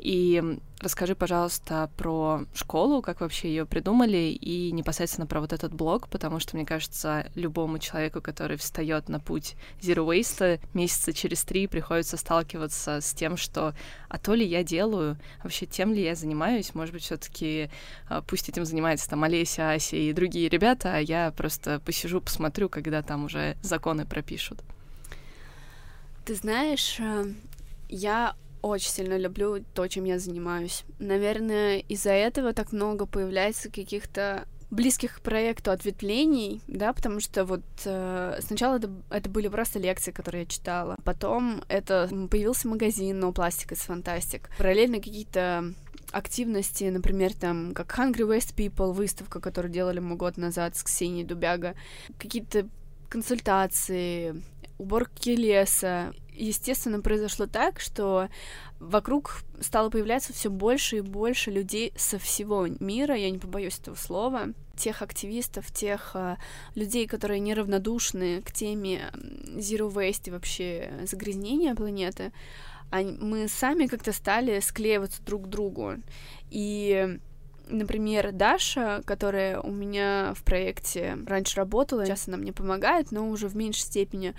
И 0.00 0.58
расскажи, 0.80 1.14
пожалуйста, 1.14 1.90
про 1.96 2.44
школу, 2.54 3.02
как 3.02 3.20
вообще 3.20 3.48
ее 3.48 3.66
придумали, 3.66 4.32
и 4.32 4.72
непосредственно 4.72 5.26
про 5.26 5.40
вот 5.40 5.52
этот 5.52 5.74
блог, 5.74 6.08
потому 6.08 6.40
что, 6.40 6.56
мне 6.56 6.64
кажется, 6.64 7.30
любому 7.34 7.78
человеку, 7.78 8.20
который 8.20 8.56
встает 8.56 9.08
на 9.08 9.20
путь 9.20 9.56
Zero 9.80 10.06
Waste, 10.06 10.60
месяца 10.74 11.12
через 11.12 11.44
три 11.44 11.66
приходится 11.66 12.16
сталкиваться 12.16 13.00
с 13.00 13.12
тем, 13.12 13.36
что 13.36 13.74
а 14.08 14.18
то 14.18 14.34
ли 14.34 14.46
я 14.46 14.64
делаю, 14.64 15.18
вообще 15.42 15.66
тем 15.66 15.92
ли 15.92 16.02
я 16.02 16.14
занимаюсь, 16.14 16.74
может 16.74 16.94
быть, 16.94 17.02
все 17.02 17.16
таки 17.16 17.70
а, 18.08 18.22
пусть 18.22 18.48
этим 18.48 18.64
занимается 18.64 19.08
там 19.08 19.22
Олеся, 19.22 19.72
Ася 19.72 19.96
и 19.96 20.12
другие 20.12 20.48
ребята, 20.48 20.96
а 20.96 20.98
я 20.98 21.30
просто 21.32 21.80
посижу, 21.80 22.20
посмотрю, 22.20 22.68
когда 22.68 23.02
там 23.02 23.24
уже 23.24 23.56
законы 23.62 24.06
пропишут. 24.06 24.60
Ты 26.24 26.34
знаешь, 26.34 26.96
э, 27.00 27.24
я 27.88 28.34
очень 28.62 28.90
сильно 28.90 29.16
люблю 29.16 29.64
то, 29.74 29.86
чем 29.88 30.04
я 30.04 30.18
занимаюсь. 30.18 30.84
Наверное, 30.98 31.78
из-за 31.78 32.10
этого 32.10 32.52
так 32.52 32.72
много 32.72 33.06
появляется 33.06 33.70
каких-то 33.70 34.46
близких 34.70 35.16
к 35.16 35.20
проекту 35.20 35.72
ответвлений, 35.72 36.62
да, 36.68 36.92
потому 36.92 37.20
что 37.20 37.44
вот 37.44 37.62
э, 37.84 38.38
сначала 38.40 38.76
это, 38.76 38.90
это 39.10 39.28
были 39.28 39.48
просто 39.48 39.80
лекции, 39.80 40.12
которые 40.12 40.42
я 40.42 40.46
читала, 40.46 40.96
потом 41.04 41.64
это 41.68 42.08
появился 42.30 42.68
магазин 42.68 43.22
No 43.22 43.32
Plastic 43.34 43.72
is 43.72 43.88
Fantastic, 43.88 44.42
параллельно 44.56 44.98
какие-то 44.98 45.74
активности, 46.12 46.84
например, 46.84 47.34
там, 47.34 47.72
как 47.74 47.98
Hungry 47.98 48.26
West 48.28 48.54
People, 48.54 48.92
выставка, 48.92 49.40
которую 49.40 49.72
делали 49.72 49.98
мы 49.98 50.16
год 50.16 50.36
назад 50.36 50.76
с 50.76 50.82
Ксенией 50.82 51.24
Дубяга, 51.24 51.74
какие-то 52.18 52.68
консультации, 53.08 54.42
уборки 54.78 55.30
леса. 55.30 56.12
Естественно, 56.34 57.00
произошло 57.00 57.46
так, 57.46 57.80
что 57.80 58.28
вокруг 58.78 59.42
стало 59.60 59.90
появляться 59.90 60.32
все 60.32 60.48
больше 60.48 60.98
и 60.98 61.00
больше 61.00 61.50
людей 61.50 61.92
со 61.96 62.18
всего 62.18 62.66
мира, 62.66 63.14
я 63.14 63.30
не 63.30 63.38
побоюсь 63.38 63.78
этого 63.78 63.94
слова, 63.94 64.48
тех 64.76 65.02
активистов, 65.02 65.70
тех 65.70 66.12
uh, 66.14 66.36
людей, 66.74 67.06
которые 67.06 67.40
неравнодушны 67.40 68.40
к 68.40 68.52
теме 68.52 69.10
Zero 69.56 69.92
Waste 69.92 70.28
и 70.28 70.30
вообще 70.30 70.90
загрязнения 71.04 71.74
планеты, 71.74 72.32
они, 72.90 73.12
мы 73.20 73.46
сами 73.48 73.86
как-то 73.86 74.12
стали 74.12 74.60
склеиваться 74.60 75.22
друг 75.22 75.44
к 75.44 75.48
другу. 75.48 75.94
И 76.50 77.18
Например, 77.70 78.32
Даша, 78.32 79.00
которая 79.04 79.60
у 79.60 79.70
меня 79.70 80.34
в 80.34 80.42
проекте 80.42 81.16
раньше 81.26 81.56
работала, 81.56 82.04
сейчас 82.04 82.26
она 82.26 82.36
мне 82.36 82.52
помогает, 82.52 83.12
но 83.12 83.28
уже 83.28 83.48
в 83.48 83.56
меньшей 83.56 83.82
степени. 83.82 84.34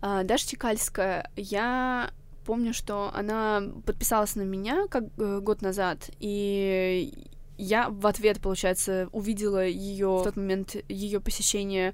А, 0.00 0.22
Даша 0.22 0.46
Тикальская, 0.46 1.30
я 1.36 2.10
помню, 2.44 2.72
что 2.72 3.10
она 3.12 3.62
подписалась 3.84 4.36
на 4.36 4.42
меня 4.42 4.86
как 4.88 5.04
э, 5.18 5.40
год 5.40 5.60
назад, 5.60 6.10
и 6.20 7.26
я 7.58 7.88
в 7.90 8.06
ответ, 8.06 8.40
получается, 8.40 9.08
увидела 9.12 9.66
ее 9.66 10.18
в 10.18 10.24
тот 10.24 10.36
момент 10.36 10.76
ее 10.88 11.20
посещения 11.20 11.92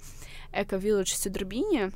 Эко 0.52 0.76
Village 0.76 1.06
в 1.06 1.16
Сюдрбине. 1.16 1.92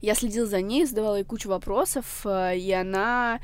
Я 0.00 0.14
следила 0.14 0.46
за 0.46 0.60
ней, 0.60 0.86
задавала 0.86 1.16
ей 1.16 1.24
кучу 1.24 1.48
вопросов, 1.48 2.24
э, 2.24 2.56
и 2.56 2.70
она 2.72 3.40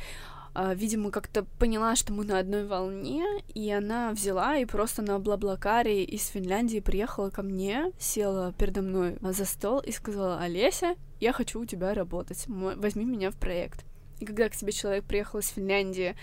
видимо, 0.74 1.10
как-то 1.10 1.44
поняла, 1.58 1.96
что 1.96 2.12
мы 2.12 2.24
на 2.24 2.38
одной 2.38 2.66
волне, 2.66 3.24
и 3.54 3.70
она 3.70 4.10
взяла 4.10 4.56
и 4.56 4.64
просто 4.64 5.02
на 5.02 5.18
Блаблакаре 5.18 6.04
из 6.04 6.26
Финляндии 6.26 6.80
приехала 6.80 7.30
ко 7.30 7.42
мне, 7.42 7.92
села 7.98 8.54
передо 8.58 8.82
мной 8.82 9.16
за 9.20 9.44
стол 9.44 9.80
и 9.80 9.92
сказала, 9.92 10.40
Олеся, 10.40 10.96
я 11.20 11.32
хочу 11.32 11.60
у 11.60 11.64
тебя 11.64 11.94
работать, 11.94 12.44
возьми 12.46 13.04
меня 13.04 13.30
в 13.30 13.36
проект. 13.36 13.84
И 14.20 14.26
когда 14.26 14.50
к 14.50 14.56
тебе 14.56 14.70
человек 14.70 15.04
приехал 15.04 15.38
из 15.38 15.48
Финляндии, 15.48 16.14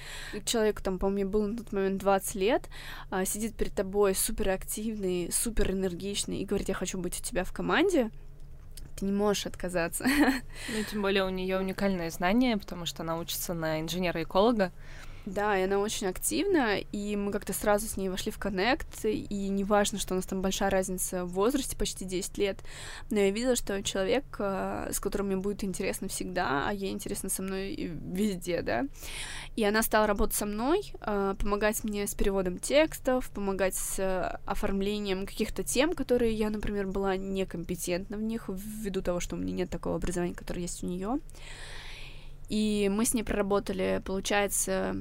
человеку 0.46 0.84
там, 0.84 1.00
по-моему, 1.00 1.32
было 1.32 1.48
на 1.48 1.58
тот 1.58 1.72
момент 1.72 2.00
20 2.00 2.36
лет, 2.36 2.70
а, 3.10 3.26
сидит 3.26 3.56
перед 3.56 3.74
тобой 3.74 4.14
суперактивный, 4.14 5.32
суперэнергичный 5.32 6.38
и 6.38 6.46
говорит, 6.46 6.70
я 6.70 6.76
хочу 6.76 7.00
быть 7.00 7.20
у 7.20 7.24
тебя 7.24 7.44
в 7.44 7.52
команде, 7.52 8.12
ты 8.98 9.06
не 9.06 9.12
можешь 9.12 9.46
отказаться. 9.46 10.06
Ну, 10.06 10.84
тем 10.90 11.02
более 11.02 11.24
у 11.24 11.30
нее 11.30 11.58
уникальное 11.58 12.10
знание, 12.10 12.58
потому 12.58 12.86
что 12.86 13.04
она 13.04 13.18
учится 13.18 13.54
на 13.54 13.80
инженера-эколога, 13.80 14.72
Да, 15.28 15.58
и 15.60 15.64
она 15.64 15.80
очень 15.80 16.08
активна, 16.08 16.78
и 16.78 17.18
мы 17.18 17.34
как-то 17.34 17.52
сразу 17.52 17.86
с 17.86 17.98
ней 17.98 18.08
вошли 18.08 18.32
в 18.32 18.38
коннект, 18.38 19.04
и 19.04 19.50
неважно, 19.50 20.00
что 20.00 20.14
у 20.14 20.16
нас 20.16 20.26
там 20.26 20.42
большая 20.42 20.70
разница 20.70 21.26
в 21.26 21.34
возрасте, 21.34 21.76
почти 21.76 22.06
10 22.06 22.38
лет, 22.38 22.60
но 23.10 23.20
я 23.20 23.30
видела, 23.32 23.58
что 23.58 23.84
человек, 23.84 24.24
э, 24.40 24.90
с 24.94 25.02
которым 25.02 25.28
мне 25.28 25.36
будет 25.36 25.66
интересно 25.66 26.08
всегда, 26.08 26.70
а 26.70 26.72
ей 26.72 26.94
интересно 26.94 27.28
со 27.28 27.44
мной 27.44 27.76
везде, 27.76 28.62
да, 28.62 28.86
и 29.58 29.66
она 29.66 29.84
стала 29.84 30.08
работать 30.08 30.38
со 30.38 30.46
мной, 30.46 30.94
э, 31.02 31.36
помогать 31.38 31.84
мне 31.84 32.08
с 32.08 32.16
переводом 32.16 32.58
текстов, 32.58 33.30
помогать 33.32 33.76
с 33.76 34.00
э, 34.00 34.40
оформлением 34.46 35.26
каких-то 35.26 35.62
тем, 35.62 35.94
которые 35.94 36.36
я, 36.36 36.50
например, 36.50 36.88
была 36.88 37.18
некомпетентна 37.18 38.16
в 38.16 38.22
них, 38.22 38.46
ввиду 38.48 39.02
того, 39.02 39.20
что 39.20 39.36
у 39.36 39.40
меня 39.40 39.52
нет 39.52 39.70
такого 39.70 39.98
образования, 39.98 40.36
которое 40.36 40.62
есть 40.62 40.86
у 40.86 40.88
нее. 40.88 41.20
И 42.50 42.90
мы 42.90 43.06
с 43.06 43.14
ней 43.14 43.24
проработали, 43.24 44.02
получается, 44.06 44.96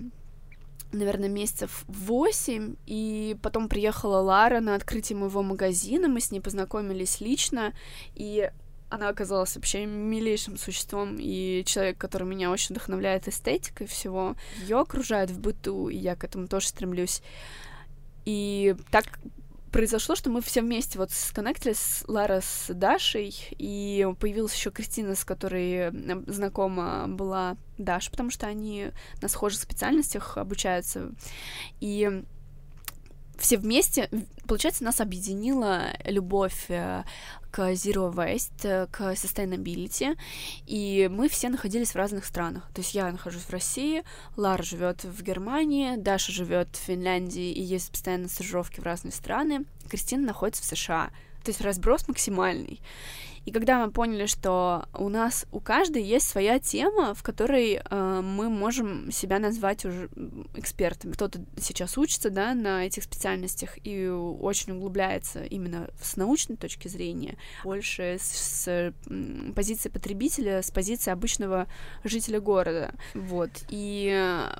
наверное, 0.96 1.28
месяцев 1.28 1.84
восемь, 1.86 2.76
и 2.86 3.36
потом 3.42 3.68
приехала 3.68 4.18
Лара 4.18 4.60
на 4.60 4.74
открытие 4.74 5.18
моего 5.18 5.42
магазина, 5.42 6.08
мы 6.08 6.20
с 6.20 6.30
ней 6.30 6.40
познакомились 6.40 7.20
лично, 7.20 7.72
и 8.14 8.50
она 8.88 9.08
оказалась 9.08 9.56
вообще 9.56 9.84
милейшим 9.84 10.56
существом 10.56 11.16
и 11.18 11.64
человек, 11.66 11.98
который 11.98 12.26
меня 12.26 12.50
очень 12.50 12.74
вдохновляет 12.74 13.26
эстетикой 13.26 13.86
всего. 13.86 14.36
Ее 14.62 14.78
окружает 14.78 15.30
в 15.30 15.40
быту, 15.40 15.88
и 15.88 15.96
я 15.96 16.14
к 16.14 16.24
этому 16.24 16.46
тоже 16.46 16.68
стремлюсь. 16.68 17.20
И 18.24 18.76
так 18.90 19.06
произошло, 19.76 20.14
что 20.14 20.30
мы 20.30 20.40
все 20.40 20.62
вместе 20.62 20.98
вот 20.98 21.10
сконнектились, 21.10 22.02
Лара 22.08 22.40
с 22.40 22.72
Дашей, 22.72 23.36
и 23.50 24.08
появилась 24.18 24.54
еще 24.54 24.70
Кристина, 24.70 25.14
с 25.14 25.22
которой 25.22 25.90
знакома 26.26 27.04
была 27.08 27.58
Даша, 27.76 28.10
потому 28.10 28.30
что 28.30 28.46
они 28.46 28.86
на 29.20 29.28
схожих 29.28 29.60
специальностях 29.60 30.38
обучаются. 30.38 31.10
И 31.78 32.22
все 33.38 33.58
вместе, 33.58 34.08
получается, 34.48 34.82
нас 34.82 35.02
объединила 35.02 35.88
любовь 36.06 36.70
э, 36.70 37.04
к 37.56 37.72
Zero 37.72 38.12
Waste, 38.12 38.64
э, 38.64 38.86
к 38.90 39.00
Sustainability, 39.14 40.18
и 40.66 41.08
мы 41.10 41.26
все 41.30 41.48
находились 41.48 41.92
в 41.92 41.96
разных 41.96 42.26
странах. 42.26 42.64
То 42.74 42.82
есть 42.82 42.94
я 42.94 43.10
нахожусь 43.10 43.44
в 43.44 43.50
России, 43.50 44.04
Лара 44.36 44.62
живет 44.62 45.04
в 45.04 45.22
Германии, 45.22 45.96
Даша 45.96 46.32
живет 46.32 46.68
в 46.76 46.84
Финляндии 46.84 47.50
и 47.52 47.62
есть 47.62 47.90
постоянно 47.90 48.28
стажировки 48.28 48.80
в 48.80 48.82
разные 48.82 49.12
страны, 49.12 49.64
Кристина 49.88 50.26
находится 50.26 50.62
в 50.62 50.66
США. 50.66 51.10
То 51.46 51.50
есть 51.50 51.60
разброс 51.60 52.08
максимальный. 52.08 52.80
И 53.44 53.52
когда 53.52 53.78
мы 53.78 53.92
поняли, 53.92 54.26
что 54.26 54.86
у 54.92 55.08
нас 55.08 55.46
у 55.52 55.60
каждой 55.60 56.02
есть 56.02 56.28
своя 56.28 56.58
тема, 56.58 57.14
в 57.14 57.22
которой 57.22 57.74
э, 57.74 58.20
мы 58.20 58.50
можем 58.50 59.12
себя 59.12 59.38
назвать 59.38 59.84
уже 59.84 60.08
экспертом. 60.56 61.12
Кто-то 61.12 61.38
сейчас 61.56 61.96
учится, 61.96 62.30
да, 62.30 62.54
на 62.54 62.84
этих 62.84 63.04
специальностях 63.04 63.78
и 63.86 64.08
очень 64.08 64.72
углубляется 64.72 65.44
именно 65.44 65.88
с 66.02 66.16
научной 66.16 66.56
точки 66.56 66.88
зрения, 66.88 67.36
больше 67.62 68.18
с, 68.20 68.24
с 68.24 68.92
позиции 69.54 69.90
потребителя, 69.90 70.60
с 70.60 70.72
позиции 70.72 71.12
обычного 71.12 71.68
жителя 72.02 72.40
города. 72.40 72.94
Вот. 73.14 73.50
И 73.68 74.10
э, 74.12 74.58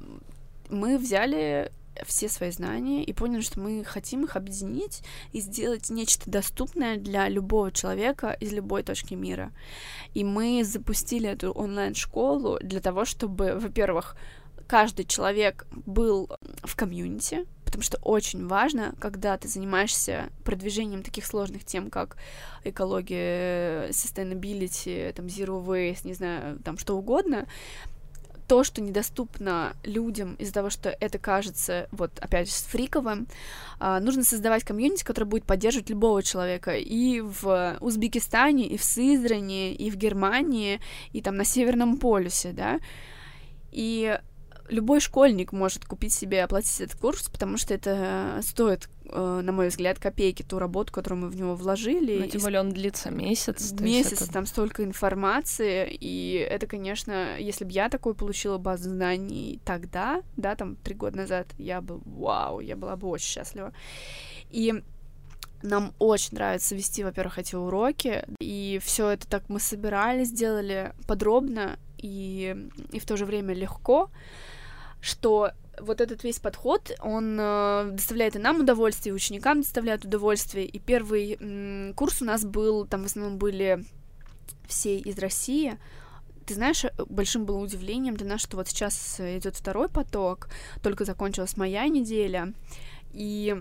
мы 0.70 0.99
взяли 0.99 1.72
все 2.05 2.28
свои 2.28 2.51
знания 2.51 3.05
и 3.05 3.12
поняли, 3.12 3.40
что 3.40 3.61
мы 3.61 3.84
хотим 3.84 4.24
их 4.24 4.36
объединить 4.36 5.03
и 5.32 5.40
сделать 5.40 5.90
нечто 5.90 6.30
доступное 6.30 6.97
для 6.97 7.28
любого 7.28 7.72
человека 7.72 8.36
из 8.40 8.53
любой 8.53 8.82
точки 8.82 9.14
мира. 9.14 9.53
И 10.14 10.24
мы 10.24 10.62
запустили 10.64 11.28
эту 11.28 11.53
онлайн-школу 11.53 12.59
для 12.61 12.80
того, 12.80 13.05
чтобы, 13.05 13.59
во-первых, 13.59 14.16
каждый 14.66 15.05
человек 15.05 15.66
был 15.70 16.28
в 16.62 16.76
комьюнити, 16.76 17.47
потому 17.64 17.82
что 17.82 17.99
очень 17.99 18.47
важно, 18.47 18.94
когда 19.01 19.36
ты 19.36 19.49
занимаешься 19.49 20.30
продвижением 20.44 21.03
таких 21.03 21.26
сложных 21.26 21.64
тем, 21.64 21.90
как 21.90 22.16
экология, 22.64 23.90
sustainability, 23.90 25.12
там, 25.12 25.26
zero 25.26 25.64
waste, 25.64 26.01
не 26.05 26.14
знаю, 26.14 26.59
там, 26.61 26.78
что 26.78 26.97
угодно, 26.97 27.47
то, 28.47 28.64
что 28.64 28.80
недоступно 28.80 29.74
людям 29.82 30.34
из-за 30.34 30.53
того, 30.53 30.70
что 30.70 30.90
это 31.01 31.18
кажется, 31.18 31.88
вот, 31.90 32.18
опять 32.20 32.49
же, 32.49 32.55
фриковым, 32.55 33.26
а, 33.78 34.01
нужно 34.01 34.24
создавать 34.24 34.64
комьюнити, 34.64 35.05
которое 35.05 35.26
будет 35.26 35.44
поддерживать 35.44 35.90
любого 35.90 36.22
человека 36.22 36.76
и 36.76 37.20
в 37.20 37.76
Узбекистане, 37.80 38.66
и 38.68 38.76
в 38.76 38.84
Сызрани, 38.84 39.74
и 39.74 39.90
в 39.90 39.97
Германии, 39.97 40.80
и 41.12 41.20
там 41.22 41.36
на 41.36 41.44
Северном 41.44 41.99
полюсе, 41.99 42.53
да, 42.53 42.78
и 43.72 44.18
любой 44.68 45.01
школьник 45.01 45.53
может 45.53 45.84
купить 45.84 46.12
себе, 46.12 46.42
оплатить 46.42 46.80
этот 46.80 46.99
курс, 46.99 47.28
потому 47.28 47.57
что 47.57 47.74
это 47.74 48.40
стоит, 48.42 48.88
на 49.12 49.52
мой 49.52 49.68
взгляд, 49.68 49.98
копейки 49.98 50.42
ту 50.42 50.59
работу, 50.59 50.92
которую 50.92 51.22
мы 51.22 51.28
в 51.28 51.36
него 51.36 51.54
вложили. 51.54 52.18
Ну, 52.18 52.28
тем 52.28 52.42
более 52.42 52.61
он 52.61 52.70
длится 52.70 53.11
месяц. 53.11 53.72
Месяц, 53.72 54.22
это... 54.22 54.32
там 54.32 54.46
столько 54.46 54.84
информации, 54.84 55.88
и 55.88 56.46
это, 56.48 56.66
конечно, 56.66 57.38
если 57.38 57.64
бы 57.64 57.72
я 57.72 57.88
такой 57.88 58.14
получила 58.14 58.59
базу 58.59 58.90
знаний 58.90 59.61
тогда, 59.64 60.22
да, 60.36 60.57
там, 60.57 60.76
три 60.76 60.94
года 60.94 61.18
назад, 61.18 61.46
я 61.59 61.80
бы, 61.80 62.00
вау, 62.04 62.61
я 62.61 62.76
была 62.76 62.96
бы 62.96 63.09
очень 63.09 63.28
счастлива. 63.28 63.72
И 64.50 64.82
нам 65.62 65.94
очень 65.98 66.34
нравится 66.34 66.74
вести, 66.74 67.02
во-первых, 67.04 67.38
эти 67.38 67.54
уроки, 67.54 68.24
и 68.40 68.80
все 68.82 69.11
это 69.11 69.26
так 69.26 69.48
мы 69.48 69.61
собирали, 69.61 70.24
сделали 70.24 70.92
подробно 71.07 71.78
и, 71.98 72.68
и 72.92 72.98
в 72.98 73.07
то 73.07 73.16
же 73.16 73.24
время 73.24 73.54
легко 73.54 74.11
что 75.07 75.52
вот 75.81 76.01
этот 76.01 76.24
весь 76.24 76.39
подход, 76.39 76.93
он 77.01 77.39
э, 77.39 77.91
доставляет 77.93 78.37
и 78.37 78.39
нам 78.39 78.61
удовольствие, 78.61 79.12
и 79.12 79.16
ученикам 79.16 79.62
доставляет 79.62 80.05
удовольствие. 80.05 80.66
И 80.66 80.79
первый 80.79 81.37
м, 81.41 81.95
курс 81.95 82.22
у 82.22 82.24
нас 82.24 82.45
был, 82.45 82.87
там 82.87 83.03
в 83.03 83.07
основном 83.07 83.39
были 83.39 83.85
все 84.66 84.99
из 84.99 85.18
России. 85.18 85.79
Ты 86.47 86.55
знаешь, 86.55 86.85
э, 86.85 86.91
большим 87.09 87.45
было 87.45 87.59
удивлением 87.59 88.16
для 88.16 88.27
нас, 88.27 88.41
что 88.41 88.57
вот 88.57 88.68
сейчас 88.68 89.20
идет 89.20 89.57
второй 89.57 89.89
поток, 89.89 90.49
только 90.83 91.05
закончилась 91.05 91.57
моя 91.57 91.87
неделя, 91.89 92.53
и 93.12 93.57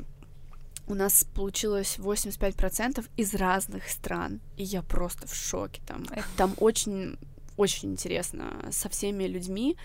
у 0.88 0.94
нас 0.94 1.26
получилось 1.34 1.98
85% 1.98 3.06
из 3.18 3.34
разных 3.34 3.90
стран, 3.90 4.40
и 4.56 4.64
я 4.64 4.82
просто 4.82 5.28
в 5.28 5.34
шоке 5.34 5.82
там. 5.86 6.06
Там 6.38 6.54
очень 6.58 7.18
очень 7.58 7.92
интересно 7.92 8.68
со 8.72 8.90
всеми 8.90 9.26
людьми. 9.26 9.78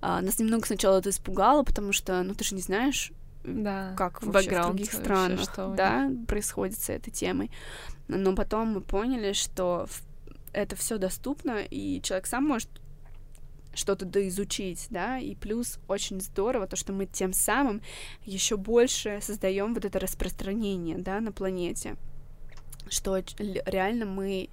А, 0.00 0.20
нас 0.20 0.38
немного 0.38 0.66
сначала 0.66 0.98
это 0.98 1.10
испугало, 1.10 1.62
потому 1.62 1.92
что, 1.92 2.22
ну, 2.22 2.34
ты 2.34 2.44
же 2.44 2.54
не 2.54 2.60
знаешь, 2.60 3.12
да, 3.44 3.94
как 3.96 4.22
вообще 4.22 4.60
в 4.60 4.66
других 4.66 4.92
странах 4.92 5.40
что 5.40 5.74
да, 5.76 6.10
происходит 6.26 6.78
с 6.80 6.90
этой 6.90 7.10
темой. 7.10 7.50
Но 8.08 8.34
потом 8.34 8.68
мы 8.68 8.80
поняли, 8.80 9.32
что 9.32 9.86
это 10.52 10.74
все 10.76 10.98
доступно, 10.98 11.62
и 11.62 12.00
человек 12.02 12.26
сам 12.26 12.44
может 12.44 12.68
что-то 13.74 14.06
доизучить, 14.06 14.86
да, 14.90 15.18
и 15.18 15.34
плюс 15.34 15.78
очень 15.86 16.20
здорово 16.20 16.66
то, 16.66 16.76
что 16.76 16.92
мы 16.92 17.06
тем 17.06 17.32
самым 17.32 17.82
еще 18.24 18.56
больше 18.56 19.18
создаем 19.20 19.74
вот 19.74 19.84
это 19.84 19.98
распространение, 19.98 20.98
да, 20.98 21.20
на 21.20 21.30
планете 21.30 21.96
что 22.88 23.22
реально 23.66 24.06
мы 24.06 24.48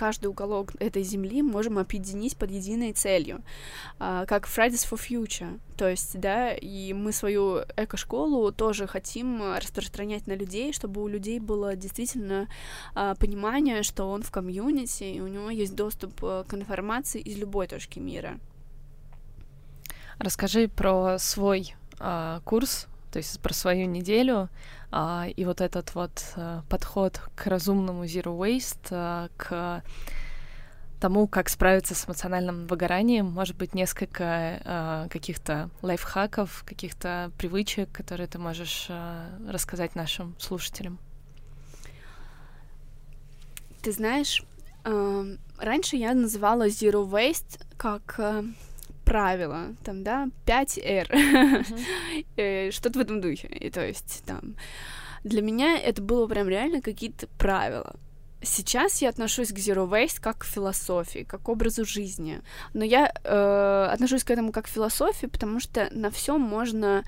каждый 0.00 0.28
уголок 0.28 0.72
этой 0.80 1.02
земли 1.02 1.42
можем 1.42 1.78
объединить 1.78 2.34
под 2.36 2.50
единой 2.50 2.92
целью, 2.92 3.42
uh, 3.98 4.24
как 4.24 4.46
Fridays 4.46 4.88
for 4.88 4.98
Future, 4.98 5.60
то 5.76 5.90
есть, 5.90 6.18
да, 6.18 6.54
и 6.54 6.94
мы 6.94 7.12
свою 7.12 7.64
эко-школу 7.76 8.50
тоже 8.50 8.86
хотим 8.86 9.42
распространять 9.56 10.26
на 10.26 10.32
людей, 10.32 10.72
чтобы 10.72 11.02
у 11.02 11.08
людей 11.08 11.38
было 11.38 11.76
действительно 11.76 12.48
uh, 12.94 13.14
понимание, 13.18 13.82
что 13.82 14.10
он 14.10 14.22
в 14.22 14.30
комьюнити, 14.30 15.04
и 15.04 15.20
у 15.20 15.26
него 15.26 15.50
есть 15.50 15.74
доступ 15.74 16.24
э, 16.24 16.44
к 16.48 16.54
информации 16.54 17.20
из 17.20 17.36
любой 17.36 17.66
точки 17.66 17.98
мира. 17.98 18.40
Расскажи 20.18 20.68
про 20.68 21.18
свой 21.18 21.74
uh, 21.98 22.40
курс, 22.44 22.86
то 23.12 23.18
есть 23.18 23.40
про 23.40 23.52
свою 23.52 23.86
неделю, 23.86 24.48
а, 24.90 25.26
и 25.28 25.44
вот 25.44 25.60
этот 25.60 25.94
вот 25.94 26.32
а, 26.36 26.62
подход 26.68 27.20
к 27.34 27.46
разумному 27.46 28.04
zero 28.04 28.36
waste, 28.36 28.88
а, 28.90 29.28
к 29.36 29.82
тому, 31.00 31.26
как 31.26 31.48
справиться 31.48 31.94
с 31.94 32.06
эмоциональным 32.06 32.66
выгоранием, 32.66 33.26
может 33.26 33.56
быть, 33.56 33.74
несколько 33.74 34.60
а, 34.64 35.08
каких-то 35.08 35.70
лайфхаков, 35.82 36.64
каких-то 36.66 37.30
привычек, 37.38 37.90
которые 37.92 38.26
ты 38.26 38.38
можешь 38.38 38.88
рассказать 39.48 39.94
нашим 39.94 40.34
слушателям. 40.38 40.98
Ты 43.82 43.92
знаешь, 43.92 44.42
э, 44.84 45.36
раньше 45.58 45.96
я 45.96 46.12
называла 46.12 46.68
zero 46.68 47.08
waste 47.08 47.64
как 47.78 48.16
э, 48.18 48.44
правила, 49.10 49.74
там, 49.82 50.04
да, 50.04 50.28
5R, 50.46 51.10
uh-huh. 52.36 52.70
что-то 52.70 52.96
в 53.00 53.02
этом 53.02 53.20
духе, 53.20 53.48
и 53.48 53.68
то 53.68 53.84
есть 53.84 54.22
там... 54.24 54.54
Для 55.24 55.42
меня 55.42 55.76
это 55.76 56.00
было 56.00 56.28
прям 56.28 56.48
реально 56.48 56.80
какие-то 56.80 57.26
правила. 57.36 57.96
Сейчас 58.40 59.02
я 59.02 59.08
отношусь 59.08 59.48
к 59.48 59.56
Zero 59.56 59.90
Waste 59.90 60.20
как 60.20 60.38
к 60.38 60.44
философии, 60.44 61.26
как 61.28 61.42
к 61.42 61.48
образу 61.48 61.84
жизни. 61.84 62.40
Но 62.72 62.84
я 62.84 63.12
э, 63.24 63.88
отношусь 63.92 64.22
к 64.22 64.30
этому 64.30 64.52
как 64.52 64.66
к 64.66 64.68
философии, 64.68 65.26
потому 65.26 65.58
что 65.58 65.88
на 65.90 66.10
всем 66.10 66.40
можно 66.40 67.02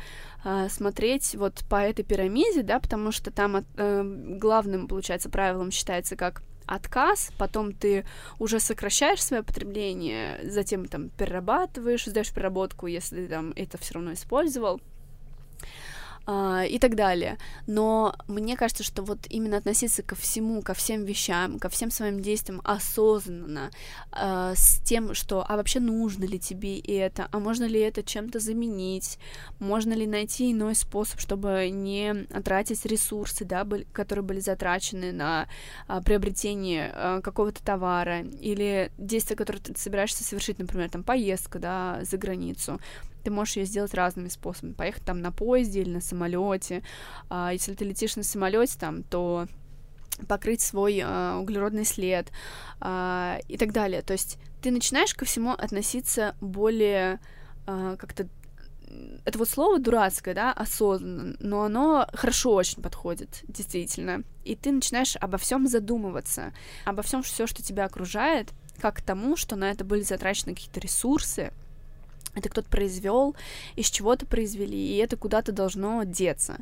э, 0.44 0.68
смотреть 0.70 1.36
вот 1.36 1.62
по 1.70 1.76
этой 1.76 2.04
пирамиде, 2.04 2.62
да, 2.62 2.80
потому 2.80 3.12
что 3.12 3.30
там 3.30 3.64
э, 3.76 4.02
главным, 4.38 4.88
получается, 4.88 5.30
правилом 5.30 5.70
считается 5.70 6.16
как 6.16 6.42
отказ, 6.66 7.30
потом 7.38 7.72
ты 7.72 8.04
уже 8.38 8.60
сокращаешь 8.60 9.22
свое 9.22 9.42
потребление, 9.42 10.40
затем 10.44 10.86
там 10.86 11.08
перерабатываешь, 11.10 12.04
сдаешь 12.04 12.32
переработку, 12.32 12.86
если 12.86 13.26
там 13.26 13.52
это 13.56 13.78
все 13.78 13.94
равно 13.94 14.12
использовал 14.12 14.80
э, 16.26 16.66
и 16.68 16.78
так 16.78 16.94
далее. 16.94 17.38
Но 17.66 18.14
мне 18.28 18.56
кажется, 18.56 18.82
что 18.82 19.02
вот 19.02 19.26
именно 19.28 19.56
относиться 19.56 20.02
ко 20.02 20.14
всему, 20.14 20.62
ко 20.62 20.74
всем 20.74 21.04
вещам, 21.04 21.58
ко 21.58 21.68
всем 21.68 21.90
своим 21.90 22.20
действиям 22.20 22.60
осознанно, 22.64 23.70
э, 24.12 24.54
с 24.56 24.80
тем, 24.84 25.14
что 25.14 25.44
а 25.48 25.56
вообще 25.56 25.80
нужно 25.80 26.24
ли 26.24 26.38
тебе 26.38 26.78
это, 26.78 27.28
а 27.30 27.38
можно 27.38 27.64
ли 27.64 27.80
это 27.80 28.02
чем-то 28.02 28.38
заменить, 28.40 29.18
можно 29.58 29.92
ли 29.92 30.06
найти 30.06 30.52
иной 30.52 30.74
способ, 30.74 31.20
чтобы 31.20 31.70
не 31.70 32.26
тратить 32.44 32.84
ресурсы, 32.86 33.44
да, 33.44 33.64
были, 33.64 33.86
которые 33.92 34.24
были 34.24 34.40
затрачены 34.40 35.12
на 35.12 35.48
э, 35.88 36.00
приобретение 36.04 36.92
э, 36.94 37.20
какого-то 37.22 37.62
товара? 37.62 38.22
Или 38.40 38.90
действия, 38.98 39.36
которые 39.36 39.62
ты 39.62 39.78
собираешься 39.78 40.24
совершить, 40.24 40.58
например, 40.58 40.90
там 40.90 41.02
поездка, 41.02 41.58
да, 41.58 42.00
за 42.02 42.16
границу 42.16 42.80
ты 43.22 43.30
можешь 43.30 43.56
ее 43.56 43.64
сделать 43.64 43.94
разными 43.94 44.28
способами. 44.28 44.72
Поехать 44.72 45.04
там 45.04 45.20
на 45.20 45.32
поезде 45.32 45.82
или 45.82 45.90
на 45.90 46.00
самолете. 46.00 46.82
А, 47.28 47.50
если 47.52 47.74
ты 47.74 47.84
летишь 47.84 48.16
на 48.16 48.22
самолете 48.22 48.78
там, 48.78 49.02
то 49.02 49.46
покрыть 50.28 50.60
свой 50.60 51.00
а, 51.02 51.38
углеродный 51.38 51.84
след 51.84 52.30
а, 52.80 53.38
и 53.48 53.56
так 53.56 53.72
далее. 53.72 54.02
То 54.02 54.12
есть 54.12 54.38
ты 54.60 54.70
начинаешь 54.70 55.14
ко 55.14 55.24
всему 55.24 55.52
относиться 55.52 56.36
более 56.40 57.20
а, 57.66 57.96
как-то 57.96 58.28
это 59.24 59.38
вот 59.38 59.48
слово 59.48 59.78
дурацкое, 59.78 60.34
да, 60.34 60.52
осознанно, 60.52 61.34
но 61.40 61.62
оно 61.62 62.06
хорошо 62.12 62.52
очень 62.52 62.82
подходит, 62.82 63.42
действительно. 63.48 64.22
И 64.44 64.54
ты 64.54 64.70
начинаешь 64.70 65.16
обо 65.16 65.38
всем 65.38 65.66
задумываться, 65.66 66.52
обо 66.84 67.02
всем 67.02 67.22
все, 67.22 67.46
что 67.46 67.62
тебя 67.62 67.86
окружает, 67.86 68.50
как 68.80 68.96
к 68.96 69.02
тому, 69.02 69.36
что 69.36 69.56
на 69.56 69.70
это 69.70 69.84
были 69.84 70.02
затрачены 70.02 70.54
какие-то 70.54 70.80
ресурсы, 70.80 71.52
это 72.34 72.48
кто-то 72.48 72.68
произвел, 72.68 73.36
из 73.76 73.90
чего-то 73.90 74.26
произвели, 74.26 74.78
и 74.78 74.96
это 74.96 75.16
куда-то 75.16 75.52
должно 75.52 76.04
деться. 76.04 76.58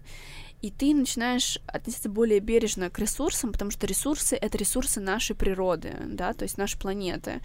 И 0.63 0.71
ты 0.71 0.95
начинаешь 0.95 1.59
относиться 1.67 2.11
более 2.11 2.41
бережно 2.41 2.91
к 2.91 2.99
ресурсам, 2.99 3.53
потому 3.53 3.71
что 3.71 3.87
ресурсы— 3.87 4.37
это 4.41 4.59
ресурсы 4.59 5.01
нашей 5.01 5.35
природы, 5.35 5.95
да, 6.05 6.35
то 6.35 6.43
есть 6.43 6.59
нашей 6.59 6.79
планеты. 6.79 7.41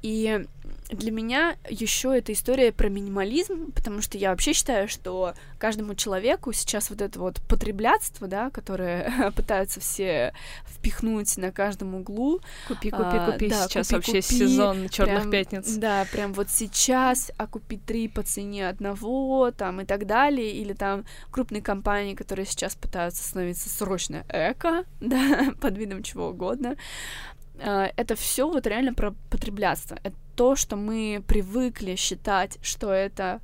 И 0.00 0.46
для 0.90 1.10
меня 1.10 1.56
еще 1.68 2.16
эта 2.16 2.32
история 2.32 2.72
про 2.72 2.88
минимализм, 2.88 3.72
потому 3.72 4.00
что 4.00 4.18
я 4.18 4.30
вообще 4.30 4.52
считаю, 4.52 4.88
что 4.88 5.34
каждому 5.58 5.94
человеку 5.94 6.52
сейчас 6.52 6.90
вот 6.90 7.00
это 7.00 7.18
вот 7.18 7.40
потреблятство, 7.48 8.28
да, 8.28 8.50
которое 8.50 9.32
пытаются 9.36 9.80
все 9.80 10.32
впихнуть 10.66 11.36
на 11.36 11.50
каждом 11.50 11.94
углу. 11.94 12.40
Купи, 12.68 12.90
купи, 12.90 13.02
а, 13.04 13.32
купи. 13.32 13.48
Да, 13.48 13.66
сейчас 13.68 13.88
купи, 13.88 13.96
вообще 13.96 14.22
купи, 14.22 14.38
сезон 14.38 14.88
черных 14.88 15.30
пятниц. 15.30 15.74
Да, 15.76 16.06
прям 16.12 16.32
вот 16.32 16.50
сейчас, 16.50 17.32
а 17.36 17.46
купить 17.46 17.84
три 17.84 18.08
по 18.08 18.22
цене 18.22 18.68
одного, 18.68 19.50
там 19.50 19.80
и 19.80 19.84
так 19.84 20.06
далее, 20.06 20.52
или 20.52 20.72
там 20.72 21.04
крупные 21.30 21.62
компании, 21.62 22.14
которые 22.14 22.46
сейчас 22.46 22.76
пытаются 22.76 23.24
становиться 23.24 23.68
срочно 23.68 24.24
эко, 24.28 24.84
да, 25.00 25.52
под 25.60 25.76
видом 25.76 26.02
чего 26.02 26.28
угодно. 26.28 26.76
А, 27.60 27.90
это 27.96 28.14
все 28.14 28.48
вот 28.48 28.66
реально 28.66 28.94
про 28.94 29.12
потреблятство. 29.30 29.98
Это 30.02 30.16
то, 30.34 30.56
что 30.56 30.76
мы 30.76 31.22
привыкли 31.26 31.96
считать, 31.96 32.58
что 32.62 32.90
это 32.90 33.40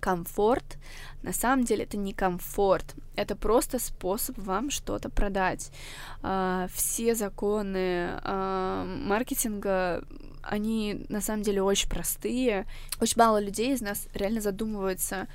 комфорт, 0.00 0.76
на 1.22 1.32
самом 1.32 1.64
деле 1.64 1.84
это 1.84 1.96
не 1.96 2.12
комфорт, 2.12 2.94
это 3.16 3.34
просто 3.34 3.78
способ 3.78 4.36
вам 4.38 4.70
что-то 4.70 5.08
продать. 5.08 5.70
Uh, 6.22 6.70
все 6.74 7.14
законы 7.14 8.10
uh, 8.22 8.84
маркетинга, 8.84 10.04
они 10.42 11.06
на 11.08 11.22
самом 11.22 11.42
деле 11.42 11.62
очень 11.62 11.88
простые. 11.88 12.66
Очень 13.00 13.18
мало 13.18 13.40
людей 13.40 13.72
из 13.72 13.80
нас 13.80 14.06
реально 14.12 14.42
задумываются 14.42 15.26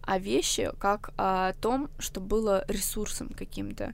о 0.00 0.18
вещи 0.18 0.70
как 0.78 1.10
о 1.16 1.52
том, 1.60 1.90
что 1.98 2.20
было 2.20 2.64
ресурсом 2.68 3.28
каким-то 3.28 3.92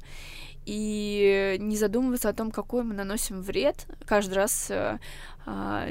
и 0.67 1.57
не 1.59 1.77
задумываться 1.77 2.29
о 2.29 2.33
том, 2.33 2.51
какой 2.51 2.85
мы 2.85 2.95
наносим 2.95 3.43
вред. 3.43 3.87
Каждый 4.05 4.35
раз 4.35 4.71
э, 4.71 4.99
а, 5.47 5.89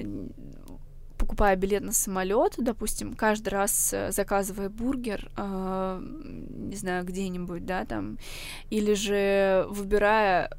покупая 1.17 1.55
билет 1.55 1.83
на 1.83 1.91
самолет, 1.91 2.55
допустим, 2.57 3.13
каждый 3.13 3.49
раз 3.49 3.93
э, 3.93 4.11
заказывая 4.11 4.69
бургер, 4.69 5.29
э, 5.37 6.01
не 6.01 6.75
знаю, 6.75 7.05
где-нибудь, 7.05 7.65
да, 7.65 7.85
там, 7.85 8.17
или 8.69 8.93
же 8.93 9.65
выбирая 9.69 10.49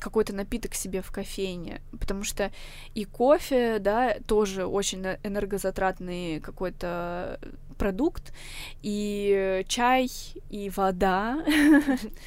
какой-то 0.00 0.34
напиток 0.34 0.74
себе 0.74 1.02
в 1.02 1.10
кофейне, 1.12 1.80
потому 1.92 2.24
что 2.24 2.50
и 2.94 3.04
кофе, 3.04 3.78
да, 3.78 4.16
тоже 4.26 4.66
очень 4.66 5.04
энергозатратный 5.22 6.40
какой-то 6.40 7.38
продукт, 7.78 8.32
и 8.82 9.64
чай, 9.68 10.10
и 10.50 10.70
вода, 10.70 11.44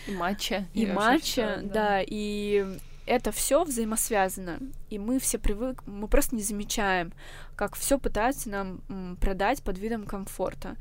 и 0.08 0.12
матча, 0.12 0.66
и 0.74 0.86
матча, 0.86 1.62
да, 1.64 2.02
и 2.02 2.66
это 3.06 3.32
все 3.32 3.64
взаимосвязано, 3.64 4.60
и 4.90 4.98
мы 4.98 5.20
все 5.20 5.38
привык, 5.38 5.84
мы 5.86 6.08
просто 6.08 6.36
не 6.36 6.42
замечаем, 6.42 7.12
как 7.56 7.76
все 7.76 8.00
пытаются 8.00 8.50
нам 8.50 9.18
продать 9.20 9.62
под 9.64 9.78
видом 9.78 10.06
комфорта. 10.06 10.78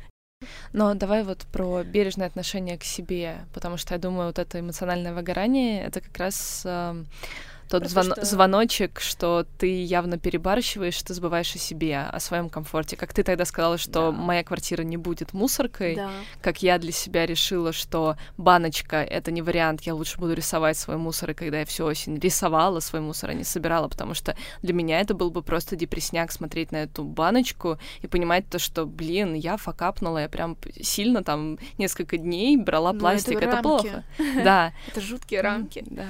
Но 0.73 0.95
давай 0.95 1.23
вот 1.25 1.39
про 1.53 1.83
бережное 1.83 2.27
отношение 2.27 2.79
к 2.79 2.85
себе, 2.85 3.39
потому 3.53 3.77
что 3.77 3.95
я 3.95 4.01
думаю, 4.01 4.27
вот 4.27 4.39
это 4.39 4.61
эмоциональное 4.61 5.15
выгорание, 5.15 5.85
это 5.85 6.01
как 6.01 6.17
раз 6.19 6.63
э, 6.65 7.05
тот 7.73 7.89
звон... 7.89 8.05
что... 8.05 8.25
звоночек, 8.25 9.01
что 9.01 9.47
ты 9.59 9.83
явно 9.83 10.19
перебарщиваешь, 10.19 11.03
ты 11.03 11.15
забываешь 11.15 11.55
о 11.55 11.59
себе, 11.59 12.01
о 12.01 12.21
своем 12.21 12.51
комфорте. 12.51 12.97
Как 12.97 13.15
ты 13.15 13.23
тогда 13.23 13.47
сказала, 13.47 13.79
что 13.79 14.11
да. 14.11 14.13
моя 14.13 14.45
квартира 14.45 14.83
не 14.83 14.99
будет 14.99 15.33
мусоркой, 15.33 15.97
да. 15.97 16.11
как 16.43 16.63
я 16.63 16.79
для 16.79 16.93
себя 16.93 17.25
решила, 17.25 17.73
что 17.73 18.17
баночка 18.37 18.97
это 19.03 19.31
не 19.31 19.41
вариант, 19.41 19.83
я 19.83 19.95
лучше 19.95 20.19
буду 20.19 20.35
рисовать 20.35 20.77
свой 20.77 20.99
мусор, 20.99 21.31
и 21.31 21.35
когда 21.35 21.61
я 21.61 21.65
всю 21.65 21.87
осень 21.87 22.19
рисовала 22.19 22.81
свой 22.81 23.01
мусор, 23.01 23.31
а 23.31 23.35
не 23.35 23.45
собирала, 23.45 23.89
потому 23.89 24.13
что 24.13 24.37
для 24.61 24.75
меня 24.75 25.01
это 25.01 25.15
был 25.15 25.31
бы 25.31 25.43
просто 25.43 25.75
депресняк 25.75 26.31
смотреть 26.31 26.73
на 26.73 26.83
эту 26.83 27.05
баночку 27.05 27.79
и 28.03 28.07
понимать 28.07 28.49
то, 28.51 28.59
что, 28.59 28.85
блин, 28.85 29.33
я 29.33 29.57
факапнула, 29.57 30.19
я 30.19 30.29
прям 30.29 30.59
сильно 30.83 31.25
там 31.25 31.59
несколько 31.79 32.19
дней 32.19 32.59
брала 32.59 32.93
пластик, 32.93 33.39
это, 33.39 33.47
это 33.47 33.63
плохо. 33.63 34.05
Да. 34.45 34.73
Это 34.89 35.01
жуткие 35.01 35.41
рамки. 35.41 35.85
Да. 35.87 36.09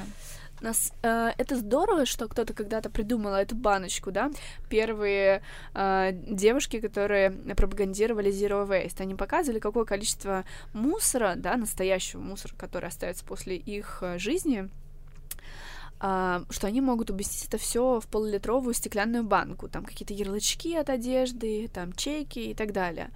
Нас, 0.63 0.93
э, 1.03 1.33
это 1.39 1.57
здорово, 1.57 2.07
что 2.07 2.29
кто-то 2.29 2.55
когда-то 2.55 2.89
придумал 2.89 3.35
эту 3.35 3.57
баночку, 3.57 4.13
да. 4.13 4.31
Первые 4.71 5.43
э, 5.75 6.11
девушки, 6.13 6.79
которые 6.81 7.33
пропагандировали 7.33 8.31
Zero 8.31 8.67
Waste, 8.69 9.03
они 9.03 9.17
показывали, 9.17 9.59
какое 9.59 9.85
количество 9.85 10.45
мусора, 10.73 11.35
да, 11.37 11.57
настоящего 11.57 12.21
мусора, 12.21 12.55
который 12.57 12.89
остается 12.89 13.25
после 13.25 13.57
их 13.57 13.99
э, 14.03 14.19
жизни, 14.19 14.71
Uh, 16.01 16.45
что 16.51 16.67
они 16.67 16.81
могут 16.81 17.11
уместить 17.11 17.47
это 17.47 17.59
все 17.59 18.01
в 18.01 18.09
полулитровую 18.09 18.75
стеклянную 18.75 19.23
банку, 19.23 19.69
там 19.69 19.85
какие-то 19.85 20.13
ярлычки 20.13 20.75
от 20.75 20.91
одежды, 20.91 21.71
там 21.73 21.93
чеки 21.93 22.51
и 22.51 22.55
так 22.55 22.73
далее. 22.73 23.11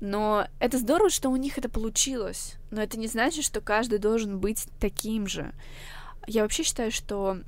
Но 0.00 0.48
это 0.58 0.78
здорово, 0.78 1.10
что 1.10 1.30
у 1.30 1.36
них 1.36 1.58
это 1.58 1.68
получилось, 1.68 2.56
но 2.72 2.82
это 2.82 2.98
не 2.98 3.06
значит, 3.06 3.44
что 3.44 3.60
каждый 3.60 4.00
должен 4.00 4.40
быть 4.40 4.66
таким 4.80 5.28
же. 5.28 5.54
Я 6.26 6.42
вообще 6.42 6.62
считаю, 6.62 6.90
что 6.90 7.38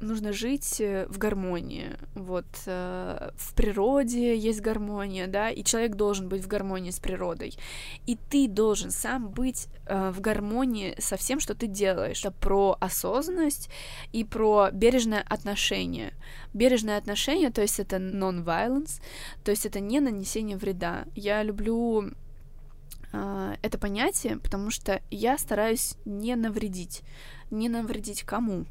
нужно 0.00 0.32
жить 0.32 0.80
э, 0.80 1.06
в 1.08 1.18
гармонии. 1.18 1.96
Вот 2.14 2.46
э, 2.66 3.30
в 3.36 3.54
природе 3.54 4.36
есть 4.36 4.60
гармония, 4.60 5.26
да, 5.26 5.50
и 5.50 5.62
человек 5.62 5.94
должен 5.94 6.28
быть 6.28 6.42
в 6.42 6.46
гармонии 6.46 6.90
с 6.90 6.98
природой. 6.98 7.56
И 8.06 8.16
ты 8.30 8.48
должен 8.48 8.90
сам 8.90 9.28
быть 9.28 9.68
э, 9.86 10.10
в 10.10 10.20
гармонии 10.20 10.94
со 10.98 11.16
всем, 11.16 11.40
что 11.40 11.54
ты 11.54 11.66
делаешь. 11.66 12.20
Это 12.20 12.32
про 12.32 12.76
осознанность 12.80 13.70
и 14.12 14.24
про 14.24 14.70
бережное 14.72 15.24
отношение. 15.28 16.14
Бережное 16.52 16.98
отношение, 16.98 17.50
то 17.50 17.62
есть 17.62 17.78
это 17.78 17.96
non-violence, 17.96 19.00
то 19.44 19.50
есть 19.50 19.66
это 19.66 19.80
не 19.80 20.00
нанесение 20.00 20.56
вреда. 20.56 21.04
Я 21.14 21.42
люблю 21.42 22.10
э, 23.12 23.54
это 23.62 23.78
понятие, 23.78 24.38
потому 24.38 24.70
что 24.70 25.00
я 25.10 25.38
стараюсь 25.38 25.94
не 26.04 26.34
навредить 26.36 27.02
не 27.50 27.68
навредить 27.68 28.22
кому? 28.22 28.66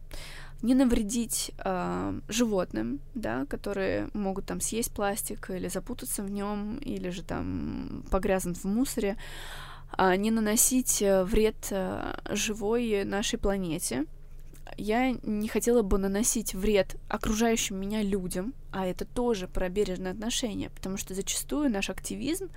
Не 0.61 0.73
навредить 0.73 1.51
э, 1.57 2.19
животным, 2.27 2.99
да, 3.15 3.45
которые 3.45 4.09
могут 4.13 4.45
там 4.45 4.59
съесть 4.59 4.91
пластик 4.91 5.49
или 5.51 5.69
запутаться 5.69 6.21
в 6.21 6.29
нем, 6.29 6.77
или 6.77 7.09
же 7.09 7.23
там 7.23 8.03
погрязнуть 8.11 8.57
в 8.57 8.65
мусоре, 8.65 9.15
а 9.91 10.15
не 10.15 10.31
наносить 10.31 11.01
э, 11.01 11.23
вред 11.23 11.67
э, 11.71 12.15
живой 12.29 13.05
нашей 13.05 13.39
планете, 13.39 14.05
я 14.77 15.11
не 15.23 15.47
хотела 15.47 15.81
бы 15.81 15.97
наносить 15.97 16.53
вред 16.53 16.95
окружающим 17.07 17.77
меня 17.77 18.01
людям, 18.01 18.53
а 18.71 18.85
это 18.85 19.05
тоже 19.05 19.47
про 19.47 19.69
бережное 19.69 20.11
отношение, 20.11 20.69
потому 20.69 20.97
что 20.97 21.13
зачастую 21.13 21.69
наш 21.69 21.89
активизм, 21.89 22.49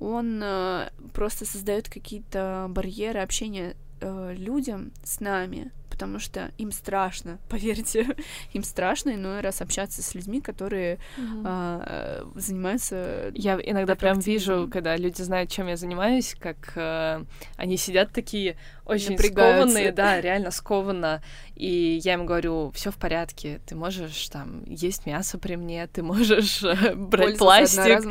он 0.00 0.40
э, 0.42 0.90
просто 1.12 1.44
создает 1.44 1.88
какие-то 1.88 2.66
барьеры 2.70 3.20
общения 3.20 3.76
э, 4.04 4.34
людям 4.36 4.92
с 5.02 5.20
нами, 5.20 5.72
потому 5.94 6.18
что 6.18 6.50
им 6.58 6.72
страшно, 6.72 7.38
поверьте, 7.48 8.16
им 8.52 8.64
страшно 8.64 9.14
иной 9.14 9.40
раз 9.40 9.62
общаться 9.62 10.02
с 10.02 10.14
людьми, 10.14 10.40
которые 10.40 10.98
mm-hmm. 11.16 11.42
а, 11.44 12.30
занимаются. 12.34 13.30
Я 13.34 13.58
иногда 13.62 13.94
прям 13.94 14.18
вижу, 14.18 14.68
когда 14.70 14.96
люди 14.96 15.22
знают, 15.22 15.50
чем 15.50 15.68
я 15.68 15.76
занимаюсь, 15.76 16.34
как 16.38 16.72
а, 16.76 17.24
они 17.56 17.76
сидят 17.76 18.12
такие 18.12 18.56
очень 18.84 19.16
скованные, 19.16 19.92
да, 19.92 20.20
реально 20.20 20.50
скованно. 20.50 21.22
И 21.56 22.00
я 22.02 22.14
им 22.14 22.26
говорю, 22.26 22.72
все 22.72 22.90
в 22.90 22.96
порядке, 22.96 23.60
ты 23.66 23.76
можешь 23.76 24.28
там 24.28 24.64
есть 24.66 25.06
мясо 25.06 25.38
при 25.38 25.54
мне, 25.54 25.86
ты 25.86 26.02
можешь 26.02 26.62
э, 26.64 26.94
брать 26.94 27.38
пластик. 27.38 28.04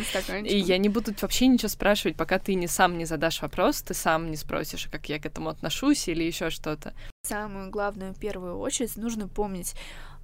И 0.46 0.58
я 0.58 0.78
не 0.78 0.88
буду 0.88 1.14
вообще 1.20 1.48
ничего 1.48 1.68
спрашивать, 1.68 2.16
пока 2.16 2.40
ты 2.40 2.54
не 2.56 2.68
сам 2.68 2.98
не 2.98 3.06
задашь 3.06 3.42
вопрос, 3.42 3.82
ты 3.82 3.94
сам 3.94 4.32
не 4.32 4.38
спросишь, 4.38 4.88
как 4.90 5.10
я 5.10 5.20
к 5.20 5.26
этому 5.26 5.50
отношусь 5.50 6.08
или 6.08 6.24
еще 6.24 6.50
что-то. 6.50 6.94
Самую 7.28 7.70
главную 7.70 8.14
первую 8.14 8.58
очередь 8.60 8.96
нужно 8.96 9.28
помнить, 9.28 9.76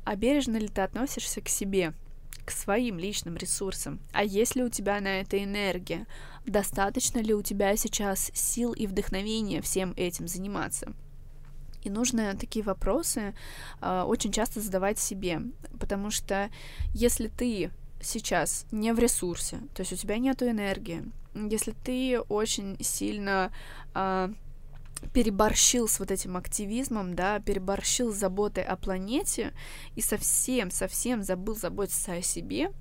а 0.05 0.15
бережно 0.15 0.55
ли 0.57 0.69
ты 0.69 0.81
относишься 0.81 1.41
к 1.41 1.49
себе, 1.49 1.93
к 2.45 2.51
своим 2.51 2.99
личным 2.99 3.35
ресурсам? 3.35 3.99
А 4.13 4.23
есть 4.23 4.55
ли 4.55 4.63
у 4.63 4.69
тебя 4.69 5.01
на 5.01 5.19
это 5.19 5.43
энергия? 5.43 6.07
Достаточно 6.45 7.19
ли 7.19 7.33
у 7.33 7.41
тебя 7.41 7.75
сейчас 7.75 8.31
сил 8.33 8.71
и 8.71 8.87
вдохновения 8.87 9.61
всем 9.61 9.93
этим 9.97 10.27
заниматься? 10.27 10.93
И 11.83 11.89
нужно 11.89 12.35
такие 12.35 12.63
вопросы 12.63 13.33
э, 13.81 14.03
очень 14.05 14.31
часто 14.31 14.61
задавать 14.61 14.99
себе, 14.99 15.41
потому 15.79 16.11
что 16.11 16.49
если 16.93 17.27
ты 17.27 17.71
сейчас 18.01 18.65
не 18.71 18.93
в 18.93 18.99
ресурсе, 18.99 19.59
то 19.73 19.81
есть 19.81 19.93
у 19.93 19.95
тебя 19.95 20.17
нет 20.17 20.41
энергии, 20.43 21.03
если 21.33 21.71
ты 21.71 22.19
очень 22.19 22.77
сильно 22.81 23.51
э, 23.93 24.29
переборщил 25.13 25.87
с 25.87 25.99
вот 25.99 26.11
этим 26.11 26.37
активизмом, 26.37 27.15
да, 27.15 27.39
переборщил 27.39 28.11
с 28.11 28.17
заботой 28.17 28.63
о 28.63 28.75
планете 28.75 29.53
и 29.95 30.01
совсем-совсем 30.01 31.23
забыл 31.23 31.55
заботиться 31.55 32.13
о 32.13 32.21
себе, 32.21 32.71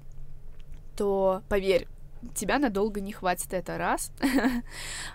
то, 0.96 1.42
поверь, 1.48 1.86
тебя 2.34 2.58
надолго 2.58 3.00
не 3.00 3.12
хватит, 3.12 3.52
это 3.52 3.78
раз. 3.78 4.12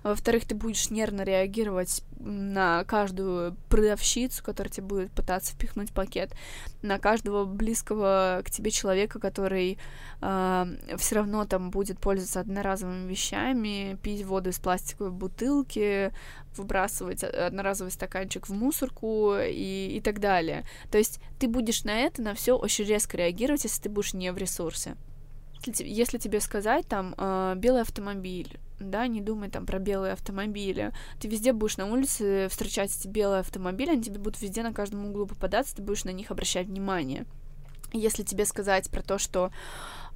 Во-вторых, 0.04 0.45
ты 0.45 0.56
будешь 0.56 0.89
нервно 0.89 1.22
реагировать 1.24 2.04
на 2.20 2.84
каждую 2.86 3.56
продавщицу, 3.70 4.43
которая 4.43 4.72
тебе 4.72 4.88
будет 4.88 5.12
пытаться 5.12 5.54
впихнуть 5.54 5.91
пакет, 5.91 6.34
на 6.82 6.97
каждого 6.97 7.45
близкого 7.45 8.41
к 8.45 8.49
тебе 8.49 8.72
человека, 8.72 9.20
который 9.20 9.78
э, 10.22 10.66
все 10.97 11.16
равно 11.16 11.45
там 11.45 11.70
будет 11.70 11.99
пользоваться 11.99 12.39
одноразовыми 12.39 13.10
вещами, 13.10 13.97
пить 14.01 14.26
воду 14.26 14.51
из 14.51 14.60
пластиковой 14.60 15.12
бутылки, 15.12 16.14
выбрасывать 16.56 17.24
одноразовый 17.24 17.91
стаканчик 17.91 18.47
в 18.47 18.54
мусорку 18.54 19.36
и, 19.38 19.95
и 19.97 20.01
так 20.01 20.20
далее. 20.20 20.66
То 20.91 20.97
есть 20.97 21.20
ты 21.39 21.47
будешь 21.47 21.84
на 21.84 21.99
это, 21.99 22.22
на 22.22 22.34
все 22.34 22.58
очень 22.58 22.86
резко 22.86 23.18
реагировать, 23.18 23.64
если 23.64 23.84
ты 23.84 23.89
будешь 23.89 24.14
не 24.14 24.32
в 24.32 24.38
ресурсе 24.38 24.95
если, 25.66 25.86
если 25.86 26.18
тебе 26.18 26.39
сказать 26.39 26.88
там 26.88 27.16
э, 27.18 27.53
белый 27.57 27.82
автомобиль, 27.82 28.59
да, 28.80 29.07
не 29.07 29.22
думай 29.22 29.49
там 29.49 29.66
про 29.66 29.80
белые 29.80 30.14
автомобили. 30.14 30.91
Ты 31.20 31.28
везде 31.28 31.53
будешь 31.53 31.78
на 31.78 31.86
улице 31.91 32.47
встречать 32.49 32.95
эти 32.95 33.07
белые 33.07 33.39
автомобили, 33.39 33.91
они 33.91 34.03
тебе 34.03 34.20
будут 34.20 34.41
везде 34.41 34.64
на 34.64 34.74
каждом 34.74 35.05
углу 35.05 35.26
попадаться, 35.26 35.76
ты 35.76 35.82
будешь 35.82 36.03
на 36.03 36.11
них 36.11 36.32
обращать 36.32 36.68
внимание. 36.68 37.26
Если 37.91 38.24
тебе 38.24 38.45
сказать 38.45 38.89
про 38.89 39.01
то, 39.01 39.18
что 39.18 39.51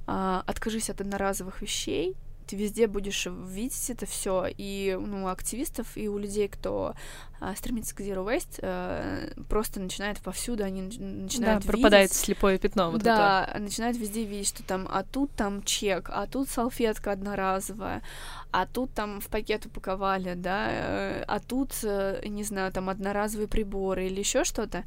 э, 0.06 0.42
откажись 0.46 0.90
от 0.90 1.00
одноразовых 1.00 1.62
вещей, 1.62 2.16
ты 2.48 2.56
везде 2.56 2.86
будешь 2.86 3.26
видеть 3.26 3.90
это 3.90 4.06
все, 4.06 4.46
и 4.48 4.96
ну, 4.98 5.24
у 5.24 5.28
активистов, 5.28 5.86
и 5.96 6.08
у 6.08 6.16
людей, 6.16 6.48
кто 6.48 6.94
а, 7.40 7.54
стремится 7.54 7.94
к 7.94 8.00
Zero 8.00 8.24
Waste, 8.24 8.60
а, 8.62 9.30
просто 9.48 9.80
начинает 9.80 10.18
повсюду, 10.20 10.64
они 10.64 10.82
начинают 10.82 11.64
да, 11.64 11.70
пропадает 11.70 12.12
слепое 12.12 12.58
пятно 12.58 12.90
вот 12.90 13.02
Да, 13.02 13.46
это. 13.50 13.58
начинают 13.60 13.98
везде 13.98 14.24
видеть, 14.24 14.48
что 14.48 14.62
там, 14.62 14.88
а 14.90 15.04
тут 15.04 15.30
там 15.32 15.62
чек, 15.62 16.08
а 16.10 16.26
тут 16.26 16.48
салфетка 16.48 17.12
одноразовая, 17.12 18.02
а 18.50 18.66
тут 18.66 18.94
там 18.94 19.20
в 19.20 19.26
пакет 19.28 19.66
упаковали, 19.66 20.32
да, 20.34 20.68
э, 20.70 21.24
а 21.28 21.40
тут, 21.40 21.72
э, 21.82 22.22
не 22.26 22.44
знаю, 22.44 22.72
там 22.72 22.88
одноразовые 22.88 23.46
приборы 23.48 24.06
или 24.06 24.20
еще 24.20 24.44
что-то. 24.44 24.84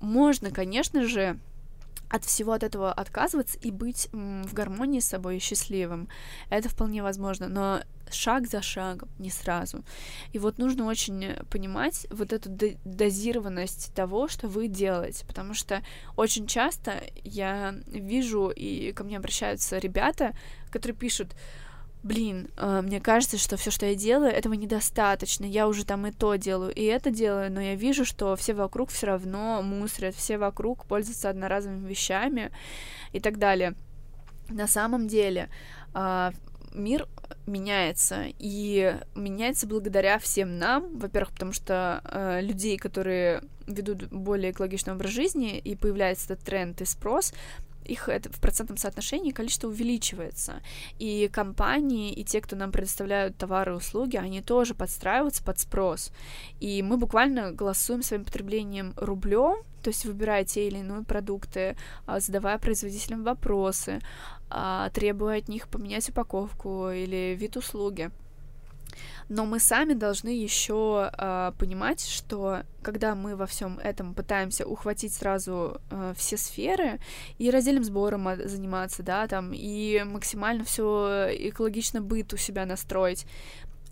Можно, 0.00 0.50
конечно 0.50 1.06
же, 1.06 1.38
от 2.08 2.24
всего 2.24 2.52
от 2.52 2.62
этого 2.62 2.92
отказываться 2.92 3.58
и 3.58 3.70
быть 3.70 4.08
в 4.12 4.52
гармонии 4.52 5.00
с 5.00 5.06
собой 5.06 5.36
и 5.36 5.40
счастливым. 5.40 6.08
Это 6.50 6.68
вполне 6.68 7.02
возможно, 7.02 7.48
но 7.48 7.82
шаг 8.10 8.46
за 8.46 8.62
шагом, 8.62 9.08
не 9.18 9.30
сразу. 9.30 9.84
И 10.32 10.38
вот 10.38 10.58
нужно 10.58 10.86
очень 10.86 11.34
понимать 11.50 12.06
вот 12.10 12.32
эту 12.32 12.50
дозированность 12.84 13.92
того, 13.94 14.28
что 14.28 14.48
вы 14.48 14.68
делаете, 14.68 15.24
потому 15.26 15.54
что 15.54 15.82
очень 16.16 16.46
часто 16.46 17.02
я 17.24 17.74
вижу, 17.86 18.50
и 18.50 18.92
ко 18.92 19.04
мне 19.04 19.16
обращаются 19.16 19.78
ребята, 19.78 20.36
которые 20.70 20.96
пишут, 20.96 21.34
блин, 22.02 22.50
э, 22.56 22.80
мне 22.82 23.00
кажется, 23.00 23.38
что 23.38 23.56
все, 23.56 23.70
что 23.70 23.86
я 23.86 23.94
делаю, 23.94 24.32
этого 24.32 24.54
недостаточно. 24.54 25.44
Я 25.44 25.68
уже 25.68 25.84
там 25.84 26.06
и 26.06 26.12
то 26.12 26.36
делаю, 26.36 26.72
и 26.72 26.82
это 26.84 27.10
делаю, 27.10 27.50
но 27.50 27.60
я 27.60 27.74
вижу, 27.74 28.04
что 28.04 28.36
все 28.36 28.54
вокруг 28.54 28.90
все 28.90 29.06
равно 29.06 29.62
мусорят, 29.62 30.14
все 30.14 30.38
вокруг 30.38 30.86
пользуются 30.86 31.30
одноразовыми 31.30 31.88
вещами 31.88 32.50
и 33.12 33.20
так 33.20 33.38
далее. 33.38 33.74
На 34.48 34.66
самом 34.66 35.08
деле 35.08 35.48
э, 35.94 36.30
мир 36.72 37.08
меняется, 37.46 38.26
и 38.38 38.96
меняется 39.14 39.66
благодаря 39.66 40.18
всем 40.18 40.58
нам, 40.58 40.98
во-первых, 40.98 41.32
потому 41.32 41.52
что 41.52 42.00
э, 42.04 42.40
людей, 42.42 42.76
которые 42.76 43.42
ведут 43.66 44.04
более 44.08 44.52
экологичный 44.52 44.92
образ 44.92 45.10
жизни, 45.10 45.58
и 45.58 45.74
появляется 45.74 46.32
этот 46.32 46.44
тренд 46.44 46.80
и 46.80 46.84
спрос, 46.84 47.32
их 47.86 48.08
это 48.08 48.32
в 48.32 48.40
процентном 48.40 48.76
соотношении 48.76 49.30
количество 49.30 49.68
увеличивается. 49.68 50.62
И 50.98 51.28
компании, 51.32 52.12
и 52.12 52.24
те, 52.24 52.40
кто 52.40 52.56
нам 52.56 52.72
предоставляют 52.72 53.36
товары 53.36 53.72
и 53.72 53.76
услуги, 53.76 54.16
они 54.16 54.42
тоже 54.42 54.74
подстраиваются 54.74 55.42
под 55.42 55.58
спрос. 55.58 56.12
И 56.60 56.82
мы 56.82 56.96
буквально 56.96 57.52
голосуем 57.52 58.02
своим 58.02 58.24
потреблением 58.24 58.92
рублем, 58.96 59.62
то 59.82 59.90
есть 59.90 60.04
выбирая 60.04 60.44
те 60.44 60.66
или 60.66 60.78
иные 60.78 61.04
продукты, 61.04 61.76
а, 62.06 62.20
задавая 62.20 62.58
производителям 62.58 63.22
вопросы, 63.22 64.00
а, 64.50 64.90
требуя 64.90 65.38
от 65.38 65.48
них 65.48 65.68
поменять 65.68 66.08
упаковку 66.08 66.90
или 66.90 67.36
вид 67.38 67.56
услуги. 67.56 68.10
Но 69.28 69.44
мы 69.44 69.58
сами 69.58 69.94
должны 69.94 70.28
еще 70.28 71.10
э, 71.12 71.52
понимать, 71.58 72.00
что 72.00 72.62
когда 72.82 73.14
мы 73.16 73.34
во 73.34 73.46
всем 73.46 73.78
этом 73.80 74.14
пытаемся 74.14 74.66
ухватить 74.66 75.14
сразу 75.14 75.80
э, 75.90 76.14
все 76.16 76.36
сферы 76.36 77.00
и 77.38 77.50
раздельным 77.50 77.82
сбором 77.82 78.28
заниматься, 78.44 79.02
да, 79.02 79.26
там, 79.26 79.52
и 79.52 80.04
максимально 80.04 80.64
все 80.64 81.28
экологично 81.32 82.00
быт 82.00 82.32
у 82.34 82.36
себя 82.36 82.66
настроить, 82.66 83.26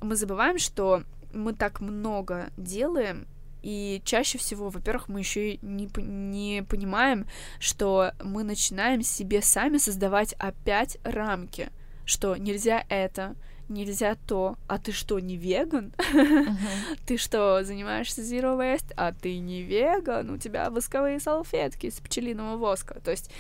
мы 0.01 0.15
забываем, 0.15 0.59
что 0.59 1.03
мы 1.33 1.53
так 1.53 1.81
много 1.81 2.51
делаем, 2.57 3.27
и 3.65 4.03
чаще 4.05 4.37
всего, 4.37 4.69
во-первых, 4.69 5.09
мы 5.09 5.21
еще 5.21 5.57
не, 5.63 5.89
не 5.97 6.63
понимаем, 6.63 7.27
что 7.59 8.13
мы 8.23 8.45
начинаем 8.45 9.03
себе 9.03 9.41
сами 9.41 9.79
создавать 9.79 10.35
опять 10.35 10.99
рамки, 11.03 11.71
что 12.05 12.37
нельзя 12.37 12.85
это, 12.91 13.37
нельзя 13.69 14.17
то, 14.27 14.57
а 14.67 14.79
ты 14.79 14.93
что, 14.93 15.19
не 15.19 15.37
веган? 15.37 15.93
ты 17.07 17.17
что, 17.17 17.63
занимаешься 17.65 18.23
zero 18.23 18.59
waste, 18.59 18.93
а 18.97 19.13
ты 19.13 19.39
не 19.39 19.63
веган? 19.63 20.31
У 20.31 20.39
тебя 20.39 20.71
восковые 20.71 21.21
салфетки 21.21 21.87
из 21.87 21.95
пчелиного 22.01 22.57
воска. 22.57 23.01
То 23.01 23.11
есть 23.11 23.31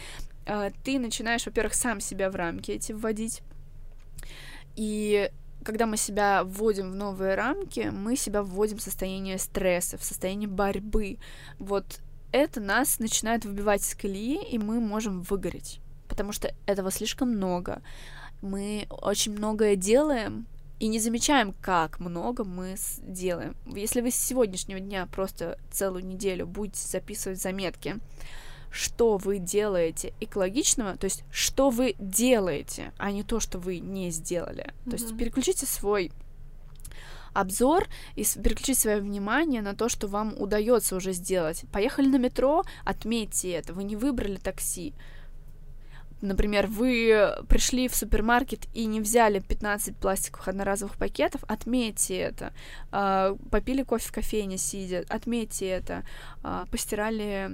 э, 0.47 0.71
ты 0.85 0.99
начинаешь, 0.99 1.47
во-первых, 1.47 1.75
сам 1.75 2.01
себя 2.01 2.31
в 2.31 2.37
рамки 2.37 2.71
эти 2.71 2.93
вводить, 2.93 3.43
и 4.77 5.31
когда 5.65 5.87
мы 5.87 5.97
себя 5.97 6.45
вводим 6.45 6.93
в 6.93 6.95
новые 6.95 7.35
рамки, 7.35 7.91
мы 7.93 8.17
себя 8.17 8.43
вводим 8.43 8.79
в 8.79 8.83
состояние 8.83 9.39
стресса, 9.39 9.97
в 9.97 10.05
состояние 10.05 10.49
борьбы. 10.49 11.19
Вот 11.59 12.01
это 12.33 12.61
нас 12.61 12.99
начинает 12.99 13.45
выбивать 13.45 13.83
из 13.83 13.95
колеи, 13.95 14.43
и 14.45 14.59
мы 14.59 14.81
можем 14.81 15.23
выгореть, 15.23 15.81
потому 16.09 16.33
что 16.33 16.55
этого 16.67 16.91
слишком 16.91 17.31
много 17.31 17.83
мы 18.45 18.87
очень 18.91 19.33
многое 19.33 19.77
делаем 19.77 20.47
и 20.79 20.87
не 20.87 20.99
замечаем, 20.99 21.55
как 21.61 22.01
много 22.01 22.45
мы 22.45 22.77
делаем. 22.99 23.57
Если 23.67 24.01
вы 24.01 24.11
с 24.11 24.17
сегодняшнего 24.17 24.81
дня 24.81 25.07
просто 25.07 25.59
целую 25.71 26.05
неделю 26.05 26.47
будете 26.47 26.87
записывать 26.87 27.41
заметки, 27.41 27.97
что 28.71 29.17
вы 29.19 29.39
делаете 29.39 30.13
экологичного, 30.21 30.97
то 30.97 31.05
есть 31.05 31.25
что 31.31 31.71
вы 31.71 31.95
делаете, 31.99 32.93
а 32.99 33.13
не 33.13 33.23
то, 33.23 33.39
что 33.39 33.59
вы 33.59 33.79
не 33.79 34.11
сделали. 34.11 34.65
Mm-hmm. 34.65 34.91
То 34.91 34.97
есть 34.97 35.17
переключите 35.17 35.65
свой 35.65 36.11
обзор 37.33 37.87
и 38.17 38.25
переключить 38.25 38.79
свое 38.79 39.01
внимание 39.01 39.63
на 39.63 39.75
то, 39.75 39.89
что 39.89 40.07
вам 40.07 40.35
удается 40.37 40.97
уже 40.97 41.13
сделать. 41.13 41.65
Поехали 41.73 42.09
на 42.09 42.17
метро, 42.17 42.65
отметьте 42.85 43.51
это. 43.51 43.75
Вы 43.75 43.85
не 43.85 43.97
выбрали 43.97 44.37
такси. 44.37 44.95
Например, 46.25 46.67
вы 46.67 47.35
пришли 47.49 47.87
в 47.87 47.95
супермаркет 47.95 48.67
и 48.73 48.87
не 48.87 49.01
взяли 49.01 49.41
15 49.41 49.97
пластиковых 49.97 50.49
одноразовых 50.49 50.97
пакетов, 50.97 51.45
отметьте 51.47 52.17
это. 52.17 52.55
А, 52.91 53.37
попили 53.51 53.83
кофе 53.83 54.09
в 54.09 54.13
кофейне 54.13 54.57
сидя, 54.57 55.05
отметьте 55.09 55.67
это. 55.69 56.03
А, 56.43 56.65
постирали 56.71 57.51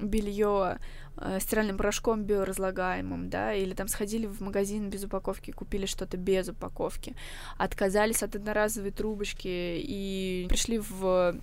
белье, 0.00 0.78
Э, 1.20 1.40
стиральным 1.40 1.76
порошком 1.76 2.22
биоразлагаемым, 2.22 3.28
да, 3.28 3.52
или 3.52 3.74
там 3.74 3.88
сходили 3.88 4.26
в 4.26 4.40
магазин 4.40 4.88
без 4.88 5.04
упаковки, 5.04 5.50
купили 5.50 5.86
что-то 5.86 6.16
без 6.16 6.48
упаковки, 6.48 7.16
отказались 7.56 8.22
от 8.22 8.36
одноразовой 8.36 8.92
трубочки 8.92 9.48
и 9.48 10.46
пришли 10.48 10.78
в 10.78 11.34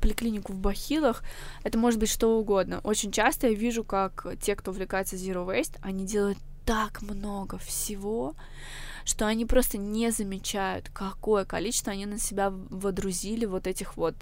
поликлинику 0.00 0.52
в 0.54 0.58
Бахилах, 0.58 1.22
это 1.62 1.78
может 1.78 2.00
быть 2.00 2.08
что 2.08 2.38
угодно. 2.38 2.80
Очень 2.84 3.12
часто 3.12 3.48
я 3.48 3.54
вижу, 3.54 3.84
как 3.84 4.26
те, 4.40 4.56
кто 4.56 4.70
увлекается 4.70 5.16
Zero 5.16 5.46
Waste, 5.46 5.76
они 5.82 6.06
делают 6.06 6.38
так 6.64 7.02
много 7.02 7.58
всего, 7.58 8.34
что 9.04 9.26
они 9.26 9.46
просто 9.46 9.78
не 9.78 10.10
замечают, 10.10 10.88
какое 10.90 11.44
количество 11.44 11.92
они 11.92 12.06
на 12.06 12.18
себя 12.18 12.50
водрузили 12.50 13.44
вот 13.44 13.66
этих 13.66 13.96
вот, 13.96 14.14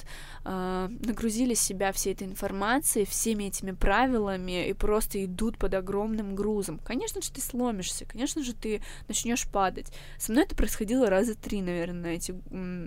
э, 0.45 0.89
нагрузили 1.05 1.55
себя 1.55 1.93
всей 1.93 2.15
этой 2.15 2.27
информацией, 2.27 3.05
всеми 3.05 3.45
этими 3.45 3.73
правилами 3.73 4.69
и 4.69 4.73
просто 4.73 5.25
идут 5.25 5.59
под 5.59 5.75
огромным 5.75 6.35
грузом. 6.35 6.79
Конечно 6.79 7.23
же, 7.23 7.31
ты 7.31 7.41
сломишься, 7.41 8.05
конечно 8.05 8.43
же, 8.43 8.55
ты 8.55 8.83
начнешь 9.09 9.47
падать. 9.47 9.93
Со 10.19 10.33
мной 10.33 10.45
это 10.45 10.57
происходило 10.57 11.09
раза 11.09 11.35
три, 11.35 11.63
наверное, 11.63 12.15
эти, 12.15 12.35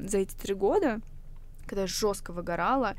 за 0.08 0.18
эти 0.18 0.36
три 0.36 0.54
года, 0.54 1.00
когда 1.66 1.82
я 1.82 1.88
жестко 1.88 2.34
выгорала. 2.34 2.96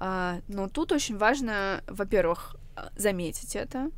Э, 0.00 0.40
но 0.48 0.68
тут 0.68 0.92
очень 0.92 1.16
важно, 1.16 1.82
во-первых, 1.86 2.56
заметить 2.96 3.56
это, 3.56 3.90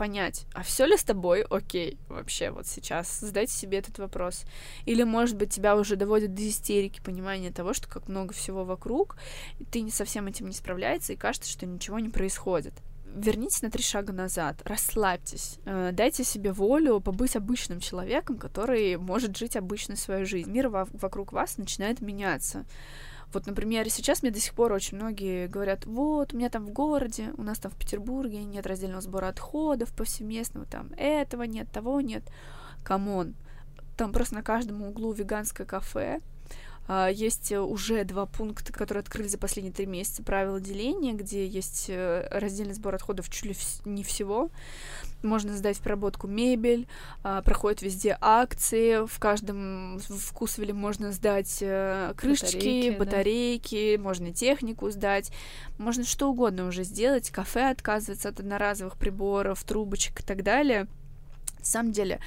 понять, 0.00 0.46
а 0.54 0.62
все 0.62 0.86
ли 0.86 0.96
с 0.96 1.04
тобой 1.04 1.42
окей 1.42 1.98
вообще 2.08 2.50
вот 2.50 2.66
сейчас? 2.66 3.20
Задайте 3.20 3.52
себе 3.52 3.76
этот 3.76 3.98
вопрос. 3.98 4.44
Или, 4.86 5.02
может 5.02 5.36
быть, 5.36 5.52
тебя 5.52 5.76
уже 5.76 5.94
доводит 5.96 6.32
до 6.32 6.48
истерики 6.48 7.02
понимания 7.02 7.50
того, 7.50 7.74
что 7.74 7.86
как 7.86 8.08
много 8.08 8.32
всего 8.32 8.64
вокруг, 8.64 9.18
и 9.58 9.64
ты 9.66 9.82
не 9.82 9.90
совсем 9.90 10.26
этим 10.26 10.46
не 10.46 10.54
справляется, 10.54 11.12
и 11.12 11.16
кажется, 11.16 11.50
что 11.50 11.66
ничего 11.66 11.98
не 11.98 12.08
происходит 12.08 12.72
вернитесь 13.12 13.62
на 13.62 13.70
три 13.72 13.82
шага 13.82 14.12
назад, 14.12 14.62
расслабьтесь, 14.64 15.58
э, 15.64 15.90
дайте 15.92 16.22
себе 16.22 16.52
волю 16.52 17.00
побыть 17.00 17.34
обычным 17.34 17.80
человеком, 17.80 18.38
который 18.38 18.96
может 18.96 19.36
жить 19.36 19.56
обычной 19.56 19.96
своей 19.96 20.24
жизнью. 20.24 20.54
Мир 20.54 20.68
вокруг 20.68 21.32
вас 21.32 21.58
начинает 21.58 22.00
меняться. 22.00 22.64
Вот, 23.32 23.46
например, 23.46 23.88
сейчас 23.90 24.22
мне 24.22 24.32
до 24.32 24.40
сих 24.40 24.54
пор 24.54 24.72
очень 24.72 24.96
многие 24.96 25.46
говорят, 25.46 25.86
вот, 25.86 26.34
у 26.34 26.36
меня 26.36 26.50
там 26.50 26.66
в 26.66 26.70
городе, 26.70 27.32
у 27.36 27.42
нас 27.42 27.58
там 27.58 27.70
в 27.70 27.76
Петербурге 27.76 28.42
нет 28.42 28.66
раздельного 28.66 29.00
сбора 29.00 29.28
отходов 29.28 29.92
повсеместного, 29.94 30.66
там 30.66 30.90
этого 30.96 31.44
нет, 31.44 31.70
того 31.70 32.00
нет. 32.00 32.24
Come 32.82 33.12
on, 33.12 33.34
там 33.96 34.12
просто 34.12 34.34
на 34.34 34.42
каждом 34.42 34.82
углу 34.82 35.12
веганское 35.12 35.66
кафе, 35.66 36.20
есть 37.12 37.52
уже 37.52 38.02
два 38.02 38.26
пункта, 38.26 38.72
которые 38.72 39.02
открыли 39.02 39.28
за 39.28 39.38
последние 39.38 39.72
три 39.72 39.86
месяца. 39.86 40.24
Правила 40.24 40.60
деления, 40.60 41.12
где 41.12 41.46
есть 41.46 41.86
э, 41.88 42.26
раздельный 42.32 42.74
сбор 42.74 42.96
отходов 42.96 43.30
чуть 43.30 43.44
ли 43.44 43.56
не 43.84 44.02
всего. 44.02 44.50
Можно 45.22 45.56
сдать 45.56 45.76
в 45.76 45.82
проработку 45.82 46.26
мебель, 46.26 46.88
а, 47.22 47.42
проходят 47.42 47.82
везде 47.82 48.16
акции, 48.20 49.06
в 49.06 49.18
каждом 49.20 50.00
вкусвеле 50.00 50.72
можно 50.72 51.12
сдать 51.12 51.58
э, 51.60 52.12
крышечки, 52.16 52.56
батарейки, 52.56 52.98
батарейки 52.98 53.96
да. 53.96 54.02
можно 54.02 54.32
технику 54.32 54.90
сдать, 54.90 55.30
можно 55.78 56.04
что 56.04 56.30
угодно 56.30 56.66
уже 56.66 56.84
сделать, 56.84 57.30
кафе 57.30 57.70
отказывается 57.70 58.30
от 58.30 58.40
одноразовых 58.40 58.96
приборов, 58.96 59.62
трубочек 59.62 60.20
и 60.20 60.22
так 60.24 60.42
далее. 60.42 60.88
На 61.58 61.64
самом 61.64 61.92
деле, 61.92 62.18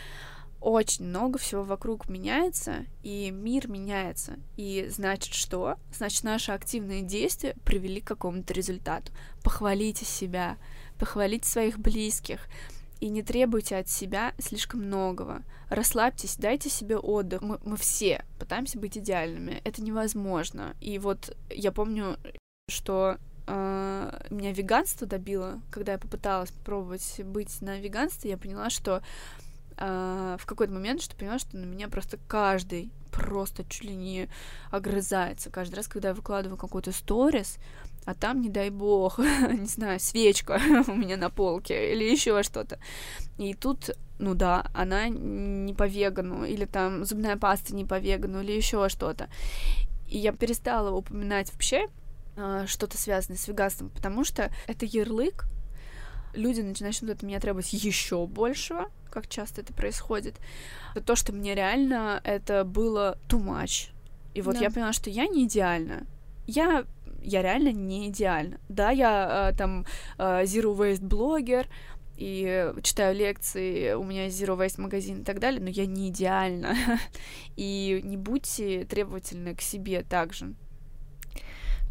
очень 0.63 1.05
много 1.05 1.37
всего 1.37 1.63
вокруг 1.63 2.07
меняется, 2.07 2.85
и 3.03 3.31
мир 3.31 3.67
меняется. 3.67 4.39
И 4.55 4.87
значит 4.89 5.33
что? 5.33 5.77
Значит, 5.93 6.23
наши 6.23 6.53
активные 6.53 7.01
действия 7.01 7.55
привели 7.65 7.99
к 7.99 8.07
какому-то 8.07 8.53
результату. 8.53 9.11
Похвалите 9.43 10.05
себя, 10.05 10.57
похвалите 10.97 11.47
своих 11.47 11.79
близких, 11.79 12.47
и 13.01 13.09
не 13.09 13.21
требуйте 13.21 13.75
от 13.75 13.89
себя 13.89 14.33
слишком 14.39 14.83
многого. 14.83 15.41
Расслабьтесь, 15.69 16.37
дайте 16.37 16.69
себе 16.69 16.97
отдых. 16.97 17.41
Мы, 17.41 17.59
мы 17.65 17.75
все 17.75 18.23
пытаемся 18.39 18.79
быть 18.79 18.97
идеальными. 18.97 19.59
Это 19.65 19.83
невозможно. 19.83 20.77
И 20.79 20.97
вот 20.99 21.35
я 21.49 21.73
помню, 21.73 22.17
что 22.69 23.17
э, 23.47 24.27
меня 24.29 24.53
веганство 24.53 25.05
добило, 25.05 25.59
когда 25.69 25.91
я 25.91 25.97
попыталась 25.97 26.51
попробовать 26.51 27.19
быть 27.25 27.59
на 27.59 27.77
веганстве, 27.77 28.31
я 28.31 28.37
поняла, 28.37 28.69
что 28.69 29.03
э, 29.77 30.37
в 30.39 30.45
какой-то 30.45 30.73
момент, 30.73 31.01
что 31.01 31.15
поняла, 31.15 31.39
что 31.39 31.57
на 31.57 31.65
меня 31.65 31.87
просто 31.87 32.17
каждый 32.27 32.91
просто 33.11 33.63
чуть 33.63 33.83
ли 33.83 33.95
не 33.95 34.29
огрызается. 34.71 35.49
Каждый 35.49 35.75
раз, 35.75 35.87
когда 35.87 36.09
я 36.09 36.13
выкладываю 36.13 36.57
какой-то 36.57 36.91
сторис, 36.91 37.57
а 38.05 38.13
там, 38.13 38.41
не 38.41 38.49
дай 38.49 38.69
бог, 38.69 39.19
не 39.19 39.67
знаю, 39.67 39.99
свечка 39.99 40.59
у 40.87 40.95
меня 40.95 41.17
на 41.17 41.29
полке 41.29 41.93
или 41.93 42.03
еще 42.03 42.43
что-то. 42.43 42.79
И 43.37 43.53
тут, 43.53 43.91
ну 44.19 44.33
да, 44.33 44.69
она 44.73 45.07
не 45.07 45.73
по 45.73 45.87
вегану, 45.87 46.43
или 46.43 46.65
там 46.65 47.05
зубная 47.05 47.37
паста 47.37 47.75
не 47.75 47.85
по 47.85 47.99
вегану, 47.99 48.41
или 48.41 48.51
еще 48.51 48.89
что-то. 48.89 49.29
И 50.07 50.17
я 50.17 50.31
перестала 50.33 50.91
упоминать 50.91 51.51
вообще 51.53 51.87
э, 52.35 52.65
что-то 52.67 52.97
связанное 52.97 53.37
с 53.37 53.47
веганством, 53.47 53.89
потому 53.89 54.23
что 54.23 54.51
это 54.67 54.85
ярлык, 54.85 55.45
люди 56.33 56.61
начнут 56.61 57.11
от 57.11 57.23
меня 57.23 57.39
требовать 57.39 57.71
еще 57.73 58.25
большего, 58.25 58.89
как 59.13 59.27
часто 59.27 59.61
это 59.61 59.73
происходит. 59.73 60.35
То, 61.05 61.15
что 61.15 61.33
мне 61.33 61.53
реально 61.53 62.19
это 62.23 62.63
было 62.63 63.17
too 63.29 63.39
much. 63.39 63.89
И 64.33 64.41
вот 64.41 64.55
да. 64.55 64.61
я 64.61 64.71
поняла, 64.71 64.91
что 64.91 65.11
я 65.11 65.27
не 65.27 65.45
идеальна. 65.45 66.07
Я 66.47 66.85
я 67.21 67.41
реально 67.41 67.71
не 67.71 68.09
идеальна. 68.09 68.59
Да, 68.67 68.89
я 68.89 69.51
э, 69.51 69.57
там 69.57 69.85
э, 70.17 70.43
zero 70.43 70.75
waste 70.75 71.05
блогер 71.05 71.67
и 72.17 72.73
читаю 72.83 73.15
лекции, 73.15 73.93
у 73.93 74.03
меня 74.03 74.27
zero 74.27 74.57
waste 74.57 74.81
магазин 74.81 75.21
и 75.21 75.23
так 75.23 75.39
далее, 75.39 75.61
но 75.61 75.69
я 75.69 75.85
не 75.85 76.09
идеальна. 76.09 76.75
и 77.55 78.01
не 78.03 78.17
будьте 78.17 78.85
требовательны 78.85 79.55
к 79.55 79.61
себе 79.61 80.03
также. 80.03 80.53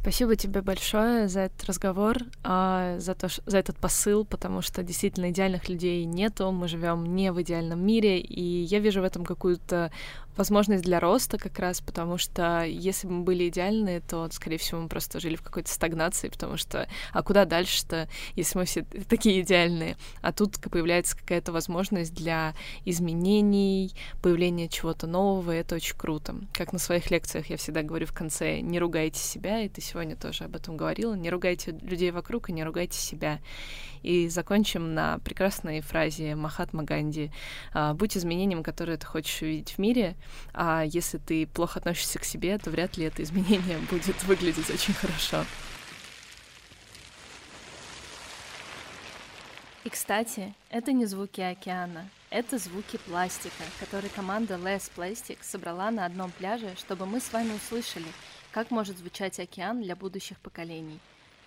Спасибо 0.03 0.35
тебе 0.35 0.63
большое 0.63 1.29
за 1.29 1.43
этот 1.43 1.65
разговор, 1.69 2.17
а, 2.43 2.99
за, 2.99 3.15
то, 3.15 3.29
за 3.47 3.59
этот 3.59 3.77
посыл, 3.77 4.25
потому 4.25 4.61
что 4.61 4.83
действительно 4.83 5.31
идеальных 5.31 5.69
людей 5.69 6.05
нету, 6.05 6.51
мы 6.51 6.67
живем 6.67 7.15
не 7.15 7.31
в 7.31 7.41
идеальном 7.41 7.87
мире, 7.87 8.19
и 8.19 8.43
я 8.65 8.81
вижу 8.81 9.01
в 9.01 9.05
этом 9.05 9.25
какую-то 9.25 9.93
возможность 10.37 10.83
для 10.83 11.01
роста 11.01 11.39
как 11.39 11.59
раз, 11.59 11.81
потому 11.81 12.19
что 12.19 12.65
если 12.65 13.07
бы 13.07 13.15
мы 13.15 13.25
были 13.25 13.49
идеальны, 13.49 14.01
то, 14.01 14.29
скорее 14.31 14.59
всего, 14.59 14.81
мы 14.81 14.89
просто 14.89 15.21
жили 15.21 15.37
в 15.37 15.43
какой-то 15.43 15.71
стагнации, 15.71 16.29
потому 16.29 16.57
что 16.57 16.89
а 17.13 17.23
куда 17.23 17.45
дальше-то, 17.45 18.09
если 18.35 18.59
мы 18.59 18.65
все 18.65 18.83
такие 19.09 19.41
идеальные? 19.43 19.97
А 20.21 20.33
тут 20.33 20.59
появляется 20.61 21.17
какая-то 21.17 21.53
возможность 21.53 22.15
для 22.15 22.55
изменений, 22.85 23.93
появления 24.23 24.69
чего-то 24.69 25.07
нового, 25.07 25.55
и 25.55 25.59
это 25.59 25.77
очень 25.77 25.97
круто. 25.97 26.35
Как 26.53 26.73
на 26.73 26.79
своих 26.79 27.11
лекциях 27.11 27.47
я 27.51 27.57
всегда 27.57 27.83
говорю 27.83 28.07
в 28.07 28.13
конце, 28.13 28.61
не 28.61 28.79
ругайте 28.79 29.21
себя, 29.21 29.61
и 29.61 29.69
ты 29.69 29.81
сегодня 29.81 30.17
тоже 30.17 30.45
об 30.45 30.57
этом 30.57 30.77
говорила, 30.77 31.15
не 31.15 31.31
ругайте 31.31 31.73
людей 31.83 32.11
вокруг 32.11 32.49
и 32.49 32.53
не 32.53 32.65
ругайте 32.65 32.99
себя. 32.99 33.41
И 34.03 34.29
закончим 34.29 34.95
на 34.95 35.19
прекрасной 35.19 35.81
фразе 35.81 36.35
Махатма 36.35 36.83
Ганди. 36.83 37.31
«А, 37.73 37.95
«Будь 37.95 38.17
изменением, 38.17 38.65
которое 38.65 38.97
ты 38.97 39.07
хочешь 39.07 39.43
увидеть 39.43 39.73
в 39.73 39.79
мире, 39.79 40.17
а 40.55 40.83
если 40.85 41.19
ты 41.19 41.47
плохо 41.47 41.79
относишься 41.79 42.19
к 42.19 42.25
себе, 42.25 42.57
то 42.59 42.71
вряд 42.71 42.97
ли 42.97 43.05
это 43.05 43.23
изменение 43.23 43.79
будет 43.91 44.23
выглядеть 44.25 44.71
очень 44.71 44.95
хорошо». 44.95 45.45
И, 49.85 49.89
кстати, 49.89 50.55
это 50.71 50.93
не 50.93 51.07
звуки 51.07 51.41
океана, 51.41 52.09
это 52.31 52.59
звуки 52.59 52.99
пластика, 52.99 53.65
который 53.81 54.11
команда 54.11 54.55
Less 54.55 54.91
Plastic 54.95 55.39
собрала 55.43 55.91
на 55.91 56.07
одном 56.07 56.31
пляже, 56.31 56.71
чтобы 56.79 57.05
мы 57.05 57.19
с 57.19 57.33
вами 57.33 57.53
услышали, 57.53 58.07
как 58.53 58.71
может 58.71 58.99
звучать 58.99 59.41
океан 59.41 59.83
для 59.83 59.97
будущих 59.97 60.39
поколений. 60.39 61.01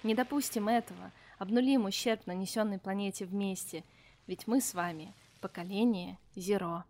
Не 0.04 0.16
допустим 0.16 0.68
этого— 0.68 1.12
обнулим 1.38 1.86
ущерб, 1.86 2.26
нанесенный 2.26 2.80
планете 2.80 3.26
вместе, 3.26 3.84
ведь 4.28 4.48
мы 4.48 4.62
с 4.62 4.74
вами 4.74 5.14
поколение 5.42 6.18
Зеро. 6.36 6.84